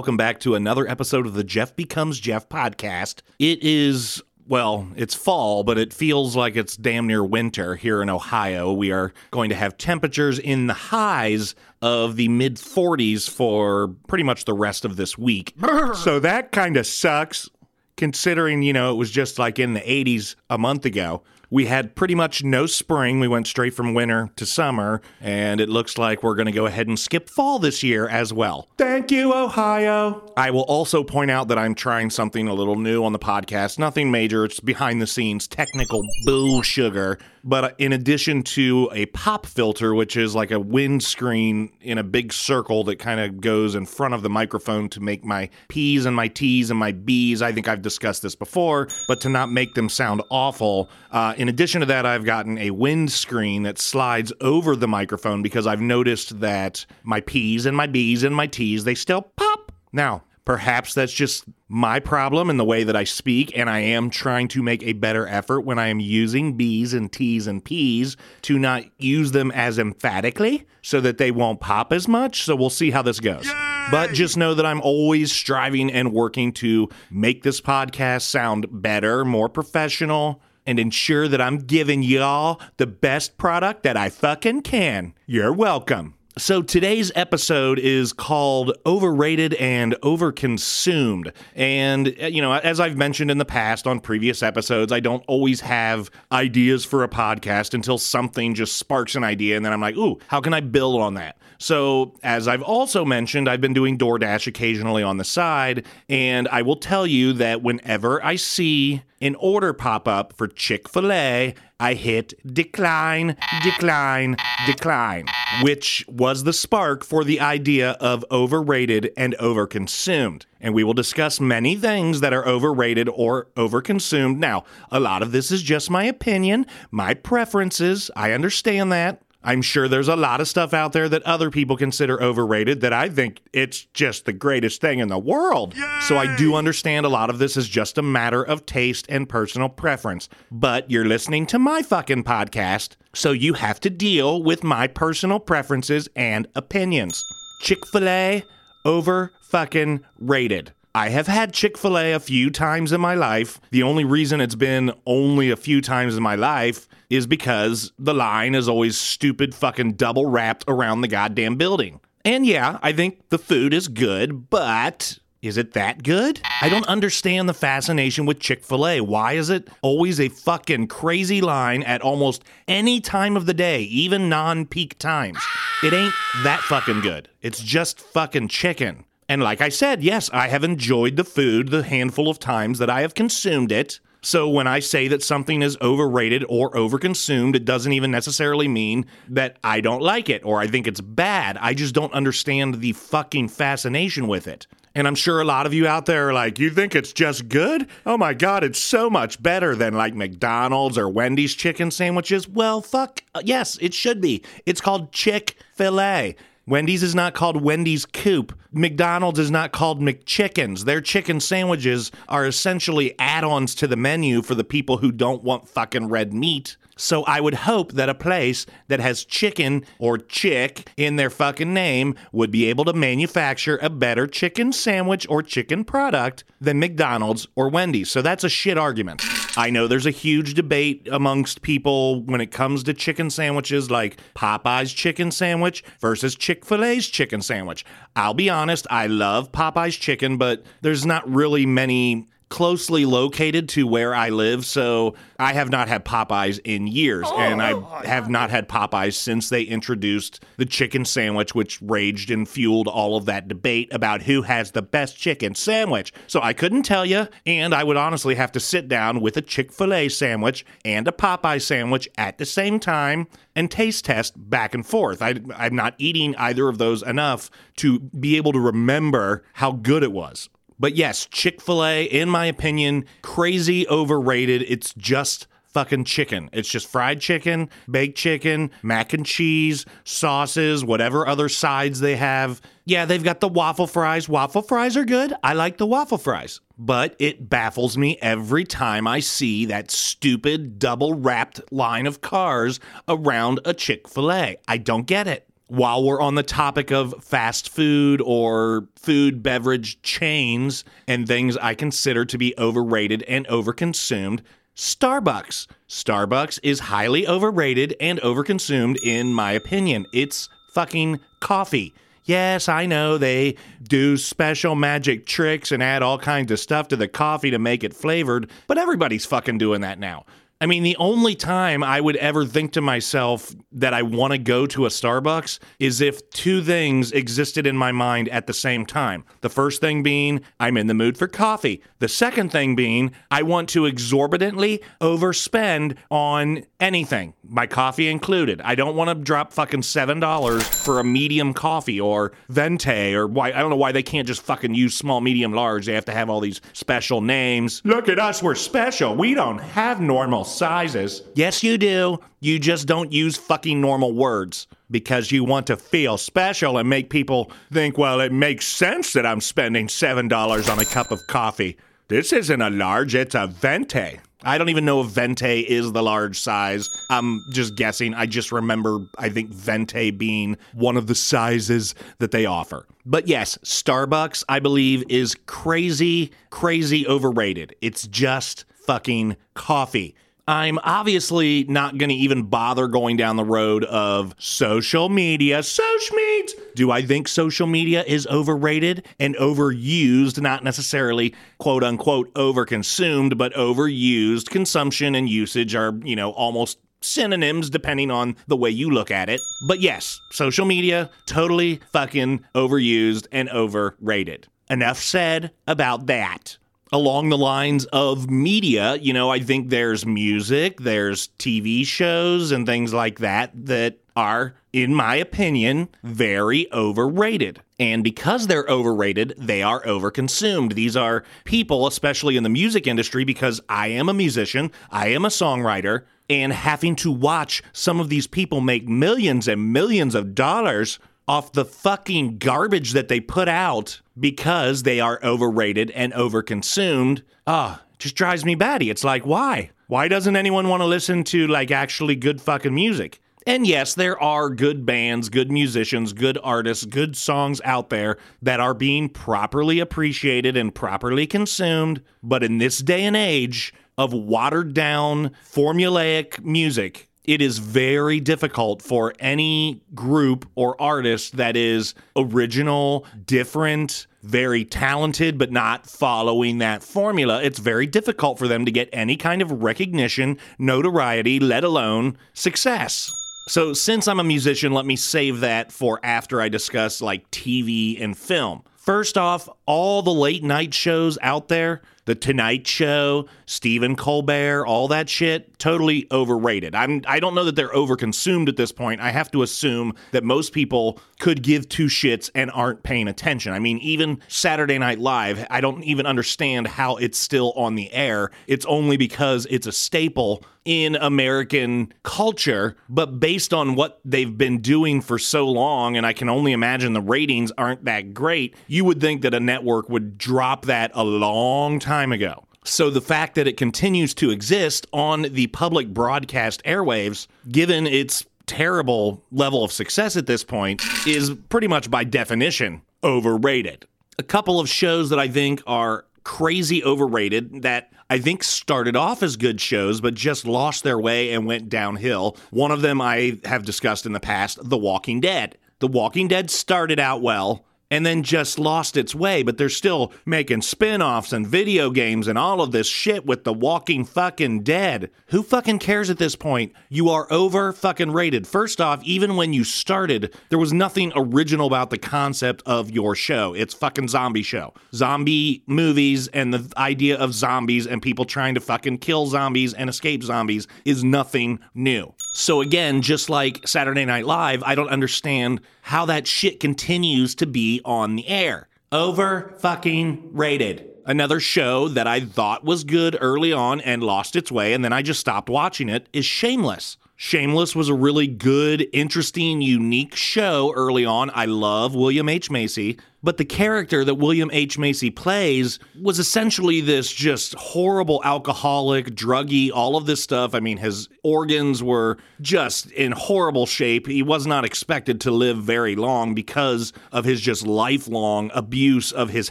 welcome 0.00 0.16
back 0.16 0.40
to 0.40 0.54
another 0.54 0.88
episode 0.88 1.26
of 1.26 1.34
the 1.34 1.44
Jeff 1.44 1.76
Becomes 1.76 2.18
Jeff 2.18 2.48
podcast. 2.48 3.20
It 3.38 3.62
is, 3.62 4.22
well, 4.48 4.88
it's 4.96 5.14
fall, 5.14 5.62
but 5.62 5.76
it 5.76 5.92
feels 5.92 6.34
like 6.34 6.56
it's 6.56 6.74
damn 6.74 7.06
near 7.06 7.22
winter 7.22 7.74
here 7.74 8.00
in 8.00 8.08
Ohio. 8.08 8.72
We 8.72 8.92
are 8.92 9.12
going 9.30 9.50
to 9.50 9.56
have 9.56 9.76
temperatures 9.76 10.38
in 10.38 10.68
the 10.68 10.72
highs 10.72 11.54
of 11.82 12.16
the 12.16 12.28
mid 12.28 12.56
40s 12.56 13.28
for 13.28 13.88
pretty 14.08 14.24
much 14.24 14.46
the 14.46 14.54
rest 14.54 14.86
of 14.86 14.96
this 14.96 15.18
week. 15.18 15.54
so 15.96 16.18
that 16.18 16.50
kind 16.50 16.78
of 16.78 16.86
sucks 16.86 17.50
considering, 17.98 18.62
you 18.62 18.72
know, 18.72 18.92
it 18.92 18.96
was 18.96 19.10
just 19.10 19.38
like 19.38 19.58
in 19.58 19.74
the 19.74 19.80
80s 19.80 20.34
a 20.48 20.56
month 20.56 20.86
ago. 20.86 21.22
We 21.52 21.66
had 21.66 21.96
pretty 21.96 22.14
much 22.14 22.44
no 22.44 22.66
spring. 22.66 23.18
We 23.18 23.26
went 23.26 23.48
straight 23.48 23.74
from 23.74 23.92
winter 23.92 24.30
to 24.36 24.46
summer, 24.46 25.02
and 25.20 25.60
it 25.60 25.68
looks 25.68 25.98
like 25.98 26.22
we're 26.22 26.36
going 26.36 26.46
to 26.46 26.52
go 26.52 26.66
ahead 26.66 26.86
and 26.86 26.96
skip 26.96 27.28
fall 27.28 27.58
this 27.58 27.82
year 27.82 28.08
as 28.08 28.32
well. 28.32 28.68
Thank 28.78 29.10
you, 29.10 29.34
Ohio. 29.34 30.32
I 30.36 30.52
will 30.52 30.62
also 30.62 31.02
point 31.02 31.30
out 31.30 31.48
that 31.48 31.58
I'm 31.58 31.74
trying 31.74 32.10
something 32.10 32.46
a 32.46 32.54
little 32.54 32.76
new 32.76 33.04
on 33.04 33.12
the 33.12 33.18
podcast. 33.18 33.80
Nothing 33.80 34.12
major, 34.12 34.44
it's 34.44 34.60
behind 34.60 35.02
the 35.02 35.08
scenes 35.08 35.48
technical 35.48 36.02
bull 36.24 36.62
sugar. 36.62 37.18
But 37.42 37.74
in 37.78 37.92
addition 37.92 38.42
to 38.42 38.90
a 38.92 39.06
pop 39.06 39.46
filter, 39.46 39.94
which 39.94 40.16
is 40.16 40.34
like 40.34 40.50
a 40.50 40.60
windscreen 40.60 41.72
in 41.80 41.98
a 41.98 42.04
big 42.04 42.32
circle 42.32 42.84
that 42.84 42.98
kind 42.98 43.18
of 43.18 43.40
goes 43.40 43.74
in 43.74 43.86
front 43.86 44.14
of 44.14 44.22
the 44.22 44.28
microphone 44.28 44.88
to 44.90 45.00
make 45.00 45.24
my 45.24 45.48
P's 45.68 46.04
and 46.04 46.14
my 46.14 46.28
T's 46.28 46.70
and 46.70 46.78
my 46.78 46.92
B's, 46.92 47.40
I 47.42 47.52
think 47.52 47.66
I've 47.66 47.82
discussed 47.82 48.22
this 48.22 48.34
before, 48.34 48.88
but 49.08 49.22
to 49.22 49.30
not 49.30 49.50
make 49.50 49.74
them 49.74 49.88
sound 49.88 50.22
awful. 50.30 50.90
Uh, 51.10 51.34
in 51.40 51.48
addition 51.48 51.80
to 51.80 51.86
that, 51.86 52.04
I've 52.04 52.26
gotten 52.26 52.58
a 52.58 52.70
windscreen 52.70 53.62
that 53.62 53.78
slides 53.78 54.30
over 54.42 54.76
the 54.76 54.86
microphone 54.86 55.40
because 55.40 55.66
I've 55.66 55.80
noticed 55.80 56.40
that 56.40 56.84
my 57.02 57.22
P's 57.22 57.64
and 57.64 57.74
my 57.74 57.86
B's 57.86 58.24
and 58.24 58.36
my 58.36 58.46
T's, 58.46 58.84
they 58.84 58.94
still 58.94 59.22
pop. 59.22 59.72
Now, 59.90 60.22
Perhaps 60.46 60.94
that's 60.94 61.12
just 61.12 61.44
my 61.68 62.00
problem 62.00 62.50
in 62.50 62.56
the 62.56 62.64
way 62.64 62.82
that 62.82 62.96
I 62.96 63.04
speak, 63.04 63.56
and 63.56 63.70
I 63.70 63.80
am 63.80 64.10
trying 64.10 64.48
to 64.48 64.64
make 64.64 64.82
a 64.82 64.94
better 64.94 65.28
effort 65.28 65.60
when 65.60 65.78
I 65.78 65.88
am 65.88 66.00
using 66.00 66.56
B's 66.56 66.92
and 66.92 67.12
T's 67.12 67.46
and 67.46 67.64
P's 67.64 68.16
to 68.42 68.58
not 68.58 68.84
use 68.98 69.30
them 69.30 69.52
as 69.52 69.78
emphatically 69.78 70.66
so 70.82 71.00
that 71.02 71.18
they 71.18 71.30
won't 71.30 71.60
pop 71.60 71.92
as 71.92 72.08
much. 72.08 72.42
So 72.42 72.56
we'll 72.56 72.68
see 72.68 72.90
how 72.90 73.02
this 73.02 73.20
goes. 73.20 73.46
Yay! 73.46 73.86
But 73.92 74.12
just 74.12 74.36
know 74.36 74.54
that 74.54 74.66
I'm 74.66 74.80
always 74.80 75.30
striving 75.30 75.92
and 75.92 76.12
working 76.12 76.52
to 76.54 76.88
make 77.10 77.44
this 77.44 77.60
podcast 77.60 78.22
sound 78.22 78.66
better, 78.70 79.24
more 79.24 79.48
professional, 79.48 80.42
and 80.70 80.78
ensure 80.78 81.26
that 81.26 81.40
I'm 81.40 81.58
giving 81.58 82.04
y'all 82.04 82.60
the 82.76 82.86
best 82.86 83.36
product 83.36 83.82
that 83.82 83.96
I 83.96 84.08
fucking 84.08 84.62
can. 84.62 85.14
You're 85.26 85.52
welcome. 85.52 86.14
So 86.38 86.62
today's 86.62 87.10
episode 87.16 87.80
is 87.80 88.12
called 88.12 88.78
Overrated 88.86 89.54
and 89.54 89.94
Overconsumed. 90.00 91.32
And, 91.56 92.14
uh, 92.22 92.26
you 92.26 92.40
know, 92.40 92.52
as 92.52 92.78
I've 92.78 92.96
mentioned 92.96 93.32
in 93.32 93.38
the 93.38 93.44
past 93.44 93.84
on 93.88 93.98
previous 93.98 94.40
episodes, 94.40 94.92
I 94.92 95.00
don't 95.00 95.24
always 95.26 95.60
have 95.60 96.08
ideas 96.30 96.84
for 96.84 97.02
a 97.02 97.08
podcast 97.08 97.74
until 97.74 97.98
something 97.98 98.54
just 98.54 98.76
sparks 98.76 99.16
an 99.16 99.24
idea. 99.24 99.56
And 99.56 99.64
then 99.64 99.72
I'm 99.72 99.80
like, 99.80 99.96
ooh, 99.96 100.20
how 100.28 100.40
can 100.40 100.54
I 100.54 100.60
build 100.60 101.00
on 101.00 101.14
that? 101.14 101.36
So, 101.58 102.14
as 102.22 102.46
I've 102.46 102.62
also 102.62 103.04
mentioned, 103.04 103.48
I've 103.48 103.60
been 103.60 103.74
doing 103.74 103.98
DoorDash 103.98 104.46
occasionally 104.46 105.02
on 105.02 105.16
the 105.16 105.24
side. 105.24 105.84
And 106.08 106.46
I 106.48 106.62
will 106.62 106.76
tell 106.76 107.08
you 107.08 107.32
that 107.34 107.60
whenever 107.60 108.24
I 108.24 108.36
see 108.36 109.02
an 109.20 109.34
order 109.34 109.72
pop 109.72 110.06
up 110.06 110.32
for 110.32 110.46
Chick 110.46 110.88
fil 110.88 111.12
A, 111.12 111.54
I 111.80 111.94
hit 111.94 112.34
decline, 112.46 113.36
decline, 113.62 114.36
decline, 114.66 115.26
which 115.62 116.04
was 116.06 116.44
the 116.44 116.52
spark 116.52 117.02
for 117.02 117.24
the 117.24 117.40
idea 117.40 117.92
of 117.92 118.24
overrated 118.30 119.12
and 119.16 119.34
overconsumed. 119.40 120.44
And 120.60 120.74
we 120.74 120.84
will 120.84 120.92
discuss 120.92 121.40
many 121.40 121.74
things 121.76 122.20
that 122.20 122.34
are 122.34 122.46
overrated 122.46 123.08
or 123.08 123.46
overconsumed. 123.56 124.36
Now, 124.36 124.64
a 124.90 125.00
lot 125.00 125.22
of 125.22 125.32
this 125.32 125.50
is 125.50 125.62
just 125.62 125.90
my 125.90 126.04
opinion, 126.04 126.66
my 126.90 127.14
preferences. 127.14 128.10
I 128.14 128.32
understand 128.32 128.92
that. 128.92 129.22
I'm 129.42 129.62
sure 129.62 129.88
there's 129.88 130.08
a 130.08 130.16
lot 130.16 130.40
of 130.40 130.48
stuff 130.48 130.74
out 130.74 130.92
there 130.92 131.08
that 131.08 131.22
other 131.22 131.50
people 131.50 131.76
consider 131.76 132.22
overrated 132.22 132.82
that 132.82 132.92
I 132.92 133.08
think 133.08 133.40
it's 133.52 133.84
just 133.84 134.26
the 134.26 134.34
greatest 134.34 134.82
thing 134.82 134.98
in 134.98 135.08
the 135.08 135.18
world. 135.18 135.74
Yay! 135.74 136.00
So 136.02 136.18
I 136.18 136.36
do 136.36 136.54
understand 136.54 137.06
a 137.06 137.10
lot 137.10 137.30
of 137.30 137.38
this 137.38 137.56
is 137.56 137.68
just 137.68 137.96
a 137.96 138.02
matter 138.02 138.42
of 138.42 138.66
taste 138.66 139.06
and 139.08 139.28
personal 139.28 139.70
preference. 139.70 140.28
But 140.50 140.90
you're 140.90 141.06
listening 141.06 141.46
to 141.46 141.58
my 141.58 141.80
fucking 141.82 142.24
podcast, 142.24 142.96
so 143.14 143.32
you 143.32 143.54
have 143.54 143.80
to 143.80 143.90
deal 143.90 144.42
with 144.42 144.62
my 144.62 144.86
personal 144.86 145.40
preferences 145.40 146.08
and 146.14 146.46
opinions. 146.54 147.24
Chick 147.62 147.86
fil 147.86 148.08
A, 148.08 148.44
over 148.84 149.32
fucking 149.42 150.04
rated. 150.18 150.72
I 150.94 151.08
have 151.10 151.28
had 151.28 151.54
Chick 151.54 151.78
fil 151.78 151.96
A 151.96 152.12
a 152.12 152.20
few 152.20 152.50
times 152.50 152.92
in 152.92 153.00
my 153.00 153.14
life. 153.14 153.60
The 153.70 153.84
only 153.84 154.04
reason 154.04 154.40
it's 154.40 154.54
been 154.54 154.92
only 155.06 155.50
a 155.50 155.56
few 155.56 155.80
times 155.80 156.16
in 156.16 156.22
my 156.22 156.34
life 156.34 156.88
is 157.10 157.26
because 157.26 157.92
the 157.98 158.14
line 158.14 158.54
is 158.54 158.68
always 158.68 158.96
stupid 158.96 159.54
fucking 159.54 159.94
double 159.94 160.26
wrapped 160.26 160.64
around 160.68 161.00
the 161.00 161.08
goddamn 161.08 161.56
building. 161.56 162.00
And 162.24 162.46
yeah, 162.46 162.78
I 162.82 162.92
think 162.92 163.28
the 163.30 163.38
food 163.38 163.74
is 163.74 163.88
good, 163.88 164.48
but 164.48 165.18
is 165.42 165.56
it 165.56 165.72
that 165.72 166.02
good? 166.02 166.40
I 166.60 166.68
don't 166.68 166.86
understand 166.86 167.48
the 167.48 167.54
fascination 167.54 168.26
with 168.26 168.40
Chick 168.40 168.62
fil 168.62 168.86
A. 168.86 169.00
Why 169.00 169.32
is 169.32 169.48
it 169.48 169.68
always 169.80 170.20
a 170.20 170.28
fucking 170.28 170.88
crazy 170.88 171.40
line 171.40 171.82
at 171.82 172.02
almost 172.02 172.44
any 172.68 173.00
time 173.00 173.36
of 173.36 173.46
the 173.46 173.54
day, 173.54 173.82
even 173.82 174.28
non 174.28 174.66
peak 174.66 174.98
times? 174.98 175.38
It 175.82 175.94
ain't 175.94 176.12
that 176.44 176.60
fucking 176.60 177.00
good. 177.00 177.30
It's 177.40 177.62
just 177.62 178.00
fucking 178.00 178.48
chicken. 178.48 179.04
And 179.30 179.42
like 179.42 179.62
I 179.62 179.70
said, 179.70 180.02
yes, 180.02 180.28
I 180.32 180.48
have 180.48 180.64
enjoyed 180.64 181.16
the 181.16 181.24
food 181.24 181.68
the 181.68 181.84
handful 181.84 182.28
of 182.28 182.38
times 182.38 182.78
that 182.78 182.90
I 182.90 183.00
have 183.00 183.14
consumed 183.14 183.72
it. 183.72 183.98
So 184.22 184.48
when 184.48 184.66
I 184.66 184.80
say 184.80 185.08
that 185.08 185.22
something 185.22 185.62
is 185.62 185.78
overrated 185.80 186.44
or 186.48 186.70
overconsumed, 186.72 187.54
it 187.54 187.64
doesn't 187.64 187.92
even 187.92 188.10
necessarily 188.10 188.68
mean 188.68 189.06
that 189.28 189.56
I 189.64 189.80
don't 189.80 190.02
like 190.02 190.28
it 190.28 190.44
or 190.44 190.60
I 190.60 190.66
think 190.66 190.86
it's 190.86 191.00
bad. 191.00 191.56
I 191.58 191.74
just 191.74 191.94
don't 191.94 192.12
understand 192.12 192.80
the 192.80 192.92
fucking 192.92 193.48
fascination 193.48 194.28
with 194.28 194.46
it. 194.46 194.66
And 194.94 195.06
I'm 195.06 195.14
sure 195.14 195.40
a 195.40 195.44
lot 195.44 195.66
of 195.66 195.74
you 195.74 195.86
out 195.86 196.06
there 196.06 196.28
are 196.28 196.32
like, 196.32 196.58
you 196.58 196.68
think 196.68 196.94
it's 196.94 197.12
just 197.12 197.48
good? 197.48 197.86
Oh 198.04 198.18
my 198.18 198.34
God, 198.34 198.64
it's 198.64 198.80
so 198.80 199.08
much 199.08 199.40
better 199.40 199.76
than 199.76 199.94
like 199.94 200.14
McDonald's 200.14 200.98
or 200.98 201.08
Wendy's 201.08 201.54
chicken 201.54 201.90
sandwiches. 201.90 202.48
Well, 202.48 202.82
fuck, 202.82 203.22
uh, 203.34 203.42
yes, 203.44 203.78
it 203.80 203.94
should 203.94 204.20
be. 204.20 204.42
It's 204.66 204.80
called 204.80 205.12
Chick 205.12 205.56
fil 205.74 206.00
A. 206.00 206.34
Wendy's 206.70 207.02
is 207.02 207.16
not 207.16 207.34
called 207.34 207.60
Wendy's 207.60 208.06
Coop. 208.06 208.56
McDonald's 208.70 209.40
is 209.40 209.50
not 209.50 209.72
called 209.72 210.00
McChickens. 210.00 210.84
Their 210.84 211.00
chicken 211.00 211.40
sandwiches 211.40 212.12
are 212.28 212.46
essentially 212.46 213.18
add 213.18 213.42
ons 213.42 213.74
to 213.74 213.88
the 213.88 213.96
menu 213.96 214.40
for 214.40 214.54
the 214.54 214.62
people 214.62 214.98
who 214.98 215.10
don't 215.10 215.42
want 215.42 215.68
fucking 215.68 216.06
red 216.06 216.32
meat. 216.32 216.76
So 217.00 217.24
I 217.24 217.40
would 217.40 217.54
hope 217.54 217.92
that 217.92 218.10
a 218.10 218.14
place 218.14 218.66
that 218.88 219.00
has 219.00 219.24
chicken 219.24 219.86
or 219.98 220.18
chick 220.18 220.92
in 220.98 221.16
their 221.16 221.30
fucking 221.30 221.72
name 221.72 222.14
would 222.30 222.50
be 222.50 222.66
able 222.66 222.84
to 222.84 222.92
manufacture 222.92 223.78
a 223.80 223.88
better 223.88 224.26
chicken 224.26 224.70
sandwich 224.72 225.26
or 225.30 225.42
chicken 225.42 225.84
product 225.84 226.44
than 226.60 226.78
McDonald's 226.78 227.48
or 227.56 227.70
Wendy's. 227.70 228.10
So 228.10 228.20
that's 228.20 228.44
a 228.44 228.50
shit 228.50 228.76
argument. 228.76 229.22
I 229.56 229.70
know 229.70 229.88
there's 229.88 230.06
a 230.06 230.10
huge 230.10 230.52
debate 230.52 231.08
amongst 231.10 231.62
people 231.62 232.22
when 232.24 232.42
it 232.42 232.50
comes 232.50 232.84
to 232.84 232.94
chicken 232.94 233.30
sandwiches 233.30 233.90
like 233.90 234.20
Popeye's 234.34 234.92
chicken 234.92 235.30
sandwich 235.30 235.82
versus 236.00 236.34
Chick 236.34 236.66
fil 236.66 236.84
A's 236.84 237.08
chicken 237.08 237.40
sandwich. 237.40 237.84
I'll 238.14 238.34
be 238.34 238.50
honest, 238.50 238.86
I 238.90 239.06
love 239.06 239.52
Popeye's 239.52 239.96
chicken, 239.96 240.36
but 240.36 240.64
there's 240.82 241.06
not 241.06 241.28
really 241.28 241.64
many 241.64 242.28
closely 242.50 243.06
located 243.06 243.68
to 243.70 243.86
where 243.86 244.14
I 244.14 244.28
live, 244.28 244.66
so 244.66 245.14
I 245.38 245.54
have 245.54 245.70
not 245.70 245.88
had 245.88 246.04
Popeyes 246.04 246.60
in 246.64 246.88
years, 246.88 247.26
oh, 247.28 247.38
and 247.38 247.62
I 247.62 247.72
oh, 247.72 247.84
have 248.04 248.28
not 248.28 248.50
had 248.50 248.68
Popeyes 248.68 249.14
since 249.14 249.48
they 249.48 249.62
introduced 249.62 250.44
the 250.56 250.66
chicken 250.66 251.04
sandwich, 251.04 251.54
which 251.54 251.80
raged 251.80 252.30
and 252.30 252.46
fueled 252.46 252.88
all 252.88 253.16
of 253.16 253.24
that 253.26 253.46
debate 253.46 253.88
about 253.92 254.22
who 254.22 254.42
has 254.42 254.72
the 254.72 254.82
best 254.82 255.16
chicken 255.16 255.54
sandwich. 255.54 256.12
So 256.26 256.42
I 256.42 256.52
couldn't 256.52 256.82
tell 256.82 257.06
you, 257.06 257.28
and 257.46 257.72
I 257.72 257.84
would 257.84 257.96
honestly 257.96 258.34
have 258.34 258.52
to 258.52 258.60
sit 258.60 258.88
down 258.88 259.20
with 259.20 259.36
a 259.36 259.42
Chick 259.42 259.72
fil 259.72 259.94
A 259.94 260.08
sandwich 260.08 260.66
and 260.84 261.06
a 261.06 261.12
Popeye 261.12 261.62
sandwich 261.62 262.08
at 262.18 262.38
the 262.38 262.46
same 262.46 262.80
time 262.80 263.28
and 263.54 263.70
taste 263.70 264.04
test 264.04 264.34
back 264.36 264.74
and 264.74 264.84
forth. 264.84 265.22
I, 265.22 265.36
I'm 265.56 265.76
not 265.76 265.94
eating 265.98 266.34
either 266.36 266.68
of 266.68 266.78
those 266.78 267.02
enough 267.02 267.48
to 267.76 268.00
be 268.00 268.36
able 268.36 268.52
to 268.52 268.60
remember 268.60 269.44
how 269.54 269.72
good 269.72 270.02
it 270.02 270.12
was. 270.12 270.48
But 270.80 270.96
yes, 270.96 271.26
Chick 271.26 271.60
fil 271.60 271.84
A, 271.84 272.04
in 272.04 272.30
my 272.30 272.46
opinion, 272.46 273.04
crazy 273.20 273.86
overrated. 273.88 274.64
It's 274.66 274.94
just 274.94 275.46
fucking 275.74 276.04
chicken. 276.04 276.48
It's 276.52 276.68
just 276.68 276.88
fried 276.88 277.20
chicken, 277.20 277.68
baked 277.88 278.16
chicken, 278.16 278.70
mac 278.82 279.12
and 279.12 279.24
cheese, 279.24 279.84
sauces, 280.04 280.84
whatever 280.84 281.28
other 281.28 281.48
sides 281.48 282.00
they 282.00 282.16
have. 282.16 282.60
Yeah, 282.86 283.04
they've 283.04 283.22
got 283.22 283.40
the 283.40 283.48
waffle 283.48 283.86
fries. 283.86 284.28
Waffle 284.28 284.62
fries 284.62 284.96
are 284.96 285.04
good. 285.04 285.32
I 285.44 285.52
like 285.52 285.76
the 285.76 285.86
waffle 285.86 286.18
fries. 286.18 286.60
But 286.78 287.14
it 287.18 287.50
baffles 287.50 287.98
me 287.98 288.18
every 288.22 288.64
time 288.64 289.06
I 289.06 289.20
see 289.20 289.66
that 289.66 289.90
stupid 289.90 290.78
double 290.78 291.14
wrapped 291.14 291.60
line 291.70 292.06
of 292.06 292.22
cars 292.22 292.80
around 293.06 293.60
a 293.66 293.74
Chick 293.74 294.08
fil 294.08 294.32
A. 294.32 294.56
I 294.66 294.78
don't 294.78 295.06
get 295.06 295.28
it. 295.28 295.49
While 295.70 296.02
we're 296.02 296.20
on 296.20 296.34
the 296.34 296.42
topic 296.42 296.90
of 296.90 297.14
fast 297.22 297.68
food 297.68 298.20
or 298.24 298.88
food 298.96 299.40
beverage 299.40 300.02
chains 300.02 300.84
and 301.06 301.28
things 301.28 301.56
I 301.56 301.74
consider 301.74 302.24
to 302.24 302.36
be 302.36 302.54
overrated 302.58 303.22
and 303.22 303.46
overconsumed, 303.46 304.40
Starbucks. 304.74 305.68
Starbucks 305.88 306.58
is 306.64 306.80
highly 306.80 307.26
overrated 307.26 307.94
and 308.00 308.20
overconsumed, 308.20 308.96
in 309.04 309.32
my 309.32 309.52
opinion. 309.52 310.06
It's 310.12 310.48
fucking 310.74 311.20
coffee. 311.40 311.94
Yes, 312.24 312.68
I 312.68 312.86
know 312.86 313.16
they 313.16 313.56
do 313.82 314.16
special 314.16 314.74
magic 314.74 315.24
tricks 315.24 315.70
and 315.70 315.82
add 315.82 316.02
all 316.02 316.18
kinds 316.18 316.50
of 316.50 316.58
stuff 316.58 316.88
to 316.88 316.96
the 316.96 317.08
coffee 317.08 317.50
to 317.52 317.58
make 317.60 317.84
it 317.84 317.94
flavored, 317.94 318.50
but 318.66 318.76
everybody's 318.76 319.24
fucking 319.24 319.58
doing 319.58 319.82
that 319.82 320.00
now. 320.00 320.24
I 320.62 320.66
mean, 320.66 320.82
the 320.82 320.96
only 320.96 321.34
time 321.34 321.82
I 321.82 322.02
would 322.02 322.16
ever 322.16 322.44
think 322.44 322.72
to 322.72 322.82
myself 322.82 323.54
that 323.72 323.94
I 323.94 324.02
want 324.02 324.32
to 324.32 324.38
go 324.38 324.66
to 324.66 324.84
a 324.84 324.90
Starbucks 324.90 325.58
is 325.78 326.02
if 326.02 326.28
two 326.28 326.62
things 326.62 327.12
existed 327.12 327.66
in 327.66 327.78
my 327.78 327.92
mind 327.92 328.28
at 328.28 328.46
the 328.46 328.52
same 328.52 328.84
time. 328.84 329.24
The 329.40 329.48
first 329.48 329.80
thing 329.80 330.02
being, 330.02 330.42
I'm 330.58 330.76
in 330.76 330.86
the 330.86 330.92
mood 330.92 331.16
for 331.16 331.28
coffee. 331.28 331.82
The 331.98 332.08
second 332.08 332.52
thing 332.52 332.76
being, 332.76 333.12
I 333.30 333.42
want 333.42 333.70
to 333.70 333.86
exorbitantly 333.86 334.82
overspend 335.00 335.96
on 336.10 336.64
anything, 336.78 337.32
my 337.42 337.66
coffee 337.66 338.08
included. 338.08 338.60
I 338.60 338.74
don't 338.74 338.96
want 338.96 339.08
to 339.08 339.14
drop 339.14 339.54
fucking 339.54 339.80
$7 339.80 340.62
for 340.62 341.00
a 341.00 341.04
medium 341.04 341.54
coffee 341.54 341.98
or 341.98 342.32
venti 342.50 343.14
or 343.14 343.26
why, 343.26 343.48
I 343.48 343.60
don't 343.60 343.70
know 343.70 343.76
why 343.76 343.92
they 343.92 344.02
can't 344.02 344.28
just 344.28 344.42
fucking 344.42 344.74
use 344.74 344.94
small, 344.94 345.22
medium, 345.22 345.54
large. 345.54 345.86
They 345.86 345.94
have 345.94 346.04
to 346.04 346.12
have 346.12 346.28
all 346.28 346.40
these 346.40 346.60
special 346.74 347.22
names. 347.22 347.80
Look 347.84 348.10
at 348.10 348.18
us, 348.18 348.42
we're 348.42 348.54
special. 348.54 349.16
We 349.16 349.32
don't 349.32 349.58
have 349.58 350.02
normal 350.02 350.44
sizes. 350.50 351.22
Yes, 351.34 351.62
you 351.62 351.78
do. 351.78 352.18
You 352.40 352.58
just 352.58 352.86
don't 352.86 353.12
use 353.12 353.36
fucking 353.36 353.80
normal 353.80 354.12
words 354.12 354.66
because 354.90 355.30
you 355.30 355.44
want 355.44 355.66
to 355.68 355.76
feel 355.76 356.18
special 356.18 356.78
and 356.78 356.88
make 356.88 357.10
people 357.10 357.50
think, 357.72 357.96
well, 357.96 358.20
it 358.20 358.32
makes 358.32 358.66
sense 358.66 359.12
that 359.12 359.24
I'm 359.24 359.40
spending 359.40 359.86
$7 359.86 360.72
on 360.72 360.78
a 360.78 360.84
cup 360.84 361.10
of 361.10 361.20
coffee. 361.28 361.76
This 362.08 362.32
isn't 362.32 362.60
a 362.60 362.70
large, 362.70 363.14
it's 363.14 363.34
a 363.34 363.46
venti. 363.46 364.18
I 364.42 364.56
don't 364.56 364.70
even 364.70 364.86
know 364.86 365.02
if 365.02 365.08
venti 365.08 365.60
is 365.60 365.92
the 365.92 366.02
large 366.02 366.40
size. 366.40 366.88
I'm 367.10 367.40
just 367.52 367.76
guessing. 367.76 368.14
I 368.14 368.24
just 368.24 368.52
remember, 368.52 369.00
I 369.18 369.28
think 369.28 369.50
venti 369.50 370.10
being 370.10 370.56
one 370.72 370.96
of 370.96 371.06
the 371.06 371.14
sizes 371.14 371.94
that 372.18 372.30
they 372.30 372.46
offer. 372.46 372.86
But 373.04 373.28
yes, 373.28 373.58
Starbucks, 373.64 374.44
I 374.48 374.60
believe, 374.60 375.04
is 375.10 375.36
crazy, 375.46 376.32
crazy 376.48 377.06
overrated. 377.06 377.76
It's 377.82 378.06
just 378.06 378.64
fucking 378.86 379.36
coffee. 379.54 380.14
I'm 380.50 380.80
obviously 380.82 381.64
not 381.68 381.96
going 381.96 382.08
to 382.08 382.14
even 382.16 382.42
bother 382.42 382.88
going 382.88 383.16
down 383.16 383.36
the 383.36 383.44
road 383.44 383.84
of 383.84 384.34
social 384.36 385.08
media. 385.08 385.62
Social 385.62 386.16
media. 386.16 386.56
Do 386.74 386.90
I 386.90 387.02
think 387.02 387.28
social 387.28 387.68
media 387.68 388.02
is 388.04 388.26
overrated 388.26 389.06
and 389.20 389.36
overused? 389.36 390.40
Not 390.40 390.64
necessarily 390.64 391.36
quote 391.58 391.84
unquote 391.84 392.34
overconsumed, 392.34 393.38
but 393.38 393.54
overused. 393.54 394.50
Consumption 394.50 395.14
and 395.14 395.28
usage 395.28 395.76
are, 395.76 395.96
you 396.02 396.16
know, 396.16 396.32
almost 396.32 396.80
synonyms 397.00 397.70
depending 397.70 398.10
on 398.10 398.34
the 398.48 398.56
way 398.56 398.70
you 398.70 398.90
look 398.90 399.12
at 399.12 399.28
it. 399.28 399.40
But 399.68 399.80
yes, 399.80 400.18
social 400.32 400.66
media, 400.66 401.10
totally 401.26 401.78
fucking 401.92 402.44
overused 402.56 403.28
and 403.30 403.48
overrated. 403.50 404.48
Enough 404.68 404.98
said 404.98 405.52
about 405.68 406.06
that 406.06 406.58
along 406.92 407.28
the 407.28 407.38
lines 407.38 407.84
of 407.86 408.30
media. 408.30 408.96
You 408.96 409.12
know, 409.12 409.30
I 409.30 409.40
think 409.40 409.70
there's 409.70 410.04
music, 410.04 410.80
there's 410.80 411.28
TV 411.38 411.86
shows, 411.86 412.50
and 412.50 412.66
things 412.66 412.92
like 412.92 413.18
that 413.20 413.50
that 413.66 413.98
are, 414.16 414.54
in 414.72 414.94
my 414.94 415.16
opinion, 415.16 415.88
very 416.02 416.70
overrated. 416.72 417.62
And 417.78 418.04
because 418.04 418.46
they're 418.46 418.66
overrated, 418.68 419.34
they 419.38 419.62
are 419.62 419.82
overconsumed. 419.84 420.74
These 420.74 420.96
are 420.96 421.24
people, 421.44 421.86
especially 421.86 422.36
in 422.36 422.42
the 422.42 422.48
music 422.48 422.86
industry, 422.86 423.24
because 423.24 423.60
I 423.68 423.88
am 423.88 424.08
a 424.08 424.14
musician, 424.14 424.70
I 424.90 425.08
am 425.08 425.24
a 425.24 425.28
songwriter, 425.28 426.04
and 426.28 426.52
having 426.52 426.94
to 426.96 427.10
watch 427.10 427.62
some 427.72 427.98
of 427.98 428.08
these 428.08 428.26
people 428.26 428.60
make 428.60 428.88
millions 428.88 429.48
and 429.48 429.72
millions 429.72 430.14
of 430.14 430.34
dollars 430.34 430.98
off 431.28 431.52
the 431.52 431.64
fucking 431.64 432.38
garbage 432.38 432.92
that 432.92 433.08
they 433.08 433.20
put 433.20 433.48
out 433.48 434.00
because 434.18 434.82
they 434.82 435.00
are 435.00 435.20
overrated 435.22 435.90
and 435.92 436.12
overconsumed. 436.12 437.22
Ah, 437.46 437.82
just 437.98 438.16
drives 438.16 438.44
me 438.44 438.54
batty. 438.54 438.90
It's 438.90 439.04
like, 439.04 439.24
why? 439.24 439.70
Why 439.86 440.08
doesn't 440.08 440.36
anyone 440.36 440.68
want 440.68 440.82
to 440.82 440.86
listen 440.86 441.24
to 441.24 441.46
like 441.46 441.70
actually 441.70 442.16
good 442.16 442.40
fucking 442.40 442.74
music? 442.74 443.20
And 443.46 443.66
yes, 443.66 443.94
there 443.94 444.20
are 444.22 444.50
good 444.50 444.86
bands, 444.86 445.28
good 445.28 445.50
musicians, 445.50 446.12
good 446.12 446.38
artists, 446.42 446.84
good 446.84 447.16
songs 447.16 447.60
out 447.64 447.90
there 447.90 448.18
that 448.42 448.60
are 448.60 448.74
being 448.74 449.08
properly 449.08 449.80
appreciated 449.80 450.56
and 450.56 450.74
properly 450.74 451.26
consumed. 451.26 452.02
But 452.22 452.44
in 452.44 452.58
this 452.58 452.78
day 452.78 453.02
and 453.04 453.16
age 453.16 453.72
of 453.96 454.12
watered 454.12 454.74
down, 454.74 455.32
formulaic 455.44 456.42
music, 456.44 457.09
it 457.30 457.40
is 457.40 457.58
very 457.58 458.18
difficult 458.18 458.82
for 458.82 459.14
any 459.20 459.80
group 459.94 460.48
or 460.56 460.80
artist 460.82 461.36
that 461.36 461.56
is 461.56 461.94
original, 462.16 463.06
different, 463.24 464.08
very 464.24 464.64
talented, 464.64 465.38
but 465.38 465.52
not 465.52 465.86
following 465.86 466.58
that 466.58 466.82
formula. 466.82 467.40
It's 467.40 467.60
very 467.60 467.86
difficult 467.86 468.36
for 468.36 468.48
them 468.48 468.64
to 468.64 468.72
get 468.72 468.88
any 468.92 469.16
kind 469.16 469.42
of 469.42 469.62
recognition, 469.62 470.38
notoriety, 470.58 471.38
let 471.38 471.62
alone 471.62 472.18
success. 472.34 473.12
So, 473.46 473.74
since 473.74 474.08
I'm 474.08 474.18
a 474.18 474.24
musician, 474.24 474.72
let 474.72 474.84
me 474.84 474.96
save 474.96 475.38
that 475.38 475.70
for 475.70 476.00
after 476.02 476.40
I 476.40 476.48
discuss 476.48 477.00
like 477.00 477.30
TV 477.30 478.02
and 478.02 478.18
film. 478.18 478.64
First 478.74 479.16
off, 479.16 479.48
all 479.66 480.02
the 480.02 480.10
late 480.10 480.42
night 480.42 480.74
shows 480.74 481.16
out 481.22 481.46
there, 481.46 481.80
The 482.10 482.16
Tonight 482.16 482.66
Show, 482.66 483.28
Stephen 483.46 483.94
Colbert, 483.94 484.66
all 484.66 484.88
that 484.88 485.08
shit, 485.08 485.56
totally 485.60 486.08
overrated. 486.10 486.74
I'm 486.74 487.04
I 487.06 487.20
don't 487.20 487.36
know 487.36 487.44
that 487.44 487.54
they're 487.54 487.68
overconsumed 487.68 488.48
at 488.48 488.56
this 488.56 488.72
point. 488.72 489.00
I 489.00 489.10
have 489.10 489.30
to 489.30 489.42
assume 489.42 489.94
that 490.10 490.24
most 490.24 490.52
people 490.52 490.98
could 491.20 491.40
give 491.40 491.68
two 491.68 491.86
shits 491.86 492.28
and 492.34 492.50
aren't 492.50 492.82
paying 492.82 493.06
attention. 493.06 493.52
I 493.52 493.60
mean, 493.60 493.78
even 493.78 494.20
Saturday 494.26 494.76
Night 494.76 494.98
Live, 494.98 495.46
I 495.50 495.60
don't 495.60 495.84
even 495.84 496.04
understand 496.04 496.66
how 496.66 496.96
it's 496.96 497.16
still 497.16 497.52
on 497.52 497.76
the 497.76 497.92
air. 497.92 498.32
It's 498.48 498.66
only 498.66 498.96
because 498.96 499.46
it's 499.48 499.68
a 499.68 499.72
staple 499.72 500.42
in 500.70 500.94
American 500.94 501.92
culture, 502.04 502.76
but 502.88 503.18
based 503.18 503.52
on 503.52 503.74
what 503.74 504.00
they've 504.04 504.38
been 504.38 504.60
doing 504.60 505.00
for 505.00 505.18
so 505.18 505.48
long, 505.48 505.96
and 505.96 506.06
I 506.06 506.12
can 506.12 506.28
only 506.28 506.52
imagine 506.52 506.92
the 506.92 507.00
ratings 507.00 507.50
aren't 507.58 507.84
that 507.86 508.14
great, 508.14 508.54
you 508.68 508.84
would 508.84 509.00
think 509.00 509.22
that 509.22 509.34
a 509.34 509.40
network 509.40 509.88
would 509.88 510.16
drop 510.16 510.66
that 510.66 510.92
a 510.94 511.02
long 511.02 511.80
time 511.80 511.99
ago. 512.12 512.44
So 512.64 512.90
the 512.90 513.00
fact 513.00 513.36
that 513.36 513.48
it 513.48 513.56
continues 513.56 514.12
to 514.14 514.30
exist 514.30 514.86
on 514.92 515.22
the 515.22 515.46
public 515.48 515.88
broadcast 515.88 516.62
airwaves, 516.64 517.26
given 517.50 517.86
its 517.86 518.26
terrible 518.46 519.22
level 519.32 519.64
of 519.64 519.72
success 519.72 520.16
at 520.16 520.26
this 520.26 520.44
point, 520.44 520.82
is 521.06 521.30
pretty 521.48 521.68
much 521.68 521.90
by 521.90 522.04
definition 522.04 522.82
overrated. 523.02 523.86
A 524.18 524.22
couple 524.22 524.60
of 524.60 524.68
shows 524.68 525.08
that 525.10 525.18
I 525.18 525.28
think 525.28 525.62
are 525.66 526.04
crazy 526.24 526.84
overrated 526.84 527.62
that 527.62 527.92
I 528.10 528.18
think 528.18 528.42
started 528.42 528.96
off 528.96 529.22
as 529.22 529.36
good 529.36 529.60
shows, 529.60 530.00
but 530.00 530.14
just 530.14 530.44
lost 530.44 530.82
their 530.82 530.98
way 530.98 531.32
and 531.32 531.46
went 531.46 531.68
downhill. 531.68 532.36
One 532.50 532.72
of 532.72 532.82
them 532.82 533.00
I 533.00 533.38
have 533.44 533.64
discussed 533.64 534.04
in 534.04 534.12
the 534.12 534.20
past 534.20 534.58
The 534.62 534.76
Walking 534.76 535.20
Dead. 535.20 535.56
The 535.78 535.86
Walking 535.86 536.28
Dead 536.28 536.50
started 536.50 536.98
out 536.98 537.22
well 537.22 537.64
and 537.90 538.06
then 538.06 538.22
just 538.22 538.58
lost 538.58 538.96
its 538.96 539.14
way, 539.14 539.42
but 539.42 539.58
they're 539.58 539.68
still 539.68 540.12
making 540.24 540.62
spin 540.62 541.02
offs 541.02 541.32
and 541.32 541.46
video 541.46 541.90
games 541.90 542.28
and 542.28 542.38
all 542.38 542.60
of 542.60 542.70
this 542.72 542.86
shit 542.86 543.26
with 543.26 543.44
The 543.44 543.52
Walking 543.52 544.04
fucking 544.04 544.62
Dead. 544.62 545.10
Who 545.28 545.42
fucking 545.42 545.80
cares 545.80 546.08
at 546.08 546.18
this 546.18 546.36
point? 546.36 546.72
You 546.88 547.08
are 547.08 547.26
over 547.30 547.72
fucking 547.72 548.12
rated. 548.12 548.46
First 548.46 548.80
off, 548.80 549.02
even 549.02 549.36
when 549.36 549.52
you 549.52 549.64
started, 549.64 550.34
there 550.50 550.58
was 550.58 550.72
nothing 550.72 551.12
original 551.16 551.66
about 551.66 551.90
the 551.90 551.98
concept 551.98 552.62
of 552.64 552.90
your 552.90 553.14
show. 553.14 553.54
It's 553.54 553.74
fucking 553.74 554.08
zombie 554.08 554.42
show. 554.42 554.72
Zombie 554.94 555.64
movies 555.66 556.28
and 556.28 556.54
the 556.54 556.72
idea 556.76 557.16
of 557.18 557.34
zombies 557.34 557.86
and 557.86 558.00
people 558.00 558.24
trying 558.24 558.54
to 558.54 558.60
fucking 558.60 558.98
kill 558.98 559.26
zombies 559.26 559.74
and 559.74 559.90
escape 559.90 560.22
zombies 560.22 560.68
is 560.84 561.02
nothing 561.02 561.58
new. 561.74 562.14
So 562.34 562.60
again, 562.60 563.02
just 563.02 563.28
like 563.28 563.66
Saturday 563.66 564.04
Night 564.04 564.26
Live, 564.26 564.62
I 564.62 564.74
don't 564.76 564.88
understand 564.88 565.60
how 565.82 566.06
that 566.06 566.26
shit 566.26 566.60
continues 566.60 567.34
to 567.36 567.46
be 567.46 567.80
on 567.84 568.16
the 568.16 568.28
air. 568.28 568.68
Over 568.92 569.54
fucking 569.58 570.30
rated. 570.32 570.86
Another 571.06 571.40
show 571.40 571.88
that 571.88 572.06
I 572.06 572.20
thought 572.20 572.64
was 572.64 572.84
good 572.84 573.16
early 573.20 573.52
on 573.52 573.80
and 573.80 574.02
lost 574.02 574.36
its 574.36 574.52
way, 574.52 574.72
and 574.72 574.84
then 574.84 574.92
I 574.92 575.02
just 575.02 575.20
stopped 575.20 575.48
watching 575.48 575.88
it, 575.88 576.08
is 576.12 576.24
Shameless. 576.24 576.96
Shameless 577.16 577.76
was 577.76 577.90
a 577.90 577.94
really 577.94 578.26
good, 578.26 578.88
interesting, 578.94 579.60
unique 579.60 580.16
show 580.16 580.72
early 580.74 581.04
on. 581.04 581.30
I 581.34 581.44
love 581.44 581.94
William 581.94 582.30
H. 582.30 582.50
Macy. 582.50 582.98
But 583.22 583.36
the 583.36 583.44
character 583.44 584.04
that 584.04 584.14
William 584.14 584.50
H. 584.52 584.78
Macy 584.78 585.10
plays 585.10 585.78
was 586.00 586.18
essentially 586.18 586.80
this 586.80 587.12
just 587.12 587.54
horrible 587.54 588.22
alcoholic, 588.24 589.14
druggy, 589.14 589.70
all 589.72 589.96
of 589.96 590.06
this 590.06 590.22
stuff. 590.22 590.54
I 590.54 590.60
mean, 590.60 590.78
his 590.78 591.08
organs 591.22 591.82
were 591.82 592.16
just 592.40 592.90
in 592.92 593.12
horrible 593.12 593.66
shape. 593.66 594.06
He 594.06 594.22
was 594.22 594.46
not 594.46 594.64
expected 594.64 595.20
to 595.22 595.30
live 595.30 595.58
very 595.58 595.96
long 595.96 596.34
because 596.34 596.94
of 597.12 597.24
his 597.24 597.40
just 597.40 597.66
lifelong 597.66 598.50
abuse 598.54 599.12
of 599.12 599.30
his 599.30 599.50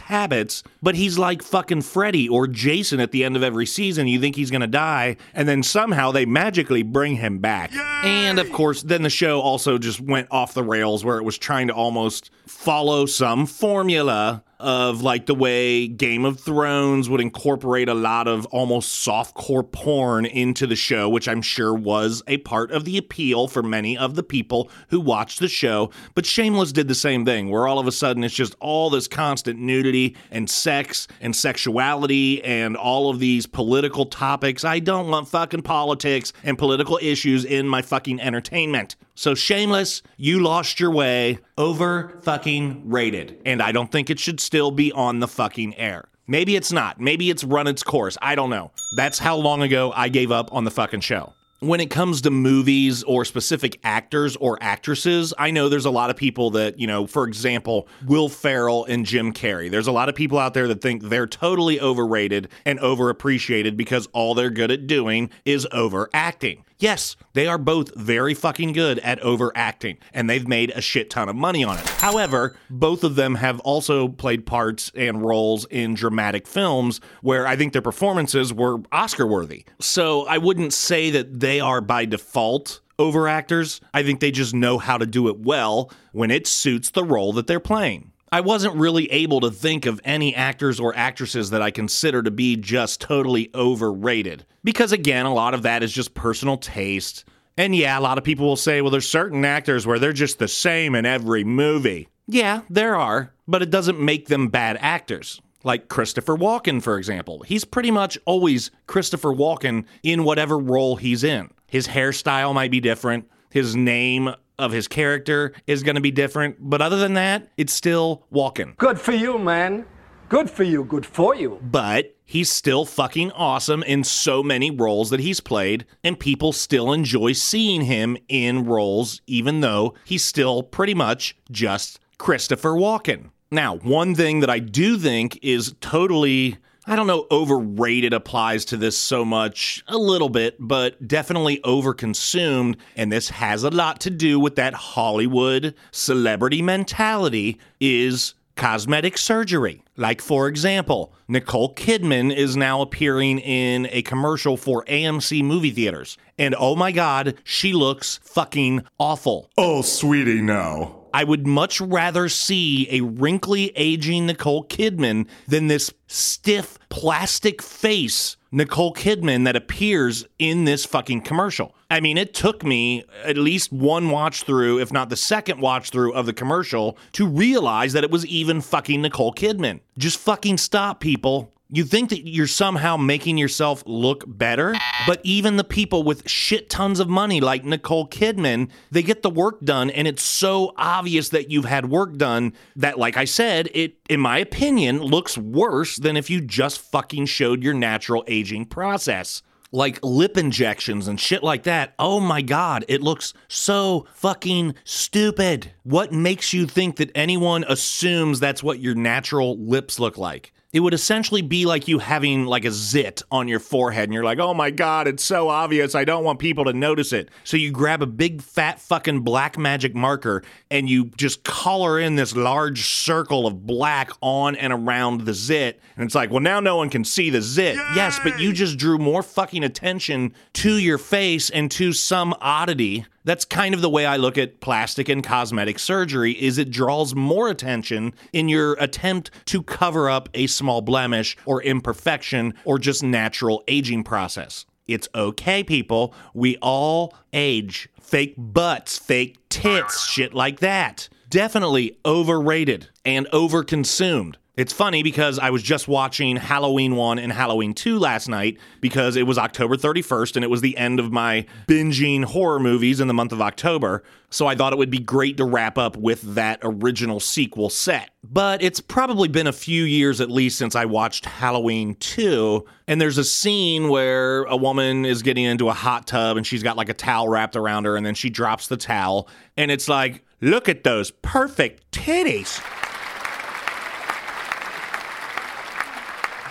habits. 0.00 0.64
But 0.82 0.96
he's 0.96 1.16
like 1.18 1.42
fucking 1.42 1.82
Freddy 1.82 2.28
or 2.28 2.48
Jason 2.48 2.98
at 2.98 3.12
the 3.12 3.24
end 3.24 3.36
of 3.36 3.42
every 3.42 3.66
season. 3.66 4.08
You 4.08 4.20
think 4.20 4.34
he's 4.34 4.50
going 4.50 4.62
to 4.62 4.66
die, 4.66 5.16
and 5.32 5.48
then 5.48 5.62
somehow 5.62 6.10
they 6.10 6.26
magically 6.26 6.82
bring 6.82 7.16
him 7.16 7.38
back. 7.38 7.72
And 8.04 8.38
of 8.38 8.50
course, 8.50 8.82
then 8.82 9.02
the 9.02 9.10
show 9.10 9.40
also 9.40 9.78
just 9.78 10.00
went 10.00 10.26
off 10.30 10.54
the 10.54 10.64
rails 10.64 11.04
where 11.04 11.18
it 11.18 11.24
was 11.24 11.38
trying 11.38 11.68
to 11.68 11.74
almost 11.74 12.30
follow 12.46 13.06
some 13.06 13.46
formula 13.60 14.42
of 14.58 15.02
like 15.02 15.26
the 15.26 15.34
way 15.34 15.86
Game 15.86 16.24
of 16.24 16.40
Thrones 16.40 17.08
would 17.08 17.20
incorporate 17.20 17.88
a 17.88 17.94
lot 17.94 18.26
of 18.26 18.46
almost 18.46 19.06
softcore 19.06 19.70
porn 19.70 20.24
into 20.26 20.66
the 20.66 20.76
show, 20.76 21.08
which 21.08 21.28
I'm 21.28 21.42
sure 21.42 21.74
was 21.74 22.22
a 22.26 22.38
part 22.38 22.70
of 22.70 22.84
the 22.84 22.96
appeal 22.96 23.48
for 23.48 23.62
many 23.62 23.96
of 23.96 24.14
the 24.14 24.22
people 24.22 24.70
who 24.88 25.00
watched 25.00 25.40
the 25.40 25.48
show. 25.48 25.90
But 26.14 26.26
Shameless 26.26 26.72
did 26.72 26.88
the 26.88 26.94
same 26.94 27.24
thing, 27.24 27.50
where 27.50 27.66
all 27.66 27.78
of 27.78 27.86
a 27.86 27.92
sudden 27.92 28.24
it's 28.24 28.34
just 28.34 28.54
all 28.60 28.90
this 28.90 29.08
constant 29.08 29.58
nudity 29.58 30.16
and 30.30 30.48
sex 30.48 31.06
and 31.20 31.36
sexuality 31.36 32.42
and 32.42 32.76
all 32.76 33.10
of 33.10 33.18
these 33.18 33.46
political 33.46 34.06
topics. 34.06 34.64
I 34.64 34.78
don't 34.78 35.08
want 35.08 35.28
fucking 35.28 35.62
politics 35.62 36.32
and 36.44 36.56
political 36.58 36.98
issues 37.02 37.44
in 37.44 37.68
my 37.68 37.82
fucking 37.82 38.20
entertainment. 38.20 38.96
So 39.20 39.34
Shameless, 39.34 40.00
you 40.16 40.42
lost 40.42 40.80
your 40.80 40.90
way, 40.92 41.40
over 41.58 42.18
fucking 42.22 42.88
rated. 42.88 43.36
And 43.44 43.60
I 43.60 43.70
don't 43.70 43.92
think 43.92 44.08
it 44.08 44.18
should 44.18 44.40
still 44.40 44.70
be 44.70 44.92
on 44.92 45.20
the 45.20 45.28
fucking 45.28 45.76
air. 45.76 46.08
Maybe 46.26 46.56
it's 46.56 46.72
not. 46.72 46.98
Maybe 46.98 47.28
it's 47.28 47.44
run 47.44 47.66
its 47.66 47.82
course. 47.82 48.16
I 48.22 48.34
don't 48.34 48.48
know. 48.48 48.70
That's 48.96 49.18
how 49.18 49.36
long 49.36 49.60
ago 49.60 49.92
I 49.94 50.08
gave 50.08 50.32
up 50.32 50.54
on 50.54 50.64
the 50.64 50.70
fucking 50.70 51.00
show 51.00 51.34
when 51.60 51.78
it 51.78 51.90
comes 51.90 52.22
to 52.22 52.30
movies 52.30 53.02
or 53.02 53.22
specific 53.22 53.78
actors 53.84 54.34
or 54.36 54.56
actresses, 54.62 55.34
I 55.38 55.50
know 55.50 55.68
there's 55.68 55.84
a 55.84 55.90
lot 55.90 56.08
of 56.08 56.16
people 56.16 56.52
that, 56.52 56.80
you 56.80 56.86
know, 56.86 57.06
for 57.06 57.24
example, 57.24 57.86
Will 58.06 58.30
Ferrell 58.30 58.86
and 58.86 59.04
Jim 59.04 59.34
Carrey. 59.34 59.70
There's 59.70 59.86
a 59.86 59.92
lot 59.92 60.08
of 60.08 60.14
people 60.14 60.38
out 60.38 60.54
there 60.54 60.66
that 60.68 60.80
think 60.80 61.02
they're 61.02 61.26
totally 61.26 61.78
overrated 61.78 62.48
and 62.64 62.78
overappreciated 62.80 63.76
because 63.76 64.06
all 64.14 64.34
they're 64.34 64.48
good 64.48 64.70
at 64.70 64.86
doing 64.86 65.28
is 65.44 65.68
overacting. 65.70 66.64
Yes, 66.80 67.14
they 67.34 67.46
are 67.46 67.58
both 67.58 67.94
very 67.94 68.32
fucking 68.32 68.72
good 68.72 68.98
at 69.00 69.20
overacting, 69.20 69.98
and 70.14 70.28
they've 70.30 70.48
made 70.48 70.70
a 70.70 70.80
shit 70.80 71.10
ton 71.10 71.28
of 71.28 71.36
money 71.36 71.62
on 71.62 71.76
it. 71.76 71.86
However, 71.86 72.56
both 72.70 73.04
of 73.04 73.16
them 73.16 73.34
have 73.34 73.60
also 73.60 74.08
played 74.08 74.46
parts 74.46 74.90
and 74.94 75.22
roles 75.22 75.66
in 75.66 75.92
dramatic 75.92 76.46
films 76.46 77.02
where 77.20 77.46
I 77.46 77.54
think 77.54 77.74
their 77.74 77.82
performances 77.82 78.54
were 78.54 78.78
Oscar 78.92 79.26
worthy. 79.26 79.66
So 79.78 80.26
I 80.26 80.38
wouldn't 80.38 80.72
say 80.72 81.10
that 81.10 81.40
they 81.40 81.60
are 81.60 81.82
by 81.82 82.06
default 82.06 82.80
overactors. 82.98 83.80
I 83.92 84.02
think 84.02 84.20
they 84.20 84.30
just 84.30 84.54
know 84.54 84.78
how 84.78 84.96
to 84.96 85.06
do 85.06 85.28
it 85.28 85.38
well 85.38 85.92
when 86.12 86.30
it 86.30 86.46
suits 86.46 86.90
the 86.90 87.04
role 87.04 87.34
that 87.34 87.46
they're 87.46 87.60
playing. 87.60 88.12
I 88.32 88.42
wasn't 88.42 88.76
really 88.76 89.10
able 89.10 89.40
to 89.40 89.50
think 89.50 89.86
of 89.86 90.00
any 90.04 90.36
actors 90.36 90.78
or 90.78 90.94
actresses 90.96 91.50
that 91.50 91.62
I 91.62 91.72
consider 91.72 92.22
to 92.22 92.30
be 92.30 92.54
just 92.54 93.00
totally 93.00 93.50
overrated. 93.56 94.46
Because 94.62 94.92
again, 94.92 95.26
a 95.26 95.34
lot 95.34 95.52
of 95.52 95.62
that 95.62 95.82
is 95.82 95.92
just 95.92 96.14
personal 96.14 96.56
taste. 96.56 97.24
And 97.56 97.74
yeah, 97.74 97.98
a 97.98 98.00
lot 98.00 98.18
of 98.18 98.24
people 98.24 98.46
will 98.46 98.54
say, 98.54 98.82
well, 98.82 98.92
there's 98.92 99.08
certain 99.08 99.44
actors 99.44 99.84
where 99.84 99.98
they're 99.98 100.12
just 100.12 100.38
the 100.38 100.46
same 100.46 100.94
in 100.94 101.06
every 101.06 101.42
movie. 101.42 102.08
Yeah, 102.28 102.60
there 102.70 102.94
are, 102.94 103.34
but 103.48 103.62
it 103.62 103.70
doesn't 103.70 103.98
make 103.98 104.28
them 104.28 104.46
bad 104.46 104.78
actors. 104.80 105.40
Like 105.64 105.88
Christopher 105.88 106.36
Walken, 106.36 106.80
for 106.80 106.98
example. 106.98 107.42
He's 107.42 107.64
pretty 107.64 107.90
much 107.90 108.16
always 108.26 108.70
Christopher 108.86 109.30
Walken 109.30 109.86
in 110.04 110.22
whatever 110.22 110.56
role 110.56 110.94
he's 110.94 111.24
in. 111.24 111.50
His 111.66 111.88
hairstyle 111.88 112.54
might 112.54 112.70
be 112.70 112.80
different, 112.80 113.28
his 113.50 113.74
name 113.74 114.30
of 114.60 114.72
his 114.72 114.88
character 114.88 115.52
is 115.66 115.82
going 115.82 115.96
to 115.96 116.00
be 116.00 116.10
different. 116.10 116.56
But 116.60 116.82
other 116.82 116.98
than 116.98 117.14
that, 117.14 117.48
it's 117.56 117.72
still 117.72 118.24
Walken. 118.32 118.76
Good 118.76 119.00
for 119.00 119.12
you, 119.12 119.38
man. 119.38 119.86
Good 120.28 120.48
for 120.48 120.62
you. 120.62 120.84
Good 120.84 121.04
for 121.04 121.34
you. 121.34 121.58
But 121.60 122.14
he's 122.24 122.52
still 122.52 122.84
fucking 122.84 123.32
awesome 123.32 123.82
in 123.82 124.04
so 124.04 124.44
many 124.44 124.70
roles 124.70 125.10
that 125.10 125.18
he's 125.18 125.40
played, 125.40 125.86
and 126.04 126.20
people 126.20 126.52
still 126.52 126.92
enjoy 126.92 127.32
seeing 127.32 127.82
him 127.82 128.16
in 128.28 128.64
roles, 128.64 129.20
even 129.26 129.60
though 129.60 129.94
he's 130.04 130.24
still 130.24 130.62
pretty 130.62 130.94
much 130.94 131.36
just 131.50 131.98
Christopher 132.18 132.70
Walken. 132.70 133.30
Now, 133.50 133.78
one 133.78 134.14
thing 134.14 134.38
that 134.40 134.50
I 134.50 134.60
do 134.60 134.96
think 134.96 135.36
is 135.42 135.74
totally 135.80 136.58
I 136.90 136.96
don't 136.96 137.06
know, 137.06 137.28
overrated 137.30 138.12
applies 138.12 138.64
to 138.64 138.76
this 138.76 138.98
so 138.98 139.24
much, 139.24 139.84
a 139.86 139.96
little 139.96 140.28
bit, 140.28 140.56
but 140.58 141.06
definitely 141.06 141.60
overconsumed. 141.60 142.78
And 142.96 143.12
this 143.12 143.30
has 143.30 143.62
a 143.62 143.70
lot 143.70 144.00
to 144.00 144.10
do 144.10 144.40
with 144.40 144.56
that 144.56 144.74
Hollywood 144.74 145.76
celebrity 145.92 146.62
mentality 146.62 147.60
is 147.78 148.34
cosmetic 148.56 149.18
surgery. 149.18 149.84
Like, 149.96 150.20
for 150.20 150.48
example, 150.48 151.12
Nicole 151.28 151.72
Kidman 151.76 152.34
is 152.34 152.56
now 152.56 152.80
appearing 152.80 153.38
in 153.38 153.86
a 153.92 154.02
commercial 154.02 154.56
for 154.56 154.84
AMC 154.86 155.44
movie 155.44 155.70
theaters. 155.70 156.18
And 156.40 156.56
oh 156.58 156.74
my 156.74 156.90
God, 156.90 157.36
she 157.44 157.72
looks 157.72 158.18
fucking 158.24 158.82
awful. 158.98 159.48
Oh, 159.56 159.82
sweetie, 159.82 160.42
no. 160.42 160.99
I 161.12 161.24
would 161.24 161.46
much 161.46 161.80
rather 161.80 162.28
see 162.28 162.88
a 162.90 163.00
wrinkly 163.00 163.72
aging 163.76 164.26
Nicole 164.26 164.64
Kidman 164.64 165.26
than 165.48 165.66
this 165.66 165.92
stiff 166.06 166.78
plastic 166.88 167.62
face 167.62 168.36
Nicole 168.52 168.92
Kidman 168.92 169.44
that 169.44 169.54
appears 169.54 170.26
in 170.38 170.64
this 170.64 170.84
fucking 170.84 171.22
commercial. 171.22 171.74
I 171.88 172.00
mean, 172.00 172.18
it 172.18 172.34
took 172.34 172.64
me 172.64 173.04
at 173.24 173.36
least 173.36 173.72
one 173.72 174.10
watch 174.10 174.42
through, 174.42 174.80
if 174.80 174.92
not 174.92 175.08
the 175.08 175.16
second 175.16 175.60
watch 175.60 175.90
through 175.90 176.12
of 176.12 176.26
the 176.26 176.32
commercial, 176.32 176.98
to 177.12 177.26
realize 177.26 177.92
that 177.92 178.04
it 178.04 178.10
was 178.10 178.26
even 178.26 178.60
fucking 178.60 179.02
Nicole 179.02 179.32
Kidman. 179.32 179.80
Just 179.98 180.18
fucking 180.18 180.58
stop, 180.58 181.00
people. 181.00 181.52
You 181.72 181.84
think 181.84 182.10
that 182.10 182.28
you're 182.28 182.48
somehow 182.48 182.96
making 182.96 183.38
yourself 183.38 183.84
look 183.86 184.24
better, 184.26 184.74
but 185.06 185.20
even 185.22 185.56
the 185.56 185.64
people 185.64 186.02
with 186.02 186.28
shit 186.28 186.68
tons 186.68 186.98
of 186.98 187.08
money 187.08 187.40
like 187.40 187.64
Nicole 187.64 188.08
Kidman, 188.08 188.70
they 188.90 189.04
get 189.04 189.22
the 189.22 189.30
work 189.30 189.60
done 189.60 189.88
and 189.90 190.08
it's 190.08 190.24
so 190.24 190.72
obvious 190.76 191.28
that 191.28 191.50
you've 191.50 191.64
had 191.64 191.88
work 191.88 192.16
done 192.16 192.54
that 192.74 192.98
like 192.98 193.16
I 193.16 193.24
said, 193.24 193.68
it 193.72 193.94
in 194.08 194.18
my 194.18 194.38
opinion 194.38 195.00
looks 195.00 195.38
worse 195.38 195.96
than 195.96 196.16
if 196.16 196.28
you 196.28 196.40
just 196.40 196.80
fucking 196.80 197.26
showed 197.26 197.62
your 197.62 197.74
natural 197.74 198.24
aging 198.26 198.66
process 198.66 199.42
like 199.72 200.00
lip 200.02 200.36
injections 200.36 201.06
and 201.06 201.20
shit 201.20 201.42
like 201.42 201.62
that. 201.64 201.94
Oh 201.98 202.20
my 202.20 202.42
God, 202.42 202.84
it 202.88 203.02
looks 203.02 203.32
so 203.48 204.06
fucking 204.14 204.74
stupid. 204.84 205.72
What 205.84 206.12
makes 206.12 206.52
you 206.52 206.66
think 206.66 206.96
that 206.96 207.12
anyone 207.14 207.64
assumes 207.68 208.40
that's 208.40 208.62
what 208.62 208.80
your 208.80 208.94
natural 208.94 209.56
lips 209.58 210.00
look 210.00 210.18
like? 210.18 210.52
It 210.72 210.80
would 210.80 210.94
essentially 210.94 211.42
be 211.42 211.66
like 211.66 211.88
you 211.88 211.98
having 211.98 212.44
like 212.44 212.64
a 212.64 212.70
zit 212.70 213.22
on 213.30 213.48
your 213.48 213.58
forehead 213.58 214.04
and 214.04 214.14
you're 214.14 214.24
like, 214.24 214.38
oh 214.38 214.54
my 214.54 214.70
God, 214.70 215.08
it's 215.08 215.24
so 215.24 215.48
obvious. 215.48 215.96
I 215.96 216.04
don't 216.04 216.22
want 216.22 216.38
people 216.38 216.64
to 216.66 216.72
notice 216.72 217.12
it. 217.12 217.28
So 217.42 217.56
you 217.56 217.72
grab 217.72 218.02
a 218.02 218.06
big 218.06 218.40
fat 218.40 218.80
fucking 218.80 219.20
black 219.20 219.58
magic 219.58 219.96
marker 219.96 220.44
and 220.70 220.88
you 220.88 221.06
just 221.16 221.42
color 221.42 221.98
in 221.98 222.14
this 222.14 222.36
large 222.36 222.86
circle 222.86 223.48
of 223.48 223.66
black 223.66 224.10
on 224.20 224.54
and 224.54 224.72
around 224.72 225.22
the 225.22 225.34
zit. 225.34 225.80
And 225.96 226.04
it's 226.04 226.14
like, 226.14 226.30
well, 226.30 226.40
now 226.40 226.60
no 226.60 226.76
one 226.76 226.88
can 226.88 227.04
see 227.04 227.30
the 227.30 227.42
zit. 227.42 227.74
Yay! 227.74 227.92
Yes, 227.96 228.20
but 228.22 228.38
you 228.38 228.52
just 228.52 228.78
drew 228.78 228.98
more 228.98 229.24
fucking 229.24 229.64
attention 229.64 230.34
to 230.54 230.78
your 230.78 230.98
face 230.98 231.50
and 231.50 231.68
to 231.72 231.92
some 231.92 232.32
oddity 232.40 233.06
that's 233.24 233.44
kind 233.44 233.74
of 233.74 233.80
the 233.80 233.90
way 233.90 234.06
I 234.06 234.16
look 234.16 234.38
at 234.38 234.60
plastic 234.60 235.08
and 235.08 235.22
cosmetic 235.22 235.78
surgery 235.78 236.32
is 236.32 236.58
it 236.58 236.70
draws 236.70 237.14
more 237.14 237.48
attention 237.48 238.14
in 238.32 238.48
your 238.48 238.74
attempt 238.74 239.30
to 239.46 239.62
cover 239.62 240.08
up 240.08 240.28
a 240.34 240.46
small 240.46 240.80
blemish 240.80 241.36
or 241.44 241.62
imperfection 241.62 242.54
or 242.64 242.78
just 242.78 243.02
natural 243.02 243.62
aging 243.68 244.04
process. 244.04 244.64
It's 244.86 245.08
okay, 245.14 245.62
people. 245.62 246.14
We 246.34 246.56
all 246.56 247.14
age. 247.32 247.88
Fake 248.00 248.34
butts, 248.36 248.98
fake 248.98 249.36
tits, 249.48 250.04
shit 250.04 250.34
like 250.34 250.60
that. 250.60 251.08
Definitely 251.28 251.98
overrated 252.04 252.88
and 253.04 253.28
overconsumed. 253.32 254.34
It's 254.60 254.74
funny 254.74 255.02
because 255.02 255.38
I 255.38 255.48
was 255.48 255.62
just 255.62 255.88
watching 255.88 256.36
Halloween 256.36 256.94
1 256.94 257.18
and 257.18 257.32
Halloween 257.32 257.72
2 257.72 257.98
last 257.98 258.28
night 258.28 258.58
because 258.82 259.16
it 259.16 259.22
was 259.22 259.38
October 259.38 259.74
31st 259.74 260.36
and 260.36 260.44
it 260.44 260.48
was 260.48 260.60
the 260.60 260.76
end 260.76 261.00
of 261.00 261.10
my 261.10 261.46
binging 261.66 262.26
horror 262.26 262.60
movies 262.60 263.00
in 263.00 263.08
the 263.08 263.14
month 263.14 263.32
of 263.32 263.40
October. 263.40 264.02
So 264.28 264.46
I 264.46 264.54
thought 264.54 264.74
it 264.74 264.78
would 264.78 264.90
be 264.90 264.98
great 264.98 265.38
to 265.38 265.46
wrap 265.46 265.78
up 265.78 265.96
with 265.96 266.20
that 266.34 266.58
original 266.62 267.20
sequel 267.20 267.70
set. 267.70 268.10
But 268.22 268.62
it's 268.62 268.80
probably 268.80 269.28
been 269.28 269.46
a 269.46 269.52
few 269.52 269.84
years 269.84 270.20
at 270.20 270.30
least 270.30 270.58
since 270.58 270.76
I 270.76 270.84
watched 270.84 271.24
Halloween 271.24 271.94
2. 271.94 272.62
And 272.86 273.00
there's 273.00 273.16
a 273.16 273.24
scene 273.24 273.88
where 273.88 274.42
a 274.42 274.58
woman 274.58 275.06
is 275.06 275.22
getting 275.22 275.44
into 275.44 275.70
a 275.70 275.72
hot 275.72 276.06
tub 276.06 276.36
and 276.36 276.46
she's 276.46 276.62
got 276.62 276.76
like 276.76 276.90
a 276.90 276.94
towel 276.94 277.30
wrapped 277.30 277.56
around 277.56 277.86
her 277.86 277.96
and 277.96 278.04
then 278.04 278.14
she 278.14 278.28
drops 278.28 278.66
the 278.66 278.76
towel. 278.76 279.26
And 279.56 279.70
it's 279.70 279.88
like, 279.88 280.22
look 280.42 280.68
at 280.68 280.84
those 280.84 281.12
perfect 281.12 281.90
titties. 281.92 282.60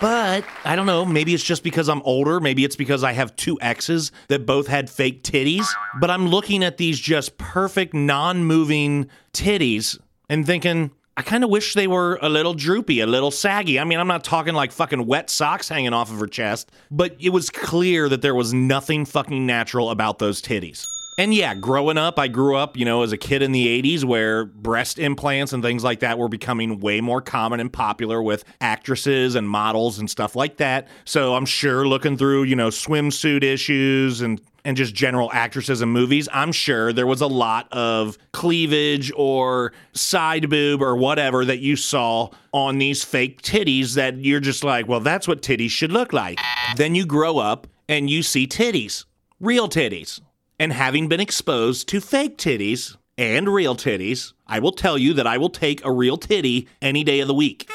But 0.01 0.45
I 0.63 0.75
don't 0.75 0.85
know, 0.85 1.05
maybe 1.05 1.33
it's 1.33 1.43
just 1.43 1.63
because 1.63 1.89
I'm 1.89 2.01
older. 2.03 2.39
Maybe 2.39 2.63
it's 2.63 2.75
because 2.75 3.03
I 3.03 3.11
have 3.11 3.35
two 3.35 3.57
exes 3.61 4.11
that 4.29 4.45
both 4.45 4.67
had 4.67 4.89
fake 4.89 5.23
titties. 5.23 5.65
But 5.99 6.09
I'm 6.09 6.27
looking 6.27 6.63
at 6.63 6.77
these 6.77 6.99
just 6.99 7.37
perfect, 7.37 7.93
non 7.93 8.45
moving 8.45 9.09
titties 9.33 9.99
and 10.29 10.45
thinking, 10.45 10.91
I 11.17 11.21
kind 11.21 11.43
of 11.43 11.49
wish 11.49 11.73
they 11.73 11.87
were 11.87 12.17
a 12.21 12.29
little 12.29 12.53
droopy, 12.53 13.01
a 13.01 13.07
little 13.07 13.31
saggy. 13.31 13.77
I 13.77 13.83
mean, 13.83 13.99
I'm 13.99 14.07
not 14.07 14.23
talking 14.23 14.53
like 14.53 14.71
fucking 14.71 15.05
wet 15.05 15.29
socks 15.29 15.67
hanging 15.67 15.91
off 15.91 16.09
of 16.09 16.19
her 16.19 16.27
chest, 16.27 16.71
but 16.89 17.17
it 17.19 17.29
was 17.29 17.49
clear 17.49 18.07
that 18.07 18.21
there 18.21 18.35
was 18.35 18.53
nothing 18.53 19.03
fucking 19.03 19.45
natural 19.45 19.91
about 19.91 20.19
those 20.19 20.41
titties. 20.41 20.85
And 21.19 21.33
yeah, 21.33 21.53
growing 21.53 21.97
up, 21.97 22.17
I 22.17 22.29
grew 22.29 22.55
up, 22.55 22.77
you 22.77 22.85
know, 22.85 23.03
as 23.03 23.11
a 23.11 23.17
kid 23.17 23.41
in 23.41 23.51
the 23.51 23.81
80s 23.81 24.05
where 24.05 24.45
breast 24.45 24.97
implants 24.97 25.51
and 25.51 25.61
things 25.61 25.83
like 25.83 25.99
that 25.99 26.17
were 26.17 26.29
becoming 26.29 26.79
way 26.79 27.01
more 27.01 27.19
common 27.19 27.59
and 27.59 27.73
popular 27.73 28.21
with 28.21 28.45
actresses 28.61 29.35
and 29.35 29.49
models 29.49 29.99
and 29.99 30.09
stuff 30.09 30.33
like 30.33 30.55
that. 30.57 30.87
So 31.03 31.35
I'm 31.35 31.45
sure 31.45 31.85
looking 31.85 32.15
through, 32.15 32.43
you 32.43 32.55
know, 32.55 32.69
swimsuit 32.69 33.43
issues 33.43 34.21
and 34.21 34.39
and 34.63 34.77
just 34.77 34.95
general 34.95 35.29
actresses 35.33 35.81
and 35.81 35.91
movies, 35.91 36.29
I'm 36.31 36.53
sure 36.53 36.93
there 36.93 37.07
was 37.07 37.19
a 37.19 37.27
lot 37.27 37.67
of 37.73 38.17
cleavage 38.31 39.11
or 39.13 39.73
side 39.91 40.49
boob 40.49 40.81
or 40.81 40.95
whatever 40.95 41.43
that 41.43 41.59
you 41.59 41.75
saw 41.75 42.29
on 42.53 42.77
these 42.77 43.03
fake 43.03 43.41
titties 43.41 43.95
that 43.95 44.17
you're 44.17 44.39
just 44.39 44.63
like, 44.63 44.87
well, 44.87 45.01
that's 45.01 45.27
what 45.27 45.41
titties 45.41 45.71
should 45.71 45.91
look 45.91 46.13
like. 46.13 46.39
Then 46.77 46.95
you 46.95 47.05
grow 47.05 47.39
up 47.39 47.67
and 47.89 48.09
you 48.09 48.23
see 48.23 48.47
titties, 48.47 49.03
real 49.41 49.67
titties. 49.67 50.21
And 50.59 50.73
having 50.73 51.07
been 51.07 51.21
exposed 51.21 51.87
to 51.87 52.01
fake 52.01 52.37
titties 52.37 52.97
and 53.17 53.47
real 53.47 53.75
titties, 53.75 54.33
I 54.45 54.59
will 54.59 54.73
tell 54.73 54.97
you 54.97 55.13
that 55.13 55.25
I 55.25 55.37
will 55.37 55.49
take 55.49 55.85
a 55.85 55.91
real 55.91 56.17
titty 56.17 56.67
any 56.81 57.05
day 57.05 57.21
of 57.21 57.29
the 57.29 57.33
week. 57.33 57.69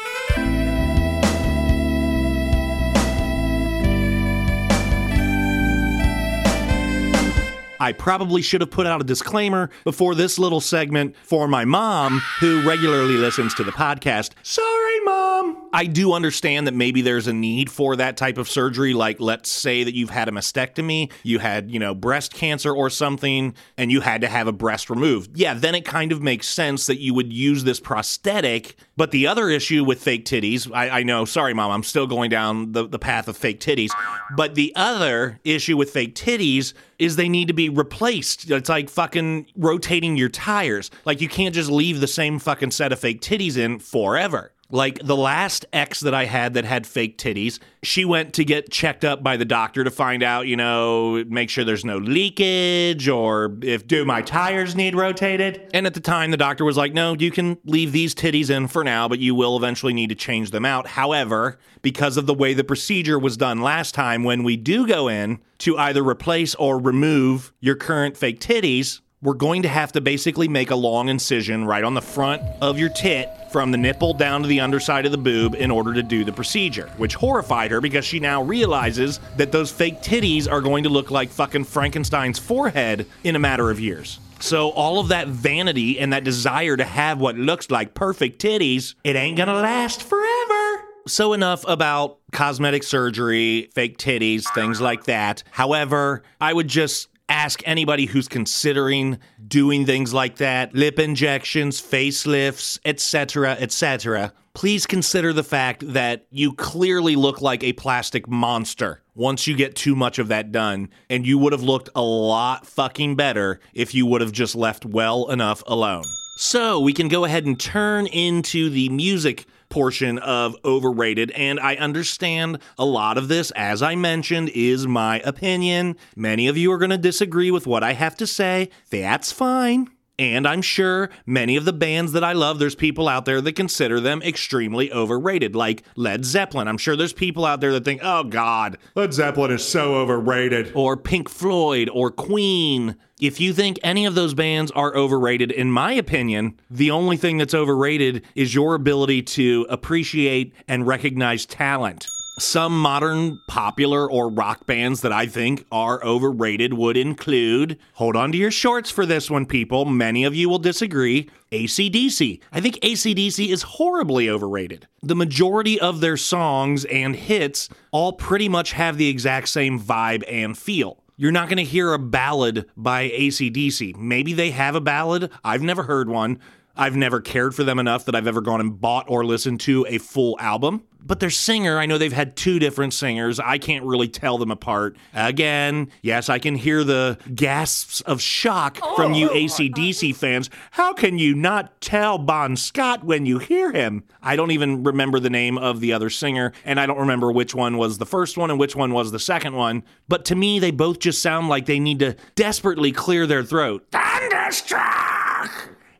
I 7.84 7.92
probably 7.92 8.40
should 8.40 8.62
have 8.62 8.70
put 8.70 8.86
out 8.86 9.02
a 9.02 9.04
disclaimer 9.04 9.68
before 9.84 10.14
this 10.14 10.38
little 10.38 10.62
segment 10.62 11.14
for 11.22 11.46
my 11.46 11.66
mom, 11.66 12.22
who 12.40 12.66
regularly 12.66 13.18
listens 13.18 13.52
to 13.56 13.62
the 13.62 13.72
podcast. 13.72 14.30
Sorry, 14.42 15.00
mom. 15.00 15.68
I 15.70 15.84
do 15.84 16.14
understand 16.14 16.66
that 16.66 16.72
maybe 16.72 17.02
there's 17.02 17.26
a 17.26 17.34
need 17.34 17.70
for 17.70 17.94
that 17.96 18.16
type 18.16 18.38
of 18.38 18.48
surgery. 18.48 18.94
Like, 18.94 19.20
let's 19.20 19.50
say 19.50 19.84
that 19.84 19.94
you've 19.94 20.08
had 20.08 20.28
a 20.28 20.32
mastectomy, 20.32 21.12
you 21.24 21.40
had, 21.40 21.70
you 21.70 21.78
know, 21.78 21.94
breast 21.94 22.32
cancer 22.32 22.74
or 22.74 22.88
something, 22.88 23.54
and 23.76 23.92
you 23.92 24.00
had 24.00 24.22
to 24.22 24.28
have 24.28 24.46
a 24.46 24.52
breast 24.52 24.88
removed. 24.88 25.36
Yeah, 25.36 25.52
then 25.52 25.74
it 25.74 25.84
kind 25.84 26.10
of 26.10 26.22
makes 26.22 26.48
sense 26.48 26.86
that 26.86 27.00
you 27.00 27.12
would 27.12 27.34
use 27.34 27.64
this 27.64 27.80
prosthetic. 27.80 28.76
But 28.96 29.10
the 29.10 29.26
other 29.26 29.48
issue 29.48 29.84
with 29.84 30.00
fake 30.00 30.24
titties, 30.24 30.70
I, 30.72 31.00
I 31.00 31.02
know, 31.02 31.24
sorry, 31.24 31.52
mom, 31.52 31.72
I'm 31.72 31.82
still 31.82 32.06
going 32.06 32.30
down 32.30 32.72
the, 32.72 32.86
the 32.86 32.98
path 32.98 33.26
of 33.26 33.36
fake 33.36 33.60
titties. 33.60 33.90
But 34.36 34.54
the 34.54 34.72
other 34.76 35.40
issue 35.44 35.76
with 35.76 35.90
fake 35.90 36.14
titties 36.14 36.74
is 36.98 37.16
they 37.16 37.28
need 37.28 37.48
to 37.48 37.54
be 37.54 37.68
replaced. 37.68 38.50
It's 38.50 38.68
like 38.68 38.88
fucking 38.88 39.48
rotating 39.56 40.16
your 40.16 40.28
tires. 40.28 40.90
Like 41.04 41.20
you 41.20 41.28
can't 41.28 41.54
just 41.54 41.70
leave 41.70 42.00
the 42.00 42.06
same 42.06 42.38
fucking 42.38 42.70
set 42.70 42.92
of 42.92 43.00
fake 43.00 43.20
titties 43.20 43.56
in 43.56 43.80
forever. 43.80 44.52
Like 44.74 44.98
the 45.04 45.16
last 45.16 45.64
ex 45.72 46.00
that 46.00 46.14
I 46.14 46.24
had 46.24 46.54
that 46.54 46.64
had 46.64 46.84
fake 46.84 47.16
titties, 47.16 47.60
she 47.84 48.04
went 48.04 48.34
to 48.34 48.44
get 48.44 48.72
checked 48.72 49.04
up 49.04 49.22
by 49.22 49.36
the 49.36 49.44
doctor 49.44 49.84
to 49.84 49.90
find 49.90 50.20
out, 50.20 50.48
you 50.48 50.56
know, 50.56 51.22
make 51.28 51.48
sure 51.48 51.62
there's 51.62 51.84
no 51.84 51.98
leakage 51.98 53.06
or 53.06 53.56
if 53.62 53.86
do 53.86 54.04
my 54.04 54.20
tires 54.20 54.74
need 54.74 54.96
rotated. 54.96 55.70
And 55.72 55.86
at 55.86 55.94
the 55.94 56.00
time 56.00 56.32
the 56.32 56.36
doctor 56.36 56.64
was 56.64 56.76
like, 56.76 56.92
"No, 56.92 57.14
you 57.14 57.30
can 57.30 57.56
leave 57.64 57.92
these 57.92 58.16
titties 58.16 58.50
in 58.50 58.66
for 58.66 58.82
now, 58.82 59.06
but 59.06 59.20
you 59.20 59.32
will 59.32 59.56
eventually 59.56 59.92
need 59.92 60.08
to 60.08 60.16
change 60.16 60.50
them 60.50 60.64
out." 60.64 60.88
However, 60.88 61.60
because 61.80 62.16
of 62.16 62.26
the 62.26 62.34
way 62.34 62.52
the 62.52 62.64
procedure 62.64 63.16
was 63.16 63.36
done 63.36 63.60
last 63.60 63.94
time 63.94 64.24
when 64.24 64.42
we 64.42 64.56
do 64.56 64.88
go 64.88 65.06
in 65.06 65.38
to 65.58 65.78
either 65.78 66.02
replace 66.02 66.56
or 66.56 66.80
remove 66.80 67.52
your 67.60 67.76
current 67.76 68.16
fake 68.16 68.40
titties, 68.40 68.98
we're 69.24 69.32
going 69.32 69.62
to 69.62 69.68
have 69.68 69.90
to 69.90 70.02
basically 70.02 70.48
make 70.48 70.70
a 70.70 70.76
long 70.76 71.08
incision 71.08 71.64
right 71.64 71.82
on 71.82 71.94
the 71.94 72.02
front 72.02 72.42
of 72.60 72.78
your 72.78 72.90
tit 72.90 73.30
from 73.50 73.70
the 73.70 73.78
nipple 73.78 74.12
down 74.12 74.42
to 74.42 74.48
the 74.48 74.60
underside 74.60 75.06
of 75.06 75.12
the 75.12 75.18
boob 75.18 75.54
in 75.54 75.70
order 75.70 75.94
to 75.94 76.02
do 76.02 76.24
the 76.24 76.32
procedure, 76.32 76.92
which 76.98 77.14
horrified 77.14 77.70
her 77.70 77.80
because 77.80 78.04
she 78.04 78.20
now 78.20 78.42
realizes 78.42 79.20
that 79.38 79.50
those 79.50 79.72
fake 79.72 80.02
titties 80.02 80.46
are 80.50 80.60
going 80.60 80.82
to 80.82 80.90
look 80.90 81.10
like 81.10 81.30
fucking 81.30 81.64
Frankenstein's 81.64 82.38
forehead 82.38 83.06
in 83.24 83.34
a 83.34 83.38
matter 83.38 83.70
of 83.70 83.80
years. 83.80 84.18
So 84.40 84.68
all 84.72 85.00
of 85.00 85.08
that 85.08 85.28
vanity 85.28 85.98
and 85.98 86.12
that 86.12 86.22
desire 86.22 86.76
to 86.76 86.84
have 86.84 87.18
what 87.18 87.36
looks 87.36 87.70
like 87.70 87.94
perfect 87.94 88.42
titties, 88.42 88.94
it 89.04 89.16
ain't 89.16 89.38
gonna 89.38 89.54
last 89.54 90.02
forever. 90.02 90.84
So 91.06 91.32
enough 91.32 91.64
about 91.66 92.18
cosmetic 92.32 92.82
surgery, 92.82 93.70
fake 93.74 93.96
titties, 93.96 94.44
things 94.54 94.82
like 94.82 95.04
that. 95.04 95.44
However, 95.50 96.22
I 96.42 96.52
would 96.52 96.68
just 96.68 97.08
ask 97.28 97.62
anybody 97.66 98.06
who's 98.06 98.28
considering 98.28 99.18
doing 99.46 99.86
things 99.86 100.12
like 100.12 100.36
that 100.36 100.74
lip 100.74 100.98
injections 100.98 101.80
facelifts 101.80 102.78
etc 102.84 103.52
etc 103.52 104.32
please 104.54 104.86
consider 104.86 105.32
the 105.32 105.42
fact 105.42 105.92
that 105.92 106.26
you 106.30 106.52
clearly 106.52 107.16
look 107.16 107.42
like 107.42 107.62
a 107.64 107.72
plastic 107.72 108.28
monster 108.28 109.02
once 109.14 109.46
you 109.46 109.56
get 109.56 109.74
too 109.74 109.94
much 109.94 110.18
of 110.18 110.28
that 110.28 110.52
done. 110.52 110.88
And 111.10 111.26
you 111.26 111.38
would 111.38 111.52
have 111.52 111.62
looked 111.62 111.90
a 111.94 112.02
lot 112.02 112.66
fucking 112.66 113.16
better 113.16 113.60
if 113.74 113.94
you 113.94 114.06
would 114.06 114.20
have 114.20 114.32
just 114.32 114.54
left 114.54 114.86
well 114.86 115.28
enough 115.30 115.62
alone. 115.66 116.04
So 116.36 116.80
we 116.80 116.92
can 116.92 117.08
go 117.08 117.24
ahead 117.24 117.46
and 117.46 117.58
turn 117.58 118.06
into 118.06 118.70
the 118.70 118.88
music 118.88 119.46
portion 119.74 120.18
of 120.20 120.54
overrated. 120.64 121.32
And 121.32 121.58
I 121.58 121.74
understand 121.74 122.60
a 122.78 122.84
lot 122.84 123.18
of 123.18 123.26
this, 123.26 123.50
as 123.56 123.82
I 123.82 123.96
mentioned, 123.96 124.50
is 124.54 124.86
my 124.86 125.18
opinion. 125.24 125.96
Many 126.14 126.46
of 126.46 126.56
you 126.56 126.70
are 126.70 126.78
going 126.78 126.92
to 126.92 126.96
disagree 126.96 127.50
with 127.50 127.66
what 127.66 127.82
I 127.82 127.94
have 127.94 128.16
to 128.18 128.26
say. 128.26 128.70
That's 128.90 129.32
fine. 129.32 129.88
And 130.16 130.46
I'm 130.46 130.62
sure 130.62 131.10
many 131.26 131.56
of 131.56 131.64
the 131.64 131.72
bands 131.72 132.12
that 132.12 132.22
I 132.22 132.34
love, 132.34 132.60
there's 132.60 132.76
people 132.76 133.08
out 133.08 133.24
there 133.24 133.40
that 133.40 133.56
consider 133.56 133.98
them 133.98 134.22
extremely 134.22 134.92
overrated, 134.92 135.56
like 135.56 135.82
Led 135.96 136.24
Zeppelin. 136.24 136.68
I'm 136.68 136.78
sure 136.78 136.94
there's 136.94 137.12
people 137.12 137.44
out 137.44 137.60
there 137.60 137.72
that 137.72 137.84
think, 137.84 138.00
oh 138.04 138.22
God, 138.22 138.78
Led 138.94 139.12
Zeppelin 139.12 139.50
is 139.50 139.66
so 139.66 139.96
overrated. 139.96 140.70
or 140.76 140.96
Pink 140.96 141.28
Floyd, 141.28 141.90
or 141.92 142.12
Queen. 142.12 142.94
If 143.24 143.40
you 143.40 143.54
think 143.54 143.78
any 143.82 144.04
of 144.04 144.14
those 144.14 144.34
bands 144.34 144.70
are 144.72 144.94
overrated, 144.94 145.50
in 145.50 145.70
my 145.70 145.92
opinion, 145.92 146.60
the 146.68 146.90
only 146.90 147.16
thing 147.16 147.38
that's 147.38 147.54
overrated 147.54 148.22
is 148.34 148.54
your 148.54 148.74
ability 148.74 149.22
to 149.22 149.66
appreciate 149.70 150.52
and 150.68 150.86
recognize 150.86 151.46
talent. 151.46 152.06
Some 152.38 152.78
modern 152.78 153.40
popular 153.48 154.10
or 154.10 154.28
rock 154.28 154.66
bands 154.66 155.00
that 155.00 155.12
I 155.12 155.24
think 155.24 155.64
are 155.72 156.04
overrated 156.04 156.74
would 156.74 156.98
include, 156.98 157.78
hold 157.94 158.14
on 158.14 158.30
to 158.32 158.36
your 158.36 158.50
shorts 158.50 158.90
for 158.90 159.06
this 159.06 159.30
one, 159.30 159.46
people. 159.46 159.86
Many 159.86 160.24
of 160.24 160.34
you 160.34 160.50
will 160.50 160.58
disagree. 160.58 161.30
ACDC. 161.50 162.42
I 162.52 162.60
think 162.60 162.74
ACDC 162.80 163.48
is 163.48 163.62
horribly 163.62 164.28
overrated. 164.28 164.86
The 165.02 165.16
majority 165.16 165.80
of 165.80 166.00
their 166.02 166.18
songs 166.18 166.84
and 166.84 167.16
hits 167.16 167.70
all 167.90 168.12
pretty 168.12 168.50
much 168.50 168.72
have 168.72 168.98
the 168.98 169.08
exact 169.08 169.48
same 169.48 169.80
vibe 169.80 170.24
and 170.28 170.58
feel. 170.58 171.03
You're 171.16 171.32
not 171.32 171.48
going 171.48 171.58
to 171.58 171.64
hear 171.64 171.92
a 171.92 171.98
ballad 171.98 172.68
by 172.76 173.08
ACDC. 173.08 173.96
Maybe 173.96 174.32
they 174.32 174.50
have 174.50 174.74
a 174.74 174.80
ballad. 174.80 175.30
I've 175.44 175.62
never 175.62 175.84
heard 175.84 176.08
one. 176.08 176.40
I've 176.76 176.96
never 176.96 177.20
cared 177.20 177.54
for 177.54 177.62
them 177.62 177.78
enough 177.78 178.04
that 178.06 178.16
I've 178.16 178.26
ever 178.26 178.40
gone 178.40 178.60
and 178.60 178.80
bought 178.80 179.08
or 179.08 179.24
listened 179.24 179.60
to 179.60 179.86
a 179.88 179.98
full 179.98 180.36
album. 180.40 180.82
But 181.06 181.20
their 181.20 181.30
singer, 181.30 181.78
I 181.78 181.84
know 181.84 181.98
they've 181.98 182.12
had 182.12 182.34
two 182.34 182.58
different 182.58 182.94
singers. 182.94 183.38
I 183.38 183.58
can't 183.58 183.84
really 183.84 184.08
tell 184.08 184.38
them 184.38 184.50
apart. 184.50 184.96
Again, 185.12 185.90
yes, 186.02 186.30
I 186.30 186.38
can 186.38 186.54
hear 186.54 186.82
the 186.82 187.18
gasps 187.34 188.00
of 188.02 188.22
shock 188.22 188.78
from 188.96 189.12
you 189.12 189.28
oh. 189.28 189.34
ACDC 189.34 190.16
fans. 190.16 190.48
How 190.70 190.94
can 190.94 191.18
you 191.18 191.34
not 191.34 191.80
tell 191.82 192.16
Bon 192.16 192.56
Scott 192.56 193.04
when 193.04 193.26
you 193.26 193.38
hear 193.38 193.70
him? 193.70 194.04
I 194.22 194.34
don't 194.36 194.50
even 194.50 194.82
remember 194.82 195.20
the 195.20 195.28
name 195.28 195.58
of 195.58 195.80
the 195.80 195.92
other 195.92 196.08
singer, 196.08 196.52
and 196.64 196.80
I 196.80 196.86
don't 196.86 196.98
remember 196.98 197.30
which 197.30 197.54
one 197.54 197.76
was 197.76 197.98
the 197.98 198.06
first 198.06 198.38
one 198.38 198.50
and 198.50 198.58
which 198.58 198.74
one 198.74 198.94
was 198.94 199.12
the 199.12 199.18
second 199.18 199.54
one. 199.54 199.84
But 200.08 200.24
to 200.26 200.34
me, 200.34 200.58
they 200.58 200.70
both 200.70 201.00
just 201.00 201.20
sound 201.20 201.48
like 201.48 201.66
they 201.66 201.78
need 201.78 201.98
to 201.98 202.16
desperately 202.34 202.92
clear 202.92 203.26
their 203.26 203.44
throat. 203.44 203.86
Thunderstruck! 203.92 205.50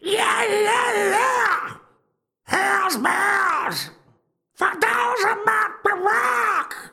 Yeah, 0.00 0.44
yeah, 0.44 1.10
yeah! 1.10 1.76
Hell's 2.44 2.96
bells! 2.96 3.90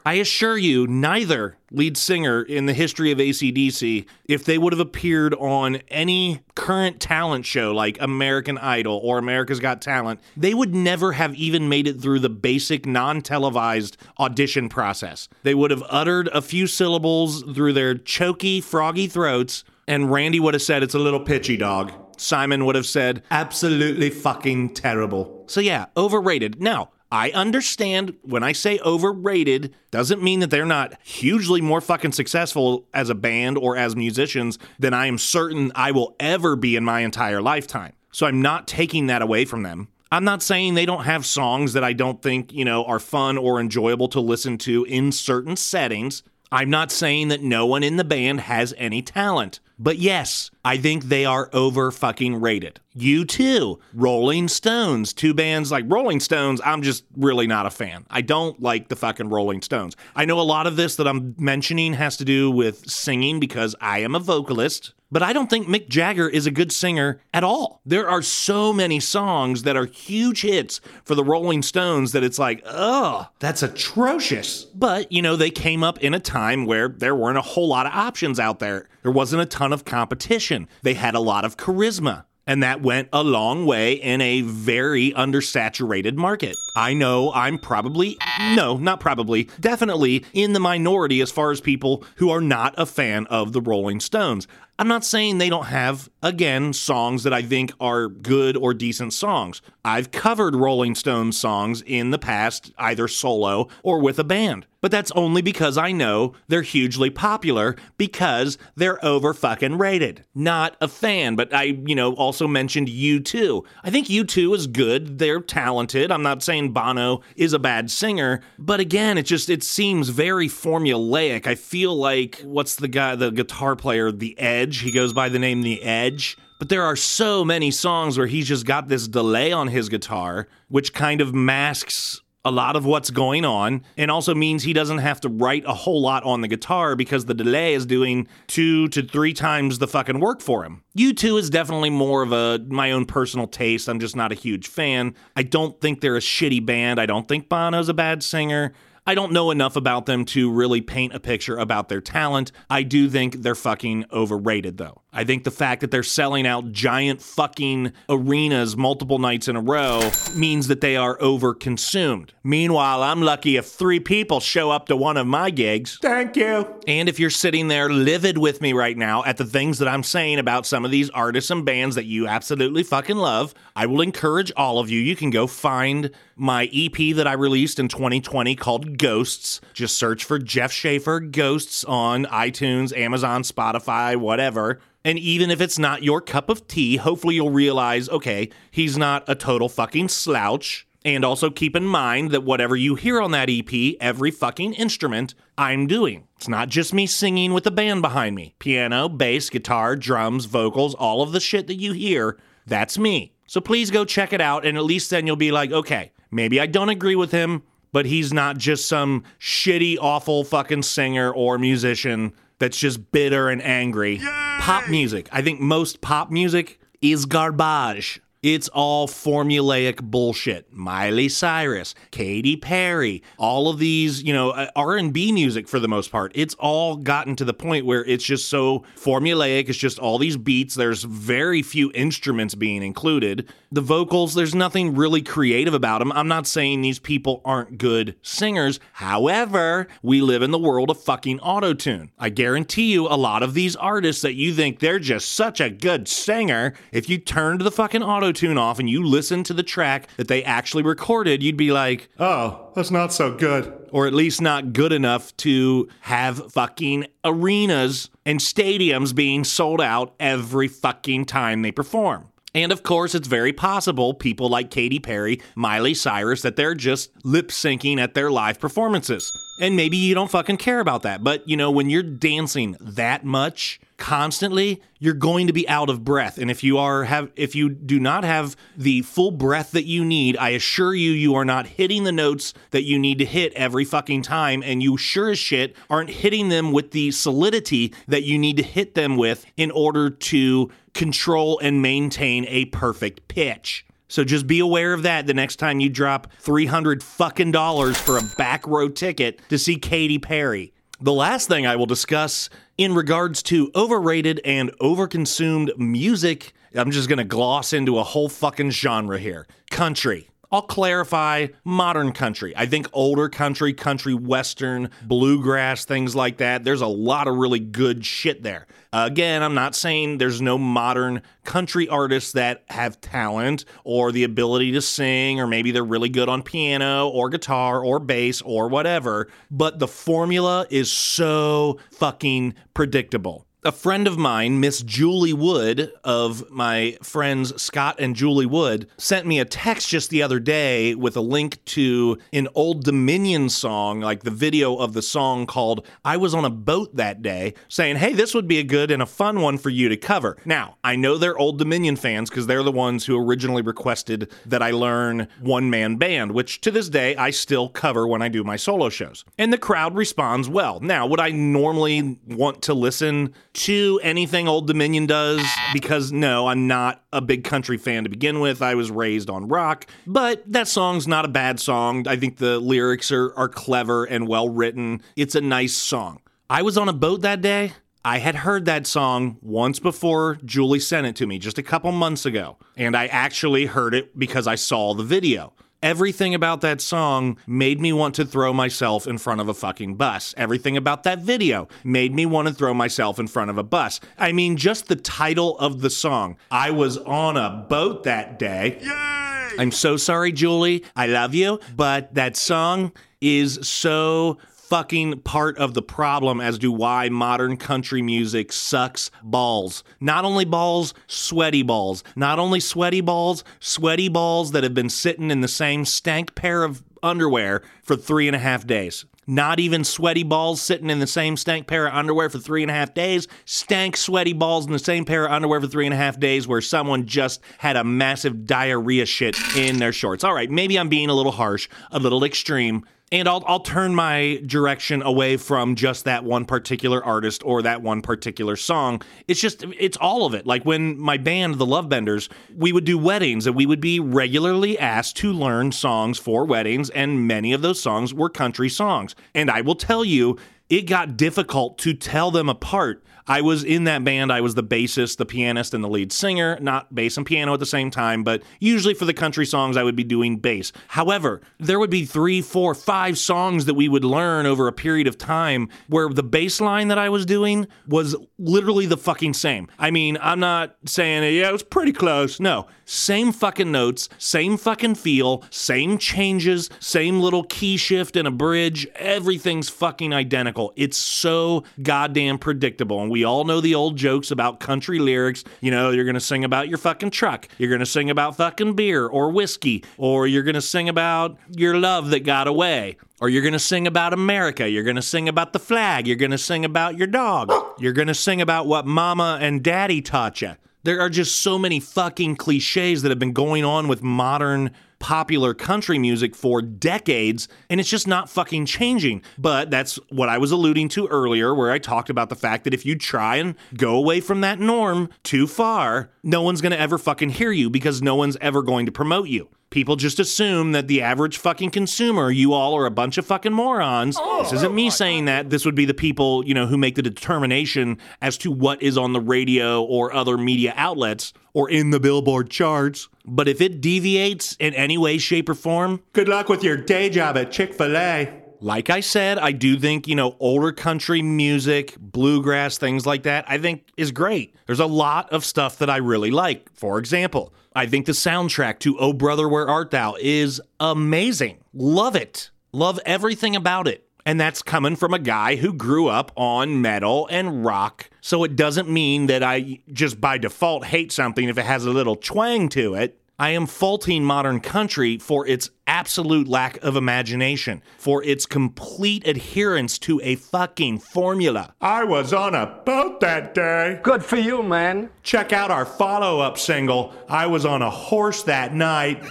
I 0.04 0.14
assure 0.20 0.58
you, 0.58 0.88
neither 0.88 1.58
lead 1.70 1.96
singer 1.96 2.42
in 2.42 2.66
the 2.66 2.74
history 2.74 3.12
of 3.12 3.20
ACDC, 3.20 4.06
if 4.26 4.44
they 4.44 4.58
would 4.58 4.74
have 4.74 4.80
appeared 4.80 5.36
on 5.36 5.76
any 5.90 6.42
current 6.56 7.00
talent 7.00 7.46
show 7.46 7.72
like 7.72 8.02
American 8.02 8.58
Idol 8.58 9.00
or 9.04 9.20
America's 9.20 9.60
Got 9.60 9.80
Talent, 9.80 10.20
they 10.36 10.56
would 10.56 10.74
never 10.74 11.12
have 11.12 11.36
even 11.36 11.70
made 11.70 11.88
it 11.88 12.02
through 12.02 12.20
the 12.20 12.30
basic 12.30 12.88
non 12.88 13.22
televised 13.22 13.96
audition 14.18 14.68
process. 14.68 15.30
They 15.44 15.54
would 15.54 15.70
have 15.70 15.84
uttered 15.88 16.30
a 16.30 16.42
few 16.42 16.66
syllables 16.66 17.44
through 17.44 17.74
their 17.74 17.96
choky, 17.96 18.60
froggy 18.60 19.06
throats, 19.06 19.64
and 19.88 20.12
Randy 20.12 20.40
would 20.40 20.56
have 20.56 20.64
said, 20.64 20.82
It's 20.82 20.96
a 20.96 21.00
little 21.00 21.20
pitchy, 21.20 21.58
dog. 21.58 21.92
Simon 22.18 22.66
would 22.66 22.76
have 22.76 22.86
said, 22.86 23.24
absolutely 23.32 24.12
fucking 24.12 24.76
terrible. 24.76 25.44
So, 25.48 25.60
yeah, 25.60 25.88
overrated. 25.98 26.62
Now, 26.62 26.92
I 27.12 27.32
understand 27.32 28.16
when 28.22 28.42
I 28.42 28.54
say 28.54 28.80
overrated, 28.80 29.76
doesn't 29.92 30.24
mean 30.24 30.40
that 30.40 30.50
they're 30.50 30.66
not 30.66 30.98
hugely 31.04 31.60
more 31.60 31.82
fucking 31.82 32.14
successful 32.14 32.88
as 32.94 33.10
a 33.10 33.16
band 33.16 33.58
or 33.58 33.76
as 33.76 33.96
musicians 33.98 34.58
than 34.80 34.94
I 34.94 35.08
am 35.08 35.18
certain 35.18 35.74
I 35.76 35.92
will 35.92 36.16
ever 36.22 36.56
be 36.56 36.78
in 36.78 36.86
my 36.86 37.02
entire 37.02 37.42
lifetime. 37.42 37.94
So 38.14 38.26
I'm 38.26 38.42
not 38.42 38.68
taking 38.68 39.08
that 39.08 39.22
away 39.22 39.44
from 39.44 39.64
them. 39.64 39.90
I'm 40.10 40.24
not 40.24 40.42
saying 40.42 40.74
they 40.74 40.86
don't 40.86 41.06
have 41.06 41.26
songs 41.26 41.74
that 41.74 41.84
I 41.84 41.94
don't 41.94 42.22
think, 42.22 42.54
you 42.54 42.66
know, 42.66 42.86
are 42.86 43.00
fun 43.00 43.38
or 43.38 43.60
enjoyable 43.60 44.08
to 44.10 44.20
listen 44.20 44.58
to 44.60 44.86
in 44.86 45.12
certain 45.12 45.56
settings. 45.56 46.24
I'm 46.52 46.70
not 46.70 46.92
saying 46.92 47.30
that 47.30 47.42
no 47.42 47.66
one 47.66 47.84
in 47.84 47.96
the 47.96 48.04
band 48.04 48.42
has 48.42 48.74
any 48.78 49.02
talent. 49.02 49.62
But 49.82 49.98
yes, 49.98 50.52
I 50.64 50.78
think 50.78 51.06
they 51.06 51.26
are 51.26 51.50
over 51.54 51.90
fucking 51.90 52.40
rated. 52.40 52.80
U2. 52.96 53.80
Rolling 53.96 54.48
Stones, 54.48 55.12
two 55.12 55.34
bands 55.34 55.72
like 55.72 55.86
Rolling 55.88 56.20
Stones, 56.20 56.62
I'm 56.64 56.84
just 56.84 57.04
really 57.18 57.48
not 57.48 57.66
a 57.66 57.72
fan. 57.72 58.06
I 58.08 58.22
don't 58.22 58.62
like 58.62 58.90
the 58.90 58.96
fucking 58.96 59.30
Rolling 59.30 59.64
Stones. 59.64 59.96
I 60.16 60.26
know 60.26 60.40
a 60.40 60.44
lot 60.44 60.68
of 60.68 60.76
this 60.76 60.98
that 60.98 61.08
I'm 61.08 61.34
mentioning 61.40 61.94
has 61.94 62.16
to 62.18 62.26
do 62.26 62.52
with 62.52 62.88
singing 62.88 63.40
because 63.40 63.76
I 63.82 64.00
am 64.00 64.14
a 64.14 64.20
vocalist 64.20 64.94
but 65.12 65.22
I 65.22 65.34
don't 65.34 65.50
think 65.50 65.68
Mick 65.68 65.90
Jagger 65.90 66.30
is 66.30 66.46
a 66.46 66.52
good 66.52 66.72
singer 66.72 67.20
at 67.34 67.44
all. 67.44 67.82
There 67.86 68.10
are 68.10 68.22
so 68.22 68.72
many 68.72 69.00
songs 69.00 69.64
that 69.64 69.76
are 69.76 69.86
huge 69.86 70.42
hits 70.42 70.80
for 71.04 71.16
the 71.16 71.24
Rolling 71.24 71.62
Stones 71.62 72.12
that 72.14 72.24
it's 72.24 72.40
like, 72.40 72.62
ugh, 72.66 73.28
That's 73.40 73.62
atrocious. 73.64 74.66
but, 74.66 75.12
you 75.12 75.22
know, 75.22 75.36
they 75.36 75.50
came 75.50 75.84
up 75.84 76.00
in 76.00 76.14
a 76.14 76.20
time 76.20 76.66
where 76.66 76.88
there 76.88 77.16
weren't 77.16 77.38
a 77.38 77.42
whole 77.42 77.68
lot 77.68 77.86
of 77.86 77.94
options 77.94 78.40
out 78.40 78.60
there. 78.60 78.88
There 79.04 79.12
wasn't 79.12 79.42
a 79.42 79.46
ton 79.46 79.74
of 79.74 79.86
competition. 79.86 80.68
They 80.82 80.94
had 80.94 81.16
a 81.16 81.20
lot 81.20 81.46
of 81.46 81.58
charisma. 81.58 82.26
And 82.48 82.64
that 82.64 82.82
went 82.82 83.08
a 83.14 83.24
long 83.24 83.68
way 83.68 83.94
in 83.94 84.20
a 84.20 84.42
very 84.42 85.12
undersaturated 85.12 86.16
market. 86.16 86.56
I 86.76 86.94
know 86.96 87.32
I'm 87.34 87.60
probably, 87.60 88.18
no, 88.56 88.78
not 88.78 89.00
probably, 89.00 89.48
definitely 89.60 90.26
in 90.34 90.54
the 90.54 90.60
minority 90.60 91.22
as 91.22 91.32
far 91.32 91.52
as 91.52 91.62
people 91.62 92.04
who 92.16 92.32
are 92.32 92.42
not 92.42 92.74
a 92.78 92.88
fan 92.88 93.28
of 93.28 93.54
the 93.54 93.62
Rolling 93.62 94.00
Stones. 94.00 94.48
I'm 94.82 94.88
not 94.88 95.06
saying 95.06 95.38
they 95.38 95.50
don't 95.50 95.68
have, 95.68 96.10
again, 96.24 96.74
songs 96.74 97.22
that 97.22 97.32
I 97.32 97.44
think 97.44 97.72
are 97.80 98.08
good 98.08 98.58
or 98.58 98.74
decent 98.74 99.14
songs. 99.14 99.62
I've 99.86 100.10
covered 100.10 100.56
Rolling 100.56 100.96
Stones 100.96 101.38
songs 101.38 101.84
in 101.86 102.10
the 102.10 102.18
past, 102.18 102.74
either 102.80 103.08
solo 103.08 103.68
or 103.84 104.02
with 104.02 104.18
a 104.18 104.24
band. 104.24 104.66
But 104.82 104.90
that's 104.90 105.12
only 105.12 105.44
because 105.44 105.78
I 105.78 105.92
know 105.92 106.34
they're 106.48 106.64
hugely 106.64 107.12
popular 107.12 107.76
because 107.98 108.58
they're 108.76 109.04
over 109.06 109.32
fucking 109.36 109.78
rated. 109.78 110.26
Not 110.34 110.76
a 110.82 110.88
fan, 110.88 111.36
but 111.36 111.54
I, 111.54 111.64
you 111.86 111.94
know, 111.94 112.14
also 112.14 112.48
mentioned 112.48 112.88
U2. 112.88 113.64
I 113.84 113.92
think 113.92 114.08
U2 114.08 114.56
is 114.56 114.66
good. 114.66 115.20
They're 115.20 115.40
talented. 115.40 116.12
I'm 116.12 116.24
not 116.24 116.42
saying 116.42 116.74
Bono 116.74 117.22
is 117.36 117.54
a 117.54 117.60
bad 117.60 117.92
singer, 117.92 118.42
but 118.58 118.80
again, 118.80 119.20
it 119.20 119.28
just 119.28 119.52
it 119.52 119.62
seems 119.62 120.10
very 120.10 120.48
formulaic. 120.48 121.46
I 121.46 121.54
feel 121.54 121.96
like 121.96 122.42
what's 122.44 122.76
the 122.76 122.88
guy, 122.88 123.16
the 123.16 123.30
guitar 123.30 123.76
player, 123.76 124.12
The 124.12 124.38
Edge? 124.40 124.71
He 124.80 124.92
goes 124.92 125.12
by 125.12 125.30
the 125.30 125.40
name 125.40 125.62
The 125.62 125.84
Edge. 125.84 126.38
But 126.58 126.70
there 126.70 126.84
are 126.84 126.96
so 126.96 127.44
many 127.44 127.72
songs 127.72 128.18
where 128.18 128.28
he's 128.28 128.48
just 128.48 128.66
got 128.66 128.88
this 128.88 129.08
delay 129.08 129.52
on 129.52 129.68
his 129.68 129.90
guitar, 129.90 130.48
which 130.70 130.94
kind 130.94 131.20
of 131.20 131.34
masks 131.34 132.22
a 132.44 132.52
lot 132.52 132.76
of 132.76 132.86
what's 132.86 133.12
going 133.12 133.46
on 133.46 133.84
and 133.98 134.10
also 134.10 134.34
means 134.34 134.64
he 134.64 134.74
doesn't 134.74 134.98
have 134.98 135.22
to 135.22 135.30
write 135.30 135.64
a 135.66 135.74
whole 135.74 136.02
lot 136.02 136.24
on 136.24 136.42
the 136.42 136.48
guitar 136.48 136.96
because 136.96 137.26
the 137.26 137.34
delay 137.34 137.74
is 137.74 137.86
doing 137.86 138.28
two 138.48 138.88
to 138.90 139.04
three 139.04 139.34
times 139.34 139.78
the 139.78 139.88
fucking 139.88 140.20
work 140.20 140.42
for 140.42 140.64
him. 140.64 140.84
U2 140.98 141.40
is 141.40 141.50
definitely 141.50 141.92
more 141.92 142.24
of 142.24 142.32
a 142.32 142.60
my 142.68 142.92
own 142.92 143.06
personal 143.06 143.48
taste. 143.48 143.88
I'm 143.88 144.00
just 144.00 144.16
not 144.16 144.32
a 144.32 144.36
huge 144.36 144.68
fan. 144.68 145.14
I 145.36 145.44
don't 145.44 145.80
think 145.80 146.02
they're 146.02 146.18
a 146.18 146.22
shitty 146.22 146.66
band. 146.66 147.00
I 147.00 147.06
don't 147.06 147.28
think 147.28 147.48
Bono's 147.48 147.90
a 147.90 147.94
bad 147.94 148.24
singer. 148.24 148.74
I 149.06 149.16
don't 149.16 149.32
know 149.32 149.50
enough 149.50 149.76
about 149.76 150.06
them 150.06 150.26
to 150.26 150.52
really 150.52 150.82
paint 150.82 151.14
a 151.14 151.20
picture 151.20 151.58
about 151.58 151.90
their 151.90 152.02
talent. 152.02 152.52
I 152.70 152.84
do 152.84 153.10
think 153.10 153.42
they're 153.42 153.56
fucking 153.56 154.06
overrated, 154.12 154.78
though. 154.78 155.02
I 155.14 155.26
think 155.26 155.44
the 155.44 155.52
fact 155.52 155.82
that 155.82 155.92
they're 155.92 156.04
selling 156.04 156.48
out 156.48 156.72
giant 156.72 157.22
fucking 157.22 157.92
arenas 158.08 158.78
multiple 158.78 159.20
nights 159.20 159.50
in 159.50 159.58
a 159.58 159.62
row 159.62 160.10
means 160.34 160.70
that 160.70 160.80
they 160.80 160.96
are 160.96 161.18
overconsumed. 161.18 162.30
Meanwhile, 162.46 163.04
I'm 163.04 163.22
lucky 163.22 163.58
if 163.58 163.66
three 163.66 164.00
people 164.00 164.40
show 164.40 164.72
up 164.72 164.88
to 164.88 164.96
one 164.96 165.18
of 165.18 165.28
my 165.28 165.50
gigs. 165.50 166.00
Thank 166.02 166.38
you. 166.38 166.66
And 166.88 167.10
if 167.10 167.20
you're 167.20 167.30
sitting 167.30 167.68
there 167.68 167.90
livid 167.90 168.38
with 168.38 168.62
me 168.62 168.72
right 168.72 168.98
now 168.98 169.22
at 169.26 169.36
the 169.36 169.44
things 169.44 169.80
that 169.80 169.90
I'm 169.90 170.04
saying 170.04 170.40
about 170.40 170.66
some 170.66 170.86
of 170.86 170.92
these 170.92 171.10
artists 171.10 171.52
and 171.52 171.66
bands 171.66 171.96
that 171.96 172.06
you 172.06 172.28
absolutely 172.28 172.84
fucking 172.84 173.18
love, 173.18 173.54
I 173.76 173.88
will 173.88 174.00
encourage 174.00 174.54
all 174.56 174.80
of 174.80 174.90
you. 174.90 175.02
You 175.02 175.18
can 175.18 175.30
go 175.30 175.46
find 175.46 176.12
my 176.38 176.70
EP 176.74 177.16
that 177.18 177.28
I 177.28 177.34
released 177.34 177.80
in 177.80 177.90
2020 177.90 178.56
called 178.56 178.98
Ghosts. 178.98 179.60
Just 179.74 179.98
search 179.98 180.24
for 180.24 180.40
Jeff 180.40 180.72
Schaefer 180.72 181.20
Ghosts 181.20 181.84
on 181.84 182.26
iTunes, 182.28 182.96
Amazon, 182.98 183.44
Spotify, 183.44 184.16
whatever. 184.16 184.80
And 185.04 185.18
even 185.18 185.50
if 185.50 185.62
it's 185.62 185.80
not 185.80 186.04
your 186.04 186.22
cup 186.22 186.50
of 186.50 186.68
tea, 186.68 186.98
hopefully 186.98 187.36
you'll 187.36 187.52
realize 187.52 188.10
okay, 188.10 188.50
he's 188.70 188.98
not 188.98 189.24
a 189.28 189.36
total 189.36 189.70
fucking 189.70 190.10
slouch. 190.10 190.88
And 191.04 191.26
also 191.26 191.50
keep 191.50 191.76
in 191.76 191.86
mind 191.86 192.30
that 192.30 192.44
whatever 192.44 192.76
you 192.76 192.94
hear 192.94 193.20
on 193.20 193.32
that 193.32 193.50
EP, 193.50 193.96
every 194.00 194.30
fucking 194.30 194.74
instrument, 194.74 195.34
I'm 195.58 195.88
doing. 195.88 196.28
It's 196.38 196.48
not 196.48 196.70
just 196.70 196.94
me 196.94 197.08
singing 197.08 197.54
with 197.54 197.64
the 197.64 197.72
band 197.72 198.04
behind 198.04 198.36
me. 198.36 198.54
Piano, 198.60 199.10
bass, 199.10 199.50
guitar, 199.50 199.96
drums, 199.96 200.46
vocals, 200.46 200.94
all 200.94 201.24
of 201.24 201.32
the 201.32 201.40
shit 201.40 201.66
that 201.68 201.80
you 201.80 201.94
hear, 201.94 202.38
that's 202.68 203.00
me. 203.00 203.34
So 203.48 203.60
please 203.60 203.90
go 203.90 204.06
check 204.06 204.32
it 204.32 204.42
out, 204.42 204.64
and 204.64 204.78
at 204.78 204.84
least 204.84 205.10
then 205.10 205.26
you'll 205.26 205.36
be 205.36 205.52
like, 205.52 205.72
okay, 205.72 206.12
maybe 206.30 206.60
I 206.60 206.68
don't 206.68 206.90
agree 206.90 207.16
with 207.16 207.32
him, 207.32 207.64
but 207.92 208.06
he's 208.06 208.32
not 208.32 208.60
just 208.60 208.88
some 208.88 209.24
shitty, 209.40 209.98
awful 210.00 210.44
fucking 210.44 210.84
singer 210.84 211.32
or 211.32 211.58
musician 211.58 212.34
that's 212.62 212.78
just 212.78 213.12
bitter 213.12 213.50
and 213.50 213.62
angry. 213.62 214.20
Pop 214.60 214.88
music. 214.88 215.28
I 215.32 215.42
think 215.42 215.60
most 215.60 216.00
pop 216.00 216.30
music 216.30 216.80
is 217.02 217.26
garbage. 217.26 218.22
It's 218.44 218.70
all 218.70 219.08
formulaic 219.08 220.02
bullshit. 220.02 220.74
Miley 220.74 221.30
Cyrus, 221.30 221.94
Katy 222.10 222.56
Perry, 222.56 223.22
all 223.38 223.70
of 223.70 223.78
these, 223.78 224.24
you 224.24 224.34
know, 224.34 224.50
uh, 224.50 224.66
R&B 224.76 225.32
music 225.32 225.68
for 225.68 225.80
the 225.80 225.88
most 225.88 226.12
part. 226.12 226.32
It's 226.34 226.56
all 226.56 226.96
gotten 226.96 227.36
to 227.36 227.46
the 227.46 227.54
point 227.54 227.86
where 227.86 228.04
it's 228.04 228.24
just 228.24 228.50
so 228.50 228.84
formulaic. 228.98 229.70
It's 229.70 229.78
just 229.78 230.00
all 230.00 230.18
these 230.18 230.38
beats. 230.38 230.74
There's 230.74 231.04
very 231.04 231.62
few 231.62 231.92
instruments 231.94 232.56
being 232.56 232.82
included. 232.82 233.48
The 233.72 233.80
vocals, 233.80 234.34
there's 234.34 234.56
nothing 234.56 234.96
really 234.96 235.22
creative 235.22 235.76
about 235.76 236.00
them. 236.00 236.12
I'm 236.12 236.28
not 236.28 236.48
saying 236.48 236.82
these 236.82 236.98
people 236.98 237.42
aren't 237.46 237.78
good 237.78 238.16
singers. 238.24 238.80
However, 238.94 239.88
we 240.02 240.20
live 240.20 240.42
in 240.42 240.50
the 240.50 240.58
world 240.58 240.90
of 240.90 241.00
fucking 241.00 241.38
autotune. 241.40 242.10
I 242.18 242.30
guarantee 242.30 242.92
you 242.92 243.08
a 243.08 243.14
lot 243.16 243.44
of 243.44 243.54
these 243.54 243.76
artists 243.76 244.24
that 244.24 244.34
you 244.34 244.52
think 244.52 244.80
they're 244.80 244.98
just 244.98 245.30
such 245.36 245.62
a 245.62 245.70
good 245.70 246.08
singer, 246.08 246.74
if 246.92 247.08
you 247.08 247.20
turned 247.20 247.62
the 247.62 247.72
fucking 247.72 248.02
autotune 248.32 248.58
off 248.60 248.80
and 248.80 248.90
you 248.90 249.04
listen 249.04 249.44
to 249.46 249.54
the 249.54 249.64
track 249.64 250.08
that 250.18 250.28
they 250.28 250.44
actually 250.44 250.84
recorded, 250.84 251.42
you'd 251.44 251.58
be 251.58 251.72
like, 251.72 252.10
Oh, 252.20 252.72
that's 252.76 252.92
not 252.92 253.14
so 253.14 253.36
good. 253.36 253.88
or 253.92 254.08
at 254.08 254.14
least 254.14 254.42
not 254.42 254.74
good 254.74 254.92
enough 254.92 255.36
to 255.38 255.88
have 256.02 256.52
fucking 256.52 257.06
arenas 257.24 258.10
and 258.26 258.40
stadiums 258.40 259.14
being 259.16 259.44
sold 259.44 259.82
out 259.82 260.14
every 260.20 260.68
fucking 260.68 261.26
time 261.26 261.62
they 261.62 261.72
perform. 261.72 262.28
And 262.54 262.74
of 262.74 262.84
course, 262.84 263.16
it's 263.16 263.30
very 263.30 263.54
possible 263.54 264.14
people 264.14 264.50
like 264.50 264.72
Katy 264.72 265.00
Perry, 265.00 265.40
Miley 265.56 265.94
Cyrus, 265.94 266.42
that 266.42 266.58
they're 266.58 266.76
just 266.76 267.10
lip 267.24 267.48
syncing 267.48 267.98
at 267.98 268.14
their 268.14 268.30
live 268.30 268.60
performances. 268.60 269.32
And 269.62 269.78
maybe 269.78 269.96
you 269.96 270.14
don't 270.14 270.30
fucking 270.30 270.58
care 270.58 270.82
about 270.82 271.04
that. 271.04 271.24
But 271.24 271.48
you 271.48 271.56
know, 271.56 271.72
when 271.72 271.90
you're 271.90 272.04
dancing 272.04 272.76
that 272.82 273.24
much 273.24 273.80
constantly, 274.02 274.82
you're 274.98 275.14
going 275.14 275.46
to 275.46 275.54
be 275.54 275.70
out 275.70 275.88
of 275.88 276.04
breath. 276.04 276.40
And 276.40 276.50
if 276.50 276.64
you 276.64 276.80
are 276.80 277.04
have 277.04 277.32
if 277.36 277.54
you 277.54 277.70
do 277.70 278.00
not 278.00 278.24
have 278.24 278.56
the 278.76 279.04
full 279.04 279.30
breath 279.30 279.72
that 279.72 279.86
you 279.86 280.04
need, 280.04 280.36
I 280.38 280.50
assure 280.50 280.96
you 280.96 281.12
you 281.12 281.36
are 281.36 281.46
not 281.46 281.68
hitting 281.68 282.04
the 282.04 282.12
notes 282.12 282.56
that 282.72 282.84
you 282.84 282.98
need 282.98 283.20
to 283.20 283.26
hit 283.26 283.54
every 283.54 283.86
fucking 283.86 284.24
time 284.24 284.64
and 284.66 284.82
you 284.82 284.98
sure 284.98 285.30
as 285.30 285.38
shit 285.38 285.76
aren't 285.88 286.10
hitting 286.10 286.50
them 286.50 286.72
with 286.72 286.92
the 286.92 287.12
solidity 287.12 287.94
that 288.08 288.24
you 288.24 288.40
need 288.40 288.58
to 288.58 288.64
hit 288.64 288.96
them 288.96 289.18
with 289.18 289.46
in 289.56 289.70
order 289.70 290.10
to 290.10 290.72
control 290.96 291.60
and 291.60 291.84
maintain 291.84 292.46
a 292.48 292.66
perfect 292.66 293.28
pitch. 293.28 293.86
So 294.08 294.24
just 294.24 294.48
be 294.48 294.60
aware 294.60 294.94
of 294.94 295.04
that 295.04 295.28
the 295.28 295.36
next 295.36 295.58
time 295.58 295.80
you 295.80 295.90
drop 295.90 296.28
300 296.40 297.04
fucking 297.04 297.52
dollars 297.52 297.98
for 297.98 298.18
a 298.18 298.24
back 298.36 298.66
row 298.66 298.90
ticket 298.90 299.40
to 299.50 299.60
see 299.60 299.76
Katy 299.76 300.18
Perry. 300.18 300.74
The 301.04 301.12
last 301.12 301.48
thing 301.48 301.66
I 301.66 301.78
will 301.78 301.88
discuss 301.88 302.48
in 302.78 302.94
regards 302.94 303.42
to 303.44 303.72
overrated 303.74 304.40
and 304.46 304.72
overconsumed 304.78 305.76
music, 305.76 306.54
I'm 306.76 306.92
just 306.92 307.10
going 307.10 307.18
to 307.18 307.24
gloss 307.24 307.74
into 307.74 307.98
a 307.98 308.04
whole 308.04 308.30
fucking 308.30 308.70
genre 308.70 309.18
here. 309.18 309.48
Country. 309.72 310.30
I'll 310.52 310.62
clarify 310.62 311.48
modern 311.64 312.12
country. 312.12 312.54
I 312.56 312.68
think 312.68 312.88
older 312.94 313.30
country, 313.30 313.74
country 313.74 314.14
western, 314.14 314.92
bluegrass, 315.02 315.86
things 315.86 316.16
like 316.16 316.38
that, 316.38 316.64
there's 316.64 316.82
a 316.82 316.88
lot 316.88 317.28
of 317.28 317.36
really 317.36 317.60
good 317.60 318.06
shit 318.06 318.44
there. 318.44 318.68
Again, 318.94 319.42
I'm 319.42 319.54
not 319.54 319.74
saying 319.74 320.18
there's 320.18 320.42
no 320.42 320.58
modern 320.58 321.22
country 321.46 321.88
artists 321.88 322.34
that 322.34 322.64
have 322.70 323.00
talent 323.00 323.64
or 323.86 324.12
the 324.12 324.26
ability 324.26 324.74
to 324.74 324.82
sing, 324.82 325.40
or 325.40 325.48
maybe 325.48 325.72
they're 325.72 325.84
really 325.84 326.10
good 326.10 326.28
on 326.28 326.44
piano 326.44 327.08
or 327.08 327.30
guitar 327.30 327.82
or 327.82 328.00
bass 328.00 328.42
or 328.42 328.68
whatever, 328.68 329.30
but 329.50 329.80
the 329.80 329.88
formula 329.88 330.68
is 330.70 330.92
so 330.92 331.80
fucking 331.92 332.54
predictable 332.74 333.46
a 333.64 333.72
friend 333.72 334.08
of 334.08 334.18
mine, 334.18 334.60
Miss 334.60 334.82
Julie 334.82 335.34
Wood 335.34 335.94
of 336.04 336.50
my 336.50 336.98
friends 337.04 337.62
Scott 337.62 337.98
and 338.00 338.16
Julie 338.16 338.48
Wood, 338.48 338.88
sent 338.98 339.28
me 339.28 339.40
a 339.40 339.46
text 339.46 339.88
just 339.88 340.10
the 340.10 340.24
other 340.24 340.40
day 340.40 340.96
with 340.96 341.16
a 341.16 341.22
link 341.22 341.64
to 341.66 342.18
an 342.34 342.48
Old 342.56 342.84
Dominion 342.84 343.50
song, 343.50 344.02
like 344.02 344.24
the 344.24 344.32
video 344.32 344.76
of 344.78 344.94
the 344.94 345.04
song 345.04 345.46
called 345.46 345.86
I 346.04 346.18
Was 346.18 346.34
on 346.34 346.44
a 346.44 346.50
Boat 346.50 346.96
That 346.96 347.22
Day, 347.22 347.54
saying, 347.68 347.98
hey, 347.98 348.14
this 348.14 348.34
would 348.34 348.48
be 348.48 348.58
a 348.58 348.64
good 348.64 348.90
and 348.90 349.02
a 349.02 349.06
fun 349.06 349.42
one 349.42 349.60
for 349.60 349.70
you 349.70 349.90
to 349.90 349.98
cover. 349.98 350.38
Now, 350.44 350.78
I 350.84 350.96
know 350.96 351.20
they're 351.20 351.38
Old 351.38 351.60
Dominion 351.60 351.98
fans 351.98 352.32
because 352.32 352.48
they're 352.48 352.64
the 352.64 352.72
ones 352.72 353.06
who 353.06 353.24
originally 353.24 353.62
requested 353.62 354.32
that 354.48 354.64
I 354.64 354.72
learn 354.72 355.28
one 355.40 355.70
man 355.70 355.98
band, 355.98 356.32
which 356.32 356.62
to 356.62 356.72
this 356.72 356.90
day 356.90 357.16
I 357.16 357.30
still 357.30 357.70
cover 357.70 358.08
when 358.08 358.24
I 358.24 358.30
do 358.30 358.44
my 358.44 358.56
solo 358.56 358.90
shows. 358.90 359.24
And 359.38 359.54
the 359.54 359.60
crowd 359.60 359.96
responds 359.96 360.50
well. 360.50 360.80
Now, 360.80 361.06
would 361.06 361.20
I 361.20 361.30
normally 361.30 362.18
want 362.26 362.64
to 362.64 362.74
listen? 362.74 363.36
To 363.54 364.00
anything 364.04 364.48
Old 364.48 364.68
Dominion 364.68 365.06
does 365.06 365.46
because 365.74 366.12
no, 366.12 366.48
I'm 366.48 366.68
not 366.68 367.04
a 367.12 367.22
big 367.22 367.44
country 367.44 367.78
fan 367.78 368.04
to 368.04 368.10
begin 368.10 368.40
with. 368.40 368.62
I 368.62 368.76
was 368.76 368.92
raised 368.92 369.30
on 369.30 369.48
rock, 369.48 369.88
but 370.08 370.44
that 370.52 370.68
song's 370.68 371.08
not 371.08 371.26
a 371.26 371.30
bad 371.30 371.60
song. 371.60 372.08
I 372.08 372.16
think 372.16 372.38
the 372.38 372.60
lyrics 372.60 373.12
are, 373.12 373.34
are 373.36 373.50
clever 373.50 374.06
and 374.06 374.28
well 374.28 374.50
written. 374.50 375.02
It's 375.16 375.36
a 375.36 375.42
nice 375.42 375.76
song. 375.76 376.22
I 376.50 376.62
was 376.62 376.78
on 376.78 376.90
a 376.90 376.94
boat 376.94 377.22
that 377.22 377.42
day. 377.42 377.74
I 378.04 378.18
had 378.18 378.36
heard 378.36 378.66
that 378.66 378.88
song 378.88 379.38
once 379.42 379.80
before 379.80 380.40
Julie 380.44 380.80
sent 380.80 381.06
it 381.06 381.16
to 381.18 381.28
me 381.28 381.38
just 381.38 381.60
a 381.60 381.64
couple 381.64 381.92
months 381.92 382.26
ago, 382.26 382.58
and 382.76 382.96
I 382.96 383.06
actually 383.08 383.68
heard 383.68 383.94
it 383.94 384.18
because 384.18 384.48
I 384.48 384.56
saw 384.56 384.96
the 384.96 385.04
video. 385.04 385.54
Everything 385.84 386.36
about 386.36 386.62
that 386.62 386.80
song 386.80 387.38
made 387.48 387.82
me 387.82 387.92
want 387.92 388.14
to 388.14 388.24
throw 388.24 388.54
myself 388.54 389.08
in 389.08 389.18
front 389.18 389.42
of 389.42 389.50
a 389.50 389.54
fucking 389.56 389.96
bus. 389.96 390.32
Everything 390.38 390.78
about 390.78 391.02
that 391.06 391.20
video 391.20 391.68
made 391.84 392.14
me 392.14 392.24
want 392.24 392.48
to 392.48 392.54
throw 392.54 392.72
myself 392.72 393.18
in 393.18 393.26
front 393.26 393.50
of 393.50 393.58
a 393.58 393.64
bus. 393.64 394.00
I 394.16 394.32
mean, 394.32 394.58
just 394.58 394.90
the 394.90 394.96
title 394.96 395.58
of 395.58 395.82
the 395.82 395.90
song. 395.90 396.38
I 396.52 396.70
was 396.70 397.00
on 397.00 397.36
a 397.36 397.66
boat 397.68 398.04
that 398.04 398.38
day. 398.38 398.78
Yay! 398.80 399.58
I'm 399.58 399.72
so 399.72 399.98
sorry, 399.98 400.32
Julie. 400.32 400.86
I 400.96 401.08
love 401.08 401.34
you, 401.34 401.60
but 401.76 402.14
that 402.14 402.38
song 402.38 402.92
is 403.20 403.68
so 403.68 404.38
fucking 404.72 405.20
part 405.24 405.58
of 405.58 405.74
the 405.74 405.82
problem 405.82 406.40
as 406.40 406.58
to 406.58 406.72
why 406.72 407.10
modern 407.10 407.58
country 407.58 408.02
music 408.02 408.54
sucks 408.54 409.12
balls. 409.22 409.84
Not 410.00 410.24
only 410.24 410.46
balls, 410.46 410.94
sweaty 411.08 411.62
balls. 411.62 412.06
Not 412.16 412.40
only 412.40 412.62
sweaty 412.62 413.02
balls, 413.02 413.44
sweaty 413.60 414.08
balls 414.08 414.54
that 414.54 414.64
have 414.64 414.74
been 414.74 414.90
sitting 414.90 415.30
in 415.30 415.42
the 415.42 415.50
same 415.50 415.84
stank 415.84 416.36
pair 416.36 416.64
of 416.64 416.84
underwear 417.04 417.64
for 417.84 417.98
three 417.98 418.28
and 418.28 418.36
a 418.36 418.40
half 418.40 418.66
days. 418.66 419.04
Not 419.28 419.60
even 419.60 419.84
sweaty 419.84 420.24
balls 420.24 420.62
sitting 420.62 420.90
in 420.90 421.00
the 421.00 421.08
same 421.08 421.36
stank 421.36 421.68
pair 421.68 421.86
of 421.86 421.94
underwear 421.94 422.30
for 422.30 422.40
three 422.40 422.62
and 422.62 422.72
a 422.72 422.74
half 422.74 422.94
days. 422.94 423.28
Stank 423.44 423.98
sweaty 423.98 424.32
balls 424.32 424.66
in 424.66 424.72
the 424.72 424.80
same 424.80 425.04
pair 425.04 425.26
of 425.26 425.34
underwear 425.34 425.60
for 425.60 425.68
three 425.68 425.86
and 425.86 425.94
a 425.94 425.98
half 425.98 426.18
days 426.18 426.48
where 426.48 426.62
someone 426.62 427.06
just 427.06 427.42
had 427.58 427.76
a 427.76 427.84
massive 427.84 428.46
diarrhea 428.46 429.06
shit 429.06 429.36
in 429.58 429.80
their 429.80 429.92
shorts. 429.92 430.24
All 430.24 430.34
right, 430.34 430.50
maybe 430.50 430.80
I'm 430.80 430.88
being 430.88 431.10
a 431.10 431.14
little 431.14 431.34
harsh, 431.34 431.68
a 431.92 432.00
little 432.00 432.24
extreme 432.24 432.86
and 433.12 433.28
I'll 433.28 433.44
I'll 433.46 433.60
turn 433.60 433.94
my 433.94 434.42
direction 434.46 435.02
away 435.02 435.38
from 435.38 435.76
just 435.76 436.06
that 436.06 436.24
one 436.24 436.46
particular 436.46 437.04
artist 437.04 437.44
or 437.46 437.62
that 437.64 437.82
one 437.82 438.02
particular 438.02 438.56
song. 438.56 439.02
It's 439.28 439.40
just 439.40 439.66
it's 439.78 439.98
all 439.98 440.26
of 440.26 440.34
it. 440.34 440.46
Like 440.46 440.64
when 440.64 440.98
my 440.98 441.18
band, 441.18 441.56
the 441.56 441.66
Lovebenders, 441.66 442.30
we 442.56 442.72
would 442.72 442.86
do 442.86 442.98
weddings 442.98 443.46
and 443.48 443.56
we 443.56 443.66
would 443.66 443.82
be 443.82 444.00
regularly 444.00 444.80
asked 444.80 445.18
to 445.18 445.34
learn 445.34 445.72
songs 445.72 446.18
for 446.18 446.46
weddings, 446.46 446.90
and 446.92 447.28
many 447.28 447.54
of 447.54 447.62
those 447.62 447.82
songs 447.82 448.14
were 448.14 448.30
country 448.30 448.70
songs. 448.70 449.16
And 449.36 449.52
I 449.52 449.62
will 449.62 449.76
tell 449.76 450.06
you, 450.06 450.38
it 450.70 450.84
got 450.84 451.18
difficult 451.18 451.78
to 451.80 451.94
tell 451.94 452.32
them 452.32 452.48
apart 452.48 453.04
I 453.28 453.42
was 453.42 453.64
in 453.64 453.86
that 453.86 454.04
band. 454.04 454.32
I 454.32 454.42
was 454.42 454.56
the 454.56 454.64
bassist, 454.64 455.18
the 455.18 455.26
pianist, 455.26 455.74
and 455.74 455.84
the 455.84 455.90
lead 455.90 456.12
singer, 456.12 456.58
not 456.62 456.94
bass 456.94 457.18
and 457.18 457.26
piano 457.26 457.54
at 457.54 457.60
the 457.60 457.66
same 457.66 457.92
time, 457.92 458.24
but 458.24 458.44
usually 458.60 458.94
for 458.94 459.06
the 459.06 459.14
country 459.14 459.46
songs, 459.46 459.78
I 459.78 459.84
would 459.84 459.96
be 459.96 460.04
doing 460.04 460.38
bass. 460.38 460.72
However, 460.88 461.42
there 461.60 461.80
would 461.80 461.90
be 461.90 462.06
three, 462.06 462.42
four, 462.42 462.74
five 462.74 463.18
songs 463.18 463.66
that 463.66 463.74
we 463.74 463.88
would 463.88 464.04
learn 464.04 464.46
over 464.46 464.68
a 464.68 464.74
period 464.74 465.08
of 465.08 465.18
time 465.18 465.70
where 465.88 466.10
the 466.10 466.24
bass 466.24 466.60
line 466.60 466.88
that 466.88 466.98
I 466.98 467.10
was 467.10 467.26
doing 467.26 467.68
was 467.88 468.16
literally 468.38 468.86
the 468.86 468.98
fucking 468.98 469.34
same. 469.34 469.68
I 469.78 469.92
mean, 469.92 470.18
I'm 470.22 470.40
not 470.40 470.76
saying, 470.86 471.24
yeah, 471.36 471.50
it 471.50 471.54
was 471.54 471.64
pretty 471.64 471.94
close. 471.94 472.40
No, 472.40 472.68
same 472.86 473.32
fucking 473.32 473.72
notes, 473.72 474.10
same 474.18 474.58
fucking 474.58 474.96
feel, 474.96 475.44
same 475.50 475.98
changes, 475.98 476.70
same 476.80 477.20
little 477.20 477.44
key 477.44 477.78
shift 477.78 478.16
and 478.16 478.28
a 478.28 478.32
bridge. 478.32 478.88
Everything's 478.96 479.70
fucking 479.70 480.14
identical. 480.14 480.74
It's 480.76 480.98
so 480.98 481.64
goddamn 481.82 482.40
predictable. 482.40 483.02
And 483.02 483.11
we 483.12 483.24
all 483.24 483.44
know 483.44 483.62
the 483.62 483.76
old 483.76 483.98
jokes 483.98 484.32
about 484.32 484.60
country 484.60 484.98
lyrics. 484.98 485.44
You 485.60 485.70
know, 485.70 485.92
you're 485.92 486.06
going 486.06 486.16
to 486.16 486.20
sing 486.20 486.44
about 486.44 486.70
your 486.70 486.78
fucking 486.78 487.12
truck. 487.12 487.48
You're 487.58 487.70
going 487.70 487.80
to 487.80 487.86
sing 487.86 488.10
about 488.10 488.38
fucking 488.38 488.74
beer 488.74 489.06
or 489.06 489.30
whiskey, 489.30 489.84
or 489.98 490.26
you're 490.26 490.44
going 490.44 490.56
to 490.56 490.62
sing 490.62 490.90
about 490.90 491.38
your 491.56 491.78
love 491.78 492.10
that 492.10 492.22
got 492.22 492.48
away. 492.48 492.98
Or 493.20 493.30
you're 493.30 493.44
going 493.44 493.54
to 493.54 493.60
sing 493.60 493.86
about 493.86 494.14
America. 494.14 494.68
You're 494.68 494.84
going 494.84 494.96
to 494.96 495.02
sing 495.04 495.30
about 495.30 495.54
the 495.54 495.60
flag. 495.60 496.08
You're 496.08 496.16
going 496.16 496.32
to 496.32 496.40
sing 496.40 496.66
about 496.66 496.98
your 496.98 497.06
dog. 497.06 497.54
You're 497.78 497.94
going 497.94 498.08
to 498.08 498.16
sing 498.16 498.42
about 498.42 498.66
what 498.66 498.88
mama 498.88 499.38
and 499.40 499.64
daddy 499.64 500.02
taught 500.02 500.42
you. 500.42 500.56
There 500.84 501.00
are 501.00 501.10
just 501.10 501.42
so 501.42 501.60
many 501.60 501.80
fucking 501.80 502.38
cliches 502.38 503.04
that 503.04 503.10
have 503.10 503.20
been 503.20 503.34
going 503.34 503.64
on 503.64 503.88
with 503.88 504.02
modern 504.02 504.72
popular 505.02 505.54
country 505.54 506.00
music 506.00 506.36
for 506.36 506.62
decades, 506.62 507.50
and 507.70 507.80
it's 507.80 507.90
just 507.90 508.08
not 508.08 508.30
fucking 508.30 508.66
changing. 508.66 509.24
But 509.38 509.70
that's 509.70 509.98
what 510.10 510.30
I 510.30 510.38
was 510.38 510.52
alluding 510.52 510.88
to 510.90 511.08
earlier, 511.08 511.54
where 511.54 511.72
I 511.72 511.80
talked 511.80 512.10
about 512.10 512.30
the 512.30 512.36
fact 512.36 512.64
that 512.64 512.74
if 512.74 512.86
you 512.86 512.96
try 512.96 513.36
and 513.36 513.56
go 513.76 513.96
away 513.96 514.22
from 514.22 514.42
that 514.42 514.60
norm 514.60 515.10
too 515.24 515.48
far, 515.48 516.12
no 516.24 516.42
one's 516.42 516.62
gonna 516.62 516.76
ever 516.78 516.98
fucking 516.98 517.32
hear 517.32 517.52
you 517.52 517.70
because 517.70 518.02
no 518.02 518.16
one's 518.16 518.38
ever 518.40 518.62
going 518.62 518.86
to 518.86 518.92
promote 518.92 519.28
you. 519.28 519.50
People 519.72 519.96
just 519.96 520.20
assume 520.20 520.74
that 520.74 520.90
the 520.90 521.02
average 521.02 521.38
fucking 521.38 521.72
consumer, 521.72 522.30
you 522.30 522.52
all 522.52 522.76
are 522.76 522.86
a 522.86 522.92
bunch 522.92 523.18
of 523.18 523.26
fucking 523.26 523.54
morons. 523.54 524.18
Oh, 524.20 524.44
this 524.44 524.52
isn't 524.52 524.72
oh 524.72 524.74
me 524.74 524.90
saying 524.90 525.26
that. 525.26 525.50
This 525.50 525.64
would 525.64 525.76
be 525.76 525.86
the 525.86 525.94
people, 525.94 526.46
you 526.46 526.54
know, 526.54 526.68
who 526.68 526.78
make 526.78 526.96
the 526.96 527.02
determination 527.02 527.98
as 528.22 528.38
to 528.40 528.52
what 528.52 528.82
is 528.82 528.98
on 528.98 529.14
the 529.14 529.22
radio 529.22 529.82
or 529.82 530.14
other 530.14 530.38
media 530.38 530.74
outlets 530.76 531.32
or 531.54 531.70
in 531.70 531.92
the 531.92 532.02
Billboard 532.02 532.50
charts. 532.50 533.08
But 533.26 533.48
if 533.48 533.62
it 533.62 533.80
deviates 533.80 534.58
in 534.60 534.74
any 534.74 534.98
way, 534.98 535.18
shape, 535.18 535.48
or 535.48 535.54
form, 535.54 536.02
good 536.12 536.28
luck 536.28 536.50
with 536.50 536.66
your 536.66 536.76
day 536.76 537.10
job 537.10 537.38
at 537.38 537.50
Chick 537.50 537.74
fil 537.74 537.96
A. 537.96 538.41
Like 538.64 538.92
I 538.92 539.00
said, 539.00 539.40
I 539.40 539.54
do 539.54 539.76
think, 539.80 540.08
you 540.08 540.14
know, 540.14 540.36
older 540.40 540.72
country 540.72 541.24
music, 541.24 541.96
bluegrass, 541.98 542.78
things 542.78 543.08
like 543.08 543.24
that, 543.24 543.44
I 543.48 543.58
think 543.58 543.90
is 543.98 544.12
great. 544.12 544.56
There's 544.68 544.80
a 544.80 544.86
lot 544.86 545.34
of 545.34 545.44
stuff 545.44 545.80
that 545.80 545.90
I 545.90 545.98
really 545.98 546.30
like. 546.30 546.70
For 546.76 547.00
example, 547.00 547.56
I 547.76 547.88
think 547.88 548.06
the 548.06 548.12
soundtrack 548.12 548.78
to 548.80 549.00
Oh 549.00 549.14
Brother 549.14 549.50
Where 549.50 549.68
Art 549.68 549.90
Thou 549.90 550.16
is 550.20 550.62
amazing. 550.80 551.58
Love 551.74 552.16
it. 552.16 552.52
Love 552.72 553.00
everything 553.04 553.56
about 553.56 553.88
it. 553.88 554.08
And 554.28 554.40
that's 554.40 554.62
coming 554.62 554.96
from 554.96 555.16
a 555.16 555.20
guy 555.20 555.56
who 555.56 555.74
grew 555.74 556.08
up 556.08 556.32
on 556.36 556.84
metal 556.84 557.28
and 557.32 557.66
rock. 557.66 558.12
So 558.22 558.44
it 558.44 558.56
doesn't 558.56 558.88
mean 558.88 559.26
that 559.26 559.42
I 559.42 559.80
just 559.92 560.22
by 560.22 560.38
default 560.38 560.86
hate 560.86 561.12
something 561.12 561.50
if 561.50 561.58
it 561.58 561.66
has 561.66 561.86
a 561.86 561.90
little 561.90 562.16
twang 562.16 562.70
to 562.70 562.94
it. 562.94 563.18
I 563.40 563.50
am 563.50 563.66
faulting 563.66 564.24
modern 564.24 564.60
country 564.60 565.18
for 565.18 565.48
its 565.48 565.72
absolute 565.88 566.48
lack 566.48 566.78
of 566.84 566.96
imagination, 566.96 567.82
for 567.98 568.24
its 568.24 568.46
complete 568.46 569.28
adherence 569.28 569.98
to 570.00 570.20
a 570.24 570.36
fucking 570.36 571.00
formula. 571.00 571.74
I 571.82 572.04
was 572.04 572.34
on 572.34 572.56
a 572.56 572.82
boat 572.86 573.20
that 573.22 573.54
day. 573.54 574.00
Good 574.04 574.24
for 574.24 574.38
you, 574.38 574.64
man. 574.64 575.10
Check 575.24 575.54
out 575.54 575.72
our 575.72 575.86
follow 575.86 576.40
up 576.40 576.58
single, 576.58 577.14
I 577.30 577.48
Was 577.48 577.66
on 577.66 577.82
a 577.82 577.90
Horse 577.90 578.44
That 578.44 578.74
Night. 578.74 579.24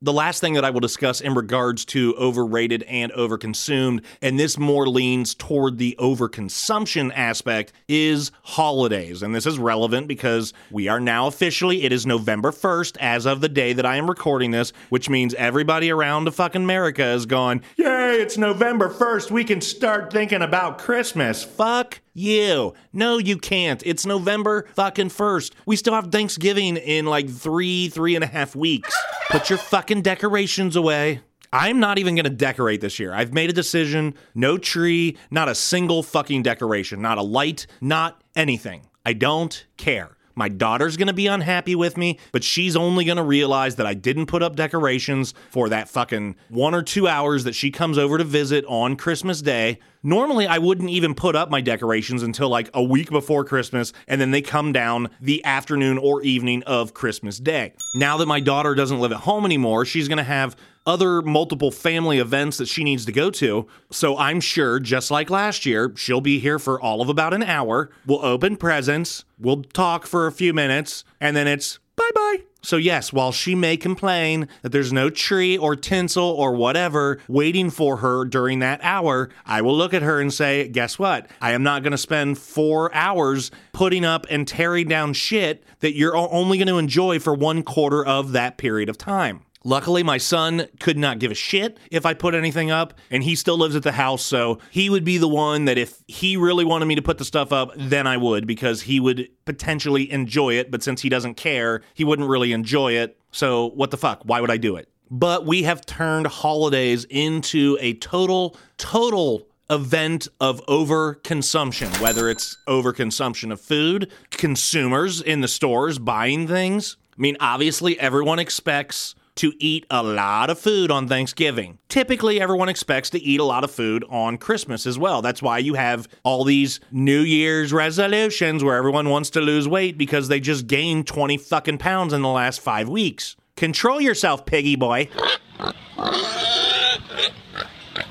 the 0.00 0.12
last 0.12 0.40
thing 0.40 0.54
that 0.54 0.64
I 0.64 0.70
will 0.70 0.80
discuss 0.80 1.20
in 1.20 1.34
regards 1.34 1.84
to 1.86 2.14
overrated 2.16 2.82
and 2.84 3.12
overconsumed, 3.12 4.04
and 4.20 4.38
this 4.38 4.58
more 4.58 4.88
leans 4.88 5.34
toward 5.34 5.78
the 5.78 5.96
overconsumption 5.98 7.12
aspect, 7.14 7.72
is 7.88 8.32
holidays. 8.42 9.22
And 9.22 9.34
this 9.34 9.46
is 9.46 9.58
relevant 9.58 10.08
because 10.08 10.52
we 10.70 10.88
are 10.88 11.00
now 11.00 11.26
officially, 11.26 11.84
it 11.84 11.92
is 11.92 12.06
November 12.06 12.50
1st 12.50 12.96
as 12.98 13.26
of 13.26 13.40
the 13.40 13.48
day 13.48 13.72
that 13.72 13.86
I 13.86 13.96
am 13.96 14.08
recording 14.08 14.50
this, 14.50 14.72
which 14.88 15.08
means 15.08 15.34
every 15.34 15.53
everybody 15.54 15.88
around 15.88 16.24
the 16.24 16.32
fucking 16.32 16.64
America 16.64 17.04
is 17.10 17.26
going, 17.26 17.62
Yay, 17.76 18.16
it's 18.16 18.36
November 18.36 18.88
1st. 18.88 19.30
We 19.30 19.44
can 19.44 19.60
start 19.60 20.12
thinking 20.12 20.42
about 20.42 20.78
Christmas. 20.78 21.44
fuck 21.44 22.00
you. 22.12 22.74
No, 22.92 23.18
you 23.18 23.38
can't. 23.38 23.80
It's 23.86 24.04
November 24.04 24.66
fucking 24.74 25.10
1st. 25.10 25.52
We 25.64 25.76
still 25.76 25.94
have 25.94 26.10
Thanksgiving 26.10 26.76
in 26.76 27.06
like 27.06 27.30
three, 27.30 27.88
three 27.88 28.16
and 28.16 28.24
a 28.24 28.26
half 28.26 28.56
weeks. 28.56 28.92
Put 29.30 29.48
your 29.48 29.60
fucking 29.60 30.02
decorations 30.02 30.74
away. 30.74 31.20
I'm 31.52 31.78
not 31.78 31.98
even 31.98 32.16
gonna 32.16 32.30
decorate 32.30 32.80
this 32.80 32.98
year. 32.98 33.14
I've 33.14 33.32
made 33.32 33.48
a 33.48 33.52
decision 33.52 34.14
no 34.34 34.58
tree, 34.58 35.16
not 35.30 35.48
a 35.48 35.54
single 35.54 36.02
fucking 36.02 36.42
decoration, 36.42 37.00
not 37.00 37.16
a 37.16 37.22
light, 37.22 37.68
not 37.80 38.20
anything. 38.34 38.88
I 39.06 39.12
don't 39.12 39.64
care. 39.76 40.13
My 40.34 40.48
daughter's 40.48 40.96
gonna 40.96 41.12
be 41.12 41.26
unhappy 41.26 41.74
with 41.74 41.96
me, 41.96 42.18
but 42.32 42.44
she's 42.44 42.76
only 42.76 43.04
gonna 43.04 43.24
realize 43.24 43.76
that 43.76 43.86
I 43.86 43.94
didn't 43.94 44.26
put 44.26 44.42
up 44.42 44.56
decorations 44.56 45.34
for 45.50 45.68
that 45.68 45.88
fucking 45.88 46.36
one 46.48 46.74
or 46.74 46.82
two 46.82 47.06
hours 47.06 47.44
that 47.44 47.54
she 47.54 47.70
comes 47.70 47.98
over 47.98 48.18
to 48.18 48.24
visit 48.24 48.64
on 48.66 48.96
Christmas 48.96 49.40
Day. 49.42 49.78
Normally, 50.06 50.46
I 50.46 50.58
wouldn't 50.58 50.90
even 50.90 51.14
put 51.14 51.34
up 51.34 51.50
my 51.50 51.62
decorations 51.62 52.22
until 52.22 52.50
like 52.50 52.68
a 52.74 52.82
week 52.82 53.08
before 53.08 53.42
Christmas, 53.42 53.94
and 54.06 54.20
then 54.20 54.32
they 54.32 54.42
come 54.42 54.70
down 54.70 55.08
the 55.18 55.42
afternoon 55.46 55.96
or 55.96 56.22
evening 56.22 56.62
of 56.64 56.92
Christmas 56.92 57.38
Day. 57.38 57.72
Now 57.96 58.18
that 58.18 58.26
my 58.26 58.38
daughter 58.38 58.74
doesn't 58.74 59.00
live 59.00 59.12
at 59.12 59.20
home 59.20 59.46
anymore, 59.46 59.86
she's 59.86 60.06
gonna 60.06 60.22
have 60.22 60.56
other 60.86 61.22
multiple 61.22 61.70
family 61.70 62.18
events 62.18 62.58
that 62.58 62.68
she 62.68 62.84
needs 62.84 63.06
to 63.06 63.12
go 63.12 63.30
to. 63.30 63.66
So 63.90 64.18
I'm 64.18 64.42
sure, 64.42 64.78
just 64.78 65.10
like 65.10 65.30
last 65.30 65.64
year, 65.64 65.92
she'll 65.96 66.20
be 66.20 66.38
here 66.38 66.58
for 66.58 66.78
all 66.78 67.00
of 67.00 67.08
about 67.08 67.32
an 67.32 67.42
hour. 67.42 67.90
We'll 68.04 68.22
open 68.22 68.56
presents, 68.58 69.24
we'll 69.38 69.62
talk 69.62 70.06
for 70.06 70.26
a 70.26 70.32
few 70.32 70.52
minutes, 70.52 71.04
and 71.18 71.34
then 71.34 71.48
it's 71.48 71.78
bye 71.96 72.10
bye. 72.14 72.42
So, 72.64 72.78
yes, 72.78 73.12
while 73.12 73.30
she 73.30 73.54
may 73.54 73.76
complain 73.76 74.48
that 74.62 74.72
there's 74.72 74.90
no 74.90 75.10
tree 75.10 75.58
or 75.58 75.76
tinsel 75.76 76.24
or 76.24 76.54
whatever 76.54 77.20
waiting 77.28 77.68
for 77.68 77.98
her 77.98 78.24
during 78.24 78.60
that 78.60 78.80
hour, 78.82 79.28
I 79.44 79.60
will 79.60 79.76
look 79.76 79.92
at 79.92 80.00
her 80.00 80.18
and 80.18 80.32
say, 80.32 80.68
Guess 80.68 80.98
what? 80.98 81.28
I 81.42 81.52
am 81.52 81.62
not 81.62 81.82
going 81.82 81.92
to 81.92 81.98
spend 81.98 82.38
four 82.38 82.92
hours 82.94 83.50
putting 83.74 84.02
up 84.02 84.26
and 84.30 84.48
tearing 84.48 84.88
down 84.88 85.12
shit 85.12 85.62
that 85.80 85.94
you're 85.94 86.16
only 86.16 86.56
going 86.56 86.68
to 86.68 86.78
enjoy 86.78 87.18
for 87.18 87.34
one 87.34 87.62
quarter 87.62 88.04
of 88.04 88.32
that 88.32 88.56
period 88.56 88.88
of 88.88 88.96
time. 88.96 89.42
Luckily, 89.66 90.02
my 90.02 90.18
son 90.18 90.66
could 90.78 90.98
not 90.98 91.18
give 91.18 91.30
a 91.30 91.34
shit 91.34 91.78
if 91.90 92.04
I 92.04 92.12
put 92.12 92.34
anything 92.34 92.70
up, 92.70 92.92
and 93.10 93.24
he 93.24 93.34
still 93.34 93.56
lives 93.56 93.74
at 93.74 93.82
the 93.82 93.92
house, 93.92 94.22
so 94.22 94.58
he 94.70 94.90
would 94.90 95.04
be 95.04 95.16
the 95.16 95.28
one 95.28 95.64
that 95.64 95.78
if 95.78 96.04
he 96.06 96.36
really 96.36 96.66
wanted 96.66 96.84
me 96.84 96.94
to 96.96 97.02
put 97.02 97.16
the 97.16 97.24
stuff 97.24 97.50
up, 97.50 97.72
then 97.74 98.06
I 98.06 98.18
would, 98.18 98.46
because 98.46 98.82
he 98.82 99.00
would 99.00 99.28
potentially 99.46 100.12
enjoy 100.12 100.54
it, 100.54 100.70
but 100.70 100.82
since 100.82 101.00
he 101.00 101.08
doesn't 101.08 101.34
care, 101.34 101.80
he 101.94 102.04
wouldn't 102.04 102.28
really 102.28 102.52
enjoy 102.52 102.92
it. 102.92 103.18
So, 103.32 103.70
what 103.70 103.90
the 103.90 103.96
fuck? 103.96 104.20
Why 104.24 104.42
would 104.42 104.50
I 104.50 104.58
do 104.58 104.76
it? 104.76 104.88
But 105.10 105.46
we 105.46 105.62
have 105.62 105.86
turned 105.86 106.26
holidays 106.26 107.06
into 107.08 107.78
a 107.80 107.94
total, 107.94 108.56
total 108.76 109.46
event 109.70 110.28
of 110.40 110.64
overconsumption, 110.66 112.00
whether 112.02 112.28
it's 112.28 112.58
overconsumption 112.68 113.50
of 113.50 113.62
food, 113.62 114.12
consumers 114.30 115.22
in 115.22 115.40
the 115.40 115.48
stores 115.48 115.98
buying 115.98 116.46
things. 116.46 116.98
I 117.16 117.20
mean, 117.20 117.36
obviously, 117.40 117.98
everyone 117.98 118.38
expects 118.38 119.14
to 119.36 119.52
eat 119.58 119.84
a 119.90 120.02
lot 120.02 120.50
of 120.50 120.58
food 120.58 120.90
on 120.90 121.08
Thanksgiving. 121.08 121.78
Typically, 121.88 122.40
everyone 122.40 122.68
expects 122.68 123.10
to 123.10 123.20
eat 123.20 123.40
a 123.40 123.44
lot 123.44 123.64
of 123.64 123.70
food 123.70 124.04
on 124.08 124.38
Christmas 124.38 124.86
as 124.86 124.98
well. 124.98 125.22
That's 125.22 125.42
why 125.42 125.58
you 125.58 125.74
have 125.74 126.08
all 126.22 126.44
these 126.44 126.80
New 126.92 127.20
Year's 127.20 127.72
resolutions 127.72 128.62
where 128.62 128.76
everyone 128.76 129.08
wants 129.08 129.30
to 129.30 129.40
lose 129.40 129.68
weight 129.68 129.98
because 129.98 130.28
they 130.28 130.40
just 130.40 130.66
gained 130.66 131.06
20 131.06 131.36
fucking 131.38 131.78
pounds 131.78 132.12
in 132.12 132.22
the 132.22 132.28
last 132.28 132.60
five 132.60 132.88
weeks. 132.88 133.36
Control 133.56 134.00
yourself, 134.00 134.46
piggy 134.46 134.76
boy. 134.76 135.08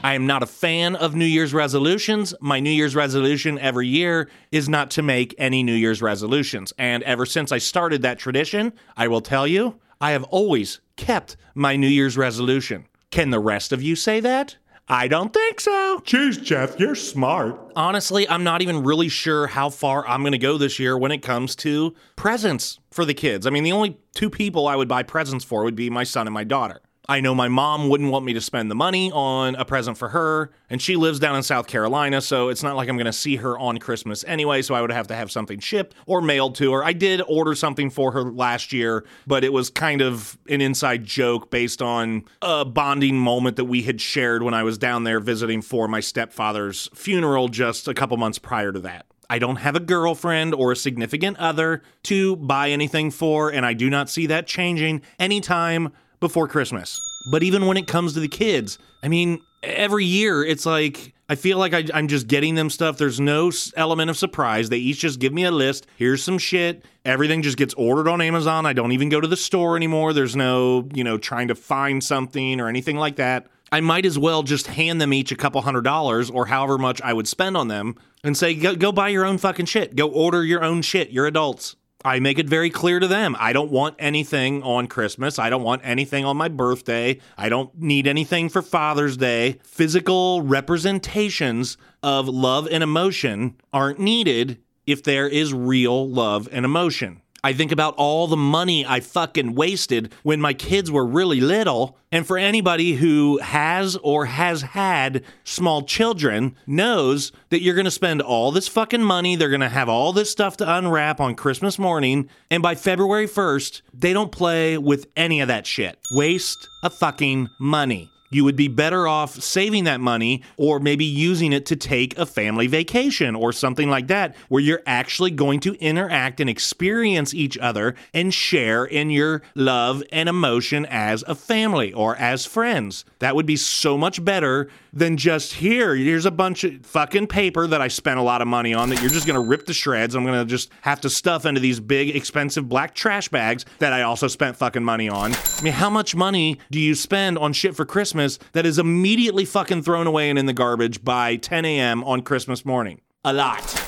I 0.06 0.16
am 0.16 0.28
not 0.28 0.44
a 0.44 0.46
fan 0.46 0.98
of 0.98 1.16
New 1.16 1.26
Year's 1.26 1.54
resolutions. 1.54 2.34
My 2.42 2.60
New 2.60 2.70
Year's 2.70 2.94
resolution 2.94 3.58
every 3.60 3.88
year 3.88 4.30
is 4.52 4.68
not 4.68 4.92
to 4.92 5.02
make 5.02 5.34
any 5.38 5.64
New 5.64 5.74
Year's 5.74 6.02
resolutions. 6.02 6.74
And 6.78 7.04
ever 7.04 7.26
since 7.26 7.54
I 7.54 7.58
started 7.58 8.02
that 8.02 8.20
tradition, 8.20 8.74
I 8.98 9.08
will 9.08 9.22
tell 9.22 9.48
you, 9.48 9.80
I 10.04 10.12
have 10.12 10.26
always 10.26 10.82
kept 10.98 11.38
my 11.56 11.78
New 11.78 11.88
Year's 11.88 12.18
resolution. 12.18 12.88
Can 13.10 13.30
the 13.30 13.39
rest 13.39 13.72
of 13.72 13.82
you 13.82 13.96
say 13.96 14.20
that? 14.20 14.58
I 14.89 15.08
don't 15.08 15.34
think 15.34 15.62
so. 15.62 16.02
Jeez, 16.04 16.44
Jeff, 16.44 16.78
you're 16.78 16.94
smart. 16.94 17.72
Honestly, 17.78 18.28
I'm 18.28 18.44
not 18.44 18.62
even 18.62 18.84
really 18.84 19.08
sure 19.08 19.48
how 19.48 19.70
far 19.70 20.06
I'm 20.06 20.20
going 20.20 20.34
to 20.34 20.38
go 20.38 20.58
this 20.58 20.78
year 20.78 20.98
when 20.98 21.13
it 21.13 21.20
comes 21.20 21.56
to 21.58 21.96
presents 22.18 22.80
for 22.92 23.06
the 23.06 23.13
kids. 23.13 23.48
I 23.48 23.50
mean, 23.50 23.63
the 23.63 23.72
only 23.72 23.98
two 24.13 24.30
people 24.30 24.68
I 24.68 24.76
would 24.76 24.89
buy 24.89 25.04
presents 25.04 25.46
for 25.46 25.63
would 25.63 25.74
be 25.74 25.89
my 25.89 26.04
son 26.04 26.28
and 26.28 26.34
my 26.34 26.44
daughter. 26.44 26.82
I 27.10 27.20
know 27.20 27.36
my 27.36 27.50
mom 27.50 27.89
wouldn't 27.89 28.12
want 28.12 28.24
me 28.24 28.32
to 28.34 28.39
spend 28.39 28.72
the 28.72 28.76
money 28.76 29.12
on 29.12 29.56
a 29.56 29.66
present 29.66 29.98
for 29.98 30.10
her, 30.10 30.52
and 30.70 30.82
she 30.82 30.96
lives 30.96 31.20
down 31.20 31.36
in 31.36 31.44
South 31.44 31.68
Carolina, 31.68 32.22
so 32.22 32.48
it's 32.48 32.63
not 32.63 32.78
like 32.78 32.88
I'm 32.88 32.96
going 32.96 33.06
to 33.06 33.13
see 33.13 33.36
her 33.36 33.60
on 33.60 33.78
Christmas 33.78 34.24
anyway, 34.26 34.62
so 34.62 34.74
I 34.74 34.80
would 34.80 34.92
have 34.92 35.08
to 35.08 35.16
have 35.16 35.30
something 35.30 35.60
shipped 35.60 35.96
or 36.06 36.22
mailed 36.22 36.56
to 36.56 36.72
her. 36.72 36.84
I 36.84 36.94
did 36.94 37.22
order 37.28 37.56
something 37.56 37.89
for 37.89 38.13
her 38.13 38.24
last 38.24 38.72
year, 38.72 39.04
but 39.28 39.44
it 39.44 39.52
was 39.52 39.70
kind 39.70 40.02
of 40.02 40.38
an 40.48 40.62
inside 40.62 41.04
joke 41.04 41.52
based 41.52 41.82
on 41.82 42.24
a 42.42 42.63
bonding 42.63 43.18
moment 43.18 43.58
that 43.58 43.66
we 43.66 43.82
had 43.82 44.00
shared 44.00 44.42
when 44.42 44.54
I 44.54 44.63
was 44.63 44.78
down 44.78 45.04
there 45.04 45.20
visiting 45.20 45.62
for 45.62 45.89
my 45.89 46.00
stepfather's 46.00 46.88
funeral 46.94 47.50
just 47.50 47.89
a 47.89 47.94
couple 47.94 48.16
months 48.16 48.39
prior 48.39 48.72
to 48.72 48.80
that. 48.80 49.08
I 49.30 49.39
don't 49.39 49.56
have 49.58 49.76
a 49.76 49.80
girlfriend 49.80 50.54
or 50.54 50.72
a 50.72 50.76
significant 50.76 51.38
other 51.38 51.82
to 52.04 52.36
buy 52.36 52.70
anything 52.70 53.10
for, 53.10 53.52
and 53.52 53.66
I 53.66 53.74
do 53.74 53.89
not 53.89 54.10
see 54.10 54.28
that 54.28 54.48
changing 54.48 55.02
anytime 55.20 55.92
before 56.24 56.48
Christmas. 56.48 57.00
But 57.30 57.44
even 57.44 57.68
when 57.68 57.78
it 57.78 57.86
comes 57.86 58.14
to 58.14 58.20
the 58.20 58.28
kids, 58.28 58.80
I 59.04 59.10
mean, 59.10 59.42
every 59.62 60.06
year 60.06 60.44
it's 60.44 60.66
like 60.66 61.14
I 61.30 61.36
feel 61.36 61.58
like 61.58 61.74
I, 61.74 61.86
am 61.98 62.08
just 62.08 62.28
getting 62.28 62.56
them 62.56 62.70
stuff. 62.70 62.98
There's 62.98 63.20
no 63.20 63.52
element 63.76 64.10
of 64.10 64.18
surprise. 64.18 64.70
They 64.70 64.78
each 64.78 65.00
just 65.00 65.20
give 65.20 65.34
me 65.34 65.44
a 65.44 65.52
list. 65.52 65.88
Here's 65.96 66.24
some 66.24 66.38
shit. 66.38 66.86
Everything 67.06 67.42
just 67.42 67.58
gets 67.58 67.74
ordered 67.76 68.08
on 68.08 68.22
Amazon. 68.22 68.66
I 68.66 68.74
don't 68.74 68.92
even 68.92 69.10
go 69.10 69.22
to 69.22 69.28
the 69.28 69.38
store 69.38 69.76
anymore. 69.76 70.14
There's 70.14 70.36
no, 70.36 70.88
you 70.94 71.04
know, 71.04 71.18
trying 71.18 71.48
to 71.50 71.56
find 71.56 72.04
something 72.04 72.60
or 72.60 72.68
anything 72.68 72.98
like 72.98 73.18
that. 73.18 73.48
I 73.72 73.82
might 73.82 74.06
as 74.06 74.20
well 74.20 74.44
just 74.44 74.68
hand 74.68 75.02
them 75.02 75.14
each 75.14 75.32
a 75.32 75.36
couple 75.36 75.62
hundred 75.62 75.84
dollars 75.84 76.30
or 76.30 76.46
however 76.46 76.78
much 76.78 77.02
I 77.02 77.14
would 77.14 77.28
spend 77.28 77.58
on 77.58 77.68
them 77.68 77.96
and 78.24 78.38
say, 78.38 78.54
go, 78.54 78.76
go 78.76 78.92
buy 78.92 79.10
your 79.10 79.26
own 79.26 79.38
fucking 79.38 79.66
shit. 79.66 79.96
Go 79.96 80.08
order 80.08 80.44
your 80.44 80.64
own 80.64 80.82
shit. 80.84 81.10
You're 81.10 81.26
adults. 81.26 81.76
I 82.06 82.20
make 82.20 82.38
it 82.38 82.48
very 82.48 82.70
clear 82.70 83.00
to 83.00 83.08
them. 83.08 83.36
I 83.39 83.54
don't 83.54 83.72
want 83.72 83.96
anything 83.98 84.62
on 84.63 84.88
Christmas. 84.88 85.39
I 85.39 85.50
don't 85.50 85.63
want 85.63 85.82
anything 85.84 86.26
on 86.26 86.38
my 86.38 86.50
birthday. 86.50 87.20
I 87.38 87.50
don't 87.50 87.76
need 87.80 88.08
anything 88.08 88.50
for 88.50 88.62
Father's 88.62 89.18
Day. 89.18 89.60
Physical 89.63 90.42
representations 90.42 91.78
of 92.02 92.28
love 92.28 92.68
and 92.70 92.84
emotion 92.84 93.56
aren't 93.72 94.00
needed 94.00 94.60
if 94.86 95.02
there 95.02 95.28
is 95.28 95.54
real 95.54 96.08
love 96.10 96.50
and 96.52 96.66
emotion. 96.66 97.23
I 97.46 97.52
think 97.52 97.74
about 97.74 97.96
all 97.98 98.28
the 98.28 98.38
money 98.38 98.86
I 98.86 99.02
fucking 99.02 99.54
wasted 99.54 100.14
when 100.24 100.40
my 100.40 100.54
kids 100.54 100.90
were 100.90 101.06
really 101.06 101.42
little. 101.42 101.98
And 102.10 102.26
for 102.26 102.38
anybody 102.38 102.94
who 102.94 103.38
has 103.40 103.98
or 103.98 104.28
has 104.28 104.62
had 104.62 105.24
small 105.44 105.84
children, 105.84 106.56
knows 106.66 107.34
that 107.50 107.62
you're 107.62 107.76
gonna 107.76 107.92
spend 107.92 108.22
all 108.22 108.54
this 108.54 108.70
fucking 108.70 109.04
money. 109.04 109.36
They're 109.36 109.50
gonna 109.50 109.68
have 109.68 109.90
all 109.90 110.14
this 110.14 110.32
stuff 110.32 110.56
to 110.58 110.78
unwrap 110.78 111.20
on 111.20 111.36
Christmas 111.36 111.78
morning. 111.78 112.30
And 112.50 112.64
by 112.64 112.76
February 112.76 113.28
1st, 113.28 113.82
they 113.94 114.14
don't 114.14 114.32
play 114.32 114.78
with 114.78 115.08
any 115.18 115.42
of 115.42 115.50
that 115.50 115.68
shit. 115.68 115.98
Waste 116.14 116.70
of 116.82 116.94
fucking 116.94 117.50
money 117.60 118.12
you 118.34 118.43
would 118.43 118.56
be 118.56 118.67
better 118.67 119.08
off 119.08 119.41
saving 119.41 119.84
that 119.86 120.00
money 120.00 120.41
or 120.58 120.80
maybe 120.80 121.06
using 121.06 121.54
it 121.54 121.65
to 121.67 121.76
take 121.76 122.17
a 122.17 122.26
family 122.26 122.67
vacation 122.67 123.36
or 123.36 123.52
something 123.52 123.89
like 123.89 124.08
that, 124.08 124.36
where 124.50 124.62
you're 124.62 124.82
actually 124.86 125.32
going 125.32 125.60
to 125.62 125.76
interact 125.76 126.39
and 126.39 126.50
experience 126.50 127.34
each 127.34 127.58
other 127.58 127.96
and 128.13 128.34
share 128.34 128.86
in 128.86 129.10
your 129.10 129.41
love 129.55 130.03
and 130.12 130.30
emotion 130.30 130.86
as 130.88 131.24
a 131.28 131.36
family 131.36 131.93
or 131.93 132.16
as 132.18 132.45
friends. 132.45 133.05
That 133.20 133.36
would 133.36 133.45
be 133.45 133.58
so 133.58 133.97
much 133.97 134.24
better 134.24 134.70
than 134.94 135.18
just 135.18 135.54
here. 135.54 135.96
Here's 135.96 136.26
a 136.26 136.32
bunch 136.32 136.64
of 136.64 136.86
fucking 136.86 137.28
paper 137.28 137.66
that 137.68 137.82
I 137.82 137.88
spent 137.88 138.20
a 138.20 138.22
lot 138.22 138.41
of 138.41 138.48
money 138.48 138.74
on 138.74 138.89
that 138.89 139.02
you're 139.02 139.12
just 139.12 139.26
gonna 139.26 139.41
rip 139.41 139.66
to 139.66 139.74
shreds. 139.74 140.14
I'm 140.16 140.24
gonna 140.24 140.46
just 140.46 140.70
have 140.82 141.02
to 141.02 141.10
stuff 141.10 141.46
into 141.46 141.60
these 141.60 141.80
big, 141.80 142.16
expensive 142.16 142.70
black 142.70 142.94
trash 142.94 143.28
bags 143.28 143.66
that 143.80 143.91
I 143.91 144.04
also 144.04 144.28
spent 144.28 144.56
fucking 144.56 144.84
money 144.84 145.10
on. 145.10 145.34
I 145.34 145.62
mean, 145.62 145.74
how 145.74 145.89
much 145.89 146.16
money 146.16 146.60
do 146.72 146.80
you 146.80 146.94
spend 146.94 147.38
on 147.39 147.54
shit 147.54 147.76
for 147.76 147.86
Christmas 147.86 148.38
that 148.54 148.66
is 148.66 148.78
immediately 148.78 149.46
fucking 149.46 149.82
thrown 149.82 150.06
away 150.06 150.30
and 150.30 150.38
in 150.38 150.46
the 150.46 150.54
garbage 150.54 151.04
by 151.04 151.38
10 151.38 151.66
a.m. 151.66 152.04
on 152.04 152.22
Christmas 152.22 152.64
morning? 152.64 153.02
A 153.26 153.34
lot. 153.34 153.80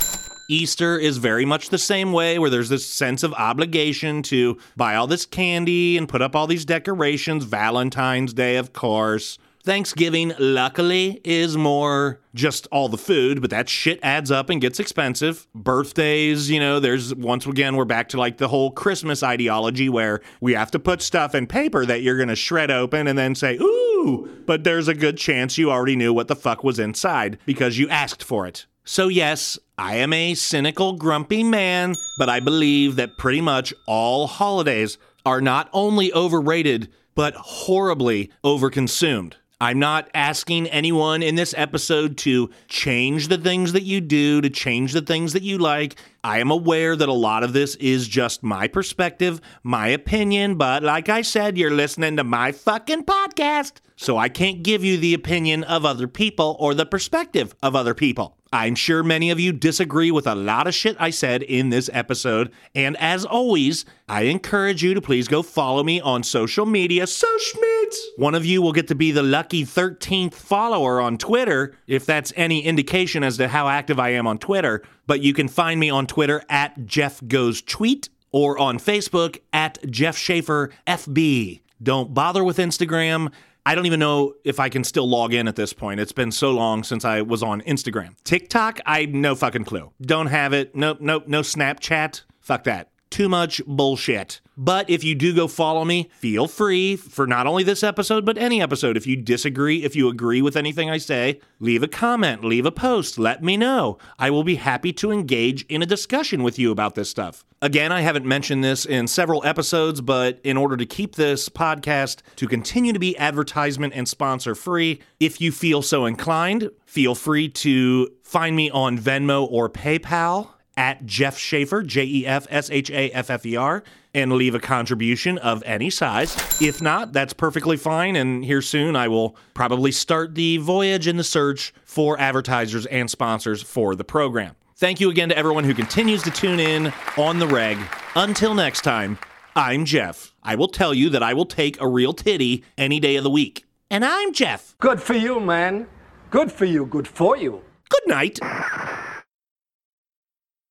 Easter 0.48 0.98
is 0.98 1.18
very 1.18 1.44
much 1.44 1.70
the 1.70 1.78
same 1.78 2.12
way, 2.14 2.38
where 2.38 2.52
there's 2.52 2.70
this 2.70 2.86
sense 2.86 3.24
of 3.24 3.34
obligation 3.34 4.22
to 4.24 4.58
buy 4.78 4.96
all 4.96 5.08
this 5.08 5.26
candy 5.26 5.98
and 5.98 6.08
put 6.08 6.22
up 6.22 6.36
all 6.36 6.46
these 6.46 6.66
decorations. 6.66 7.46
Valentine's 7.46 8.34
Day, 8.34 8.58
of 8.58 8.72
course. 8.72 9.40
Thanksgiving, 9.66 10.32
luckily, 10.38 11.20
is 11.24 11.58
more 11.58 12.22
just 12.36 12.68
all 12.72 12.88
the 12.88 13.00
food, 13.00 13.42
but 13.42 13.50
that 13.50 13.68
shit 13.68 14.00
adds 14.04 14.30
up 14.30 14.52
and 14.52 14.62
gets 14.62 14.80
expensive. 14.80 15.48
Birthdays, 15.56 16.52
you 16.52 16.60
know, 16.60 16.80
there's 16.80 17.16
once 17.16 17.48
again, 17.48 17.76
we're 17.76 17.84
back 17.84 18.10
to 18.10 18.18
like 18.18 18.38
the 18.38 18.48
whole 18.48 18.70
Christmas 18.70 19.24
ideology 19.24 19.90
where 19.90 20.22
we 20.40 20.54
have 20.54 20.70
to 20.70 20.78
put 20.78 21.02
stuff 21.02 21.34
in 21.34 21.48
paper 21.48 21.84
that 21.84 22.04
you're 22.04 22.16
going 22.16 22.30
to 22.30 22.36
shred 22.36 22.70
open 22.70 23.08
and 23.08 23.18
then 23.18 23.34
say, 23.34 23.58
ooh, 23.58 24.30
but 24.46 24.64
there's 24.64 24.88
a 24.88 24.94
good 24.94 25.18
chance 25.18 25.58
you 25.58 25.72
already 25.72 25.96
knew 25.96 26.14
what 26.14 26.28
the 26.28 26.36
fuck 26.36 26.64
was 26.64 26.78
inside 26.78 27.40
because 27.48 27.80
you 27.80 27.90
asked 27.90 28.24
for 28.24 28.46
it. 28.46 28.68
So, 28.84 29.08
yes, 29.08 29.58
I 29.80 29.96
am 29.96 30.14
a 30.14 30.36
cynical, 30.36 30.94
grumpy 30.94 31.44
man, 31.44 31.96
but 32.20 32.30
I 32.30 32.40
believe 32.40 32.98
that 32.98 33.18
pretty 33.18 33.42
much 33.42 33.74
all 33.88 34.28
holidays 34.28 35.00
are 35.26 35.42
not 35.42 35.70
only 35.74 36.14
overrated, 36.14 36.90
but 37.16 37.34
horribly 37.34 38.30
overconsumed. 38.44 39.34
I'm 39.62 39.80
not 39.80 40.10
asking 40.14 40.68
anyone 40.68 41.24
in 41.24 41.36
this 41.36 41.54
episode 41.58 42.18
to 42.20 42.50
change 42.68 43.30
the 43.30 43.38
things 43.38 43.72
that 43.72 43.84
you 43.84 44.02
do, 44.02 44.42
to 44.42 44.50
change 44.50 44.92
the 44.92 45.02
things 45.02 45.32
that 45.34 45.44
you 45.44 45.58
like. 45.58 45.96
I 46.24 46.40
am 46.40 46.52
aware 46.52 46.96
that 46.96 47.08
a 47.08 47.14
lot 47.14 47.44
of 47.44 47.54
this 47.54 47.76
is 47.76 48.08
just 48.08 48.44
my 48.44 48.68
perspective, 48.68 49.40
my 49.64 49.88
opinion, 49.88 50.56
but 50.56 50.84
like 50.84 51.08
I 51.08 51.22
said, 51.22 51.58
you're 51.58 51.72
listening 51.72 52.18
to 52.18 52.24
my 52.24 52.52
fucking 52.52 53.06
podcast. 53.06 53.74
So 53.96 54.18
I 54.18 54.30
can't 54.30 54.62
give 54.62 54.84
you 54.84 54.98
the 54.98 55.14
opinion 55.14 55.64
of 55.64 55.86
other 55.86 56.08
people 56.08 56.58
or 56.60 56.74
the 56.74 56.86
perspective 56.86 57.56
of 57.64 57.76
other 57.76 57.94
people. 57.94 58.38
I'm 58.52 58.76
sure 58.76 59.04
many 59.04 59.32
of 59.32 59.40
you 59.40 59.52
disagree 59.52 60.12
with 60.12 60.28
a 60.28 60.36
lot 60.36 60.68
of 60.68 60.74
shit 60.74 60.96
I 61.00 61.10
said 61.10 61.44
in 61.44 61.70
this 61.70 61.90
episode. 61.92 62.52
And 62.74 62.96
as 62.98 63.26
always, 63.26 63.84
I 64.08 64.24
encourage 64.24 64.84
you 64.84 64.94
to 64.94 65.02
please 65.02 65.28
go 65.28 65.42
follow 65.44 65.84
me 65.84 66.00
on 66.00 66.24
social 66.24 66.66
media. 66.66 67.08
So 67.08 67.28
Schmitz! 67.38 68.02
One 68.18 68.36
of 68.36 68.46
you 68.46 68.62
will 68.62 68.72
get 68.72 68.88
to 68.90 68.96
be 68.96 69.12
the 69.12 69.24
lucky 69.24 69.66
13th 69.66 70.34
follower 70.34 71.02
on 71.02 71.18
Twitter, 71.18 71.76
if 71.88 72.06
that's 72.06 72.32
any 72.36 72.62
indication 72.64 73.24
as 73.24 73.38
to 73.38 73.48
how 73.50 73.68
active 73.68 74.00
I 74.00 74.10
am 74.10 74.28
on 74.28 74.38
Twitter. 74.38 74.84
But 75.08 75.22
you 75.22 75.34
can 75.34 75.48
find 75.48 75.80
me 75.80 75.90
on 75.90 76.08
Twitter 76.08 76.42
at 76.50 76.86
Jeff 76.86 77.22
Goes 77.28 77.62
Tweet 77.62 78.10
or 78.32 78.58
on 78.58 78.80
Facebook 78.80 79.40
at 79.52 79.80
Jeff 79.90 80.18
Shaffer 80.18 80.72
FB. 80.88 81.62
Don't 81.84 82.14
bother 82.14 82.44
with 82.44 82.58
Instagram. 82.58 83.32
I 83.68 83.74
don't 83.74 83.88
even 83.88 84.00
know 84.00 84.34
if 84.44 84.60
I 84.60 84.70
can 84.70 84.84
still 84.84 85.10
log 85.10 85.34
in 85.34 85.48
at 85.48 85.56
this 85.56 85.74
point. 85.74 86.00
It's 86.00 86.12
been 86.12 86.32
so 86.32 86.52
long 86.52 86.84
since 86.84 87.04
I 87.04 87.22
was 87.22 87.42
on 87.42 87.62
Instagram. 87.62 88.16
TikTok, 88.24 88.80
I 88.86 89.06
no 89.06 89.34
fucking 89.34 89.64
clue. 89.66 89.92
Don't 90.00 90.28
have 90.28 90.54
it. 90.54 90.76
Nope, 90.76 91.00
nope, 91.02 91.28
no 91.28 91.42
Snapchat. 91.42 92.22
Fuck 92.42 92.66
that. 92.66 92.90
Too 93.10 93.30
much 93.30 93.62
bullshit. 93.66 94.42
But 94.58 94.90
if 94.90 95.04
you 95.04 95.16
do 95.16 95.36
go 95.36 95.48
follow 95.48 95.84
me, 95.84 96.10
feel 96.20 96.48
free 96.48 96.96
for 96.96 97.28
not 97.28 97.46
only 97.46 97.64
this 97.64 97.84
episode, 97.84 98.26
but 98.26 98.38
any 98.38 98.62
episode. 98.62 98.96
If 98.96 99.06
you 99.06 99.18
disagree, 99.18 99.84
if 99.84 99.96
you 99.96 100.08
agree 100.08 100.42
with 100.42 100.56
anything 100.56 100.90
I 100.90 100.98
say, 100.98 101.40
leave 101.60 101.84
a 101.84 101.88
comment, 101.88 102.44
leave 102.44 102.66
a 102.66 102.72
post, 102.72 103.20
let 103.20 103.44
me 103.44 103.58
know. 103.58 103.98
I 104.18 104.30
will 104.30 104.44
be 104.44 104.56
happy 104.56 104.94
to 104.94 105.12
engage 105.12 105.64
in 105.66 105.82
a 105.82 105.86
discussion 105.86 106.42
with 106.42 106.58
you 106.58 106.72
about 106.72 106.96
this 106.96 107.10
stuff. 107.10 107.44
Again, 107.62 107.92
I 107.92 108.02
haven't 108.02 108.26
mentioned 108.26 108.64
this 108.64 108.86
in 108.86 109.08
several 109.08 109.44
episodes, 109.46 110.00
but 110.00 110.40
in 110.44 110.56
order 110.56 110.78
to 110.78 110.86
keep 110.86 111.16
this 111.16 111.50
podcast 111.50 112.22
to 112.38 112.48
continue 112.48 112.94
to 112.94 113.00
be 113.00 113.18
advertisement 113.18 113.94
and 113.96 114.08
sponsor 114.08 114.56
free, 114.56 115.02
if 115.20 115.42
you 115.42 115.52
feel 115.52 115.82
so 115.82 116.06
inclined, 116.06 116.70
feel 116.86 117.16
free 117.16 117.50
to 117.50 118.10
find 118.24 118.56
me 118.56 118.70
on 118.70 118.98
Venmo 118.98 119.48
or 119.50 119.70
PayPal 119.70 120.50
at 120.78 121.06
Jeff 121.06 121.38
Shaffer, 121.38 121.84
J 121.84 122.04
E 122.04 122.26
F 122.26 122.48
S 122.50 122.70
H 122.70 122.90
A 122.92 123.12
F 123.12 123.30
F 123.30 123.46
E 123.46 123.56
R, 123.56 123.84
and 124.14 124.34
leave 124.34 124.56
a 124.56 124.60
contribution 124.60 125.38
of 125.38 125.64
any 125.66 125.90
size. 125.90 126.36
If 126.62 126.82
not, 126.82 127.14
that's 127.14 127.34
perfectly 127.34 127.78
fine. 127.78 128.16
And 128.16 128.44
here 128.44 128.62
soon, 128.62 128.96
I 128.96 129.08
will 129.08 129.36
probably 129.54 129.92
start 129.92 130.36
the 130.36 130.58
voyage 130.58 131.08
in 131.08 131.18
the 131.18 131.24
search 131.24 131.74
for 131.84 132.20
advertisers 132.20 132.86
and 132.88 133.10
sponsors 133.10 133.62
for 133.62 133.96
the 133.96 134.04
program. 134.04 134.56
Thank 134.78 135.00
you 135.00 135.10
again 135.10 135.30
to 135.30 135.38
everyone 135.38 135.64
who 135.64 135.74
continues 135.74 136.22
to 136.24 136.32
tune 136.32 136.60
in 136.60 136.92
on 137.18 137.40
the 137.40 137.48
reg. 137.48 137.78
Until 138.16 138.54
next 138.54 138.82
time, 138.82 139.18
I'm 139.56 139.86
Jeff. 139.86 140.34
I 140.44 140.56
will 140.56 140.68
tell 140.68 140.94
you 140.94 141.10
that 141.12 141.24
I 141.24 141.34
will 141.34 141.46
take 141.46 141.80
a 141.80 141.88
real 141.88 142.12
titty 142.12 142.66
any 142.78 143.00
day 143.00 143.16
of 143.16 143.24
the 143.24 143.30
week. 143.30 143.64
And 143.90 144.04
I'm 144.04 144.34
Jeff. 144.34 144.76
Good 144.80 145.02
for 145.02 145.14
you, 145.14 145.40
man. 145.40 145.88
Good 146.30 146.52
for 146.52 146.66
you. 146.66 146.86
Good 146.86 147.08
for 147.08 147.38
you. 147.38 147.62
Good 147.88 148.08
night. 148.08 148.40